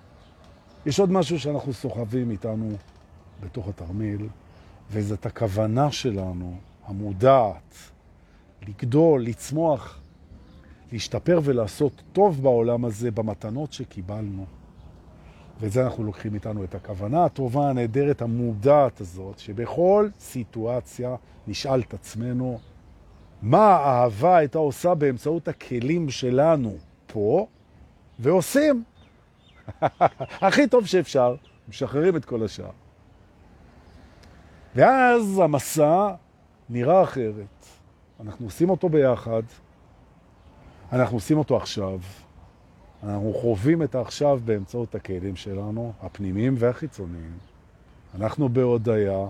יש 0.87 1.01
עוד 1.01 1.13
משהו 1.13 1.41
שאנחנו 1.41 1.73
סוחבים 1.73 2.31
איתנו 2.31 2.71
בתוך 3.41 3.69
התרמיל, 3.69 4.29
וזאת 4.91 5.27
הכוונה 5.27 5.93
שלנו, 5.93 6.57
המודעת, 6.87 7.75
לגדול, 8.69 9.23
לצמוח, 9.23 10.01
להשתפר 10.93 11.41
ולעשות 11.45 12.03
טוב 12.13 12.43
בעולם 12.43 12.85
הזה 12.85 13.11
במתנות 13.11 13.73
שקיבלנו. 13.73 14.47
ואת 15.61 15.73
זה 15.73 15.85
אנחנו 15.85 16.05
לוקחים 16.05 16.35
איתנו, 16.35 16.65
את 16.65 16.75
הכוונה 16.75 17.25
הטובה, 17.25 17.71
הנהדרת, 17.71 18.23
המודעת 18.23 19.01
הזאת, 19.01 19.39
שבכל 19.39 20.09
סיטואציה 20.21 21.17
נשאל 21.47 21.81
את 21.81 21.95
עצמנו, 21.95 22.59
מה 23.43 23.67
האהבה 23.67 24.37
הייתה 24.37 24.59
עושה 24.59 24.95
באמצעות 24.95 25.49
הכלים 25.49 26.11
שלנו 26.11 26.77
פה, 27.07 27.47
ועושים. 28.19 28.85
הכי 30.47 30.67
טוב 30.67 30.87
שאפשר, 30.87 31.35
משחררים 31.69 32.17
את 32.17 32.25
כל 32.25 32.45
השאר. 32.45 32.71
ואז 34.75 35.41
המסע 35.45 36.09
נראה 36.69 37.03
אחרת. 37.03 37.67
אנחנו 38.21 38.47
עושים 38.47 38.71
אותו 38.71 38.89
ביחד, 38.89 39.43
אנחנו 40.93 41.17
עושים 41.17 41.39
אותו 41.39 41.57
עכשיו, 41.57 41.99
אנחנו 43.03 43.33
חווים 43.35 43.83
את 43.83 43.95
העכשיו 43.95 44.41
באמצעות 44.45 44.95
הכלים 44.95 45.37
שלנו, 45.37 45.93
הפנימיים 46.03 46.55
והחיצוניים. 46.59 47.33
אנחנו 48.15 48.49
בהודיה, 48.49 49.27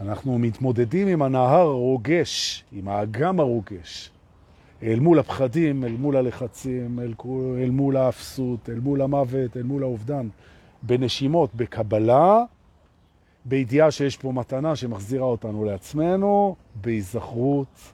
אנחנו 0.00 0.38
מתמודדים 0.38 1.08
עם 1.08 1.22
הנהר 1.22 1.60
הרוגש, 1.60 2.64
עם 2.72 2.88
האגם 2.88 3.40
הרוגש, 3.40 4.10
אל 4.82 5.00
מול 5.00 5.18
הפחדים, 5.18 5.84
אל 5.84 5.96
מול 5.98 6.16
הלחצים, 6.16 7.00
אל, 7.00 7.14
אל 7.62 7.70
מול 7.70 7.96
האפסות, 7.96 8.70
אל 8.70 8.80
מול 8.80 9.02
המוות, 9.02 9.56
אל 9.56 9.62
מול 9.62 9.82
האובדן, 9.82 10.28
בנשימות, 10.82 11.54
בקבלה, 11.54 12.44
בידיעה 13.44 13.90
שיש 13.90 14.16
פה 14.16 14.32
מתנה 14.32 14.76
שמחזירה 14.76 15.24
אותנו 15.24 15.64
לעצמנו, 15.64 16.56
בהיזכרות, 16.74 17.92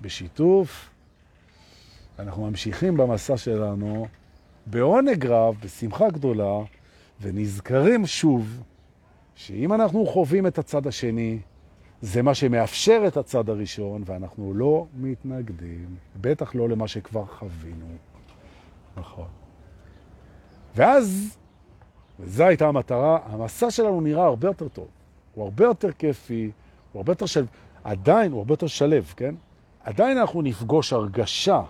בשיתוף. 0.00 0.90
אנחנו 2.18 2.50
ממשיכים 2.50 2.96
במסע 2.96 3.36
שלנו 3.36 4.06
בעונג 4.66 5.26
רב, 5.26 5.56
בשמחה 5.64 6.10
גדולה, 6.10 6.58
ונזכרים 7.20 8.06
שוב 8.06 8.62
שאם 9.34 9.72
אנחנו 9.72 10.06
חווים 10.06 10.46
את 10.46 10.58
הצד 10.58 10.86
השני, 10.86 11.38
זה 12.00 12.22
מה 12.22 12.34
שמאפשר 12.34 13.04
את 13.06 13.16
הצד 13.16 13.48
הראשון, 13.48 14.02
ואנחנו 14.06 14.54
לא 14.54 14.86
מתנגדים, 14.94 15.96
בטח 16.20 16.54
לא 16.54 16.68
למה 16.68 16.88
שכבר 16.88 17.26
חווינו. 17.26 17.86
נכון. 18.96 19.26
ואז, 20.76 21.36
וזו 22.20 22.44
הייתה 22.44 22.68
המטרה, 22.68 23.18
המסע 23.24 23.70
שלנו 23.70 24.00
נראה 24.00 24.24
הרבה 24.24 24.48
יותר 24.48 24.68
טוב. 24.68 24.88
הוא 25.34 25.44
הרבה 25.44 25.64
יותר 25.64 25.92
כיפי, 25.92 26.50
הוא 26.92 27.00
הרבה 27.00 27.12
יותר 27.12 27.26
שלב, 27.26 27.46
עדיין 27.84 28.32
הוא 28.32 28.38
הרבה 28.38 28.52
יותר 28.52 28.66
שלב, 28.66 29.12
כן? 29.16 29.34
עדיין 29.84 30.18
אנחנו 30.18 30.42
נפגוש 30.42 30.92
הרגשה 30.92 31.62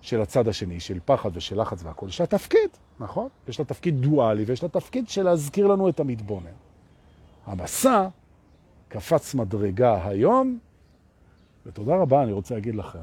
של 0.00 0.20
הצד 0.20 0.48
השני, 0.48 0.80
של 0.80 0.98
פחד 1.04 1.30
ושל 1.34 1.60
לחץ 1.60 1.82
והכל. 1.82 2.06
יש 2.08 2.20
לה 2.20 2.26
תפקיד, 2.26 2.70
נכון? 3.00 3.28
יש 3.48 3.58
לה 3.58 3.64
תפקיד 3.64 4.00
דואלי, 4.00 4.44
ויש 4.44 4.62
לה 4.62 4.68
תפקיד 4.68 5.08
של 5.08 5.22
להזכיר 5.22 5.66
לנו 5.66 5.88
את 5.88 6.00
המתבונן. 6.00 6.46
המסע 7.46 8.08
קפץ 8.88 9.34
מדרגה 9.34 10.08
היום, 10.08 10.58
ותודה 11.66 11.96
רבה, 11.96 12.22
אני 12.22 12.32
רוצה 12.32 12.54
להגיד 12.54 12.74
לכם, 12.74 12.98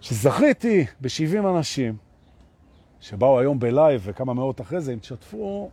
שזכיתי 0.00 0.86
ב-70 1.00 1.38
אנשים 1.38 1.96
שבאו 3.04 3.40
היום 3.40 3.58
בלייב 3.58 4.02
וכמה 4.04 4.34
מאות 4.34 4.60
אחרי 4.60 4.80
זה, 4.80 4.92
הם 4.92 4.98
תשתפו 4.98 5.70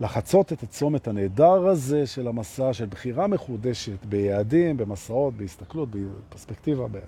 לחצות 0.00 0.52
את 0.52 0.62
הצומת 0.62 1.08
הנהדר 1.08 1.66
הזה 1.66 2.06
של 2.06 2.28
המסע, 2.28 2.72
של 2.72 2.86
בחירה 2.86 3.26
מחודשת 3.26 4.04
ביעדים, 4.04 4.76
במסעות, 4.76 5.34
בהסתכלות, 5.34 5.88
בפרספקטיבה 5.90 6.88
בידע. 6.88 7.06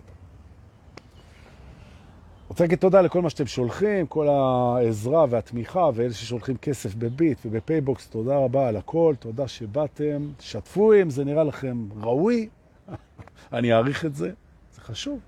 רוצה 2.49 2.65
להגיד 2.65 2.79
תודה 2.79 3.01
לכל 3.01 3.23
מה 3.23 3.31
שאתם 3.31 3.47
שולחים, 3.47 4.07
כל 4.07 4.29
העזרה 4.29 5.27
והתמיכה, 5.31 5.91
ואלה 5.95 6.13
ששולחים 6.13 6.57
כסף 6.57 6.95
בביט 6.95 7.39
ובפייבוקס, 7.45 8.09
תודה 8.09 8.37
רבה 8.37 8.69
על 8.69 8.77
הכל, 8.77 9.15
תודה 9.19 9.49
שבאתם, 9.49 10.29
שתפו 10.41 10.93
אם 11.03 11.11
זה 11.11 11.25
נראה 11.25 11.45
לכם 11.45 11.89
ראוי, 12.01 12.49
אני 13.53 13.73
אעריך 13.73 14.05
את 14.05 14.15
זה, 14.15 14.31
זה 14.75 14.81
חשוב. 14.81 15.21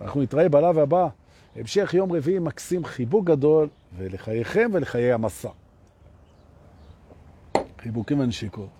אנחנו 0.00 0.22
נתראה 0.22 0.48
בלייב 0.48 0.78
הבא, 0.78 1.08
המשך 1.56 1.94
יום 1.94 2.12
רביעי 2.12 2.38
מקסים, 2.38 2.84
חיבוק 2.84 3.24
גדול, 3.24 3.68
ולחייכם 3.96 4.70
ולחיי 4.72 5.12
המסע. 5.12 5.48
חיבוקים 7.78 8.20
ונשיקות. 8.20 8.79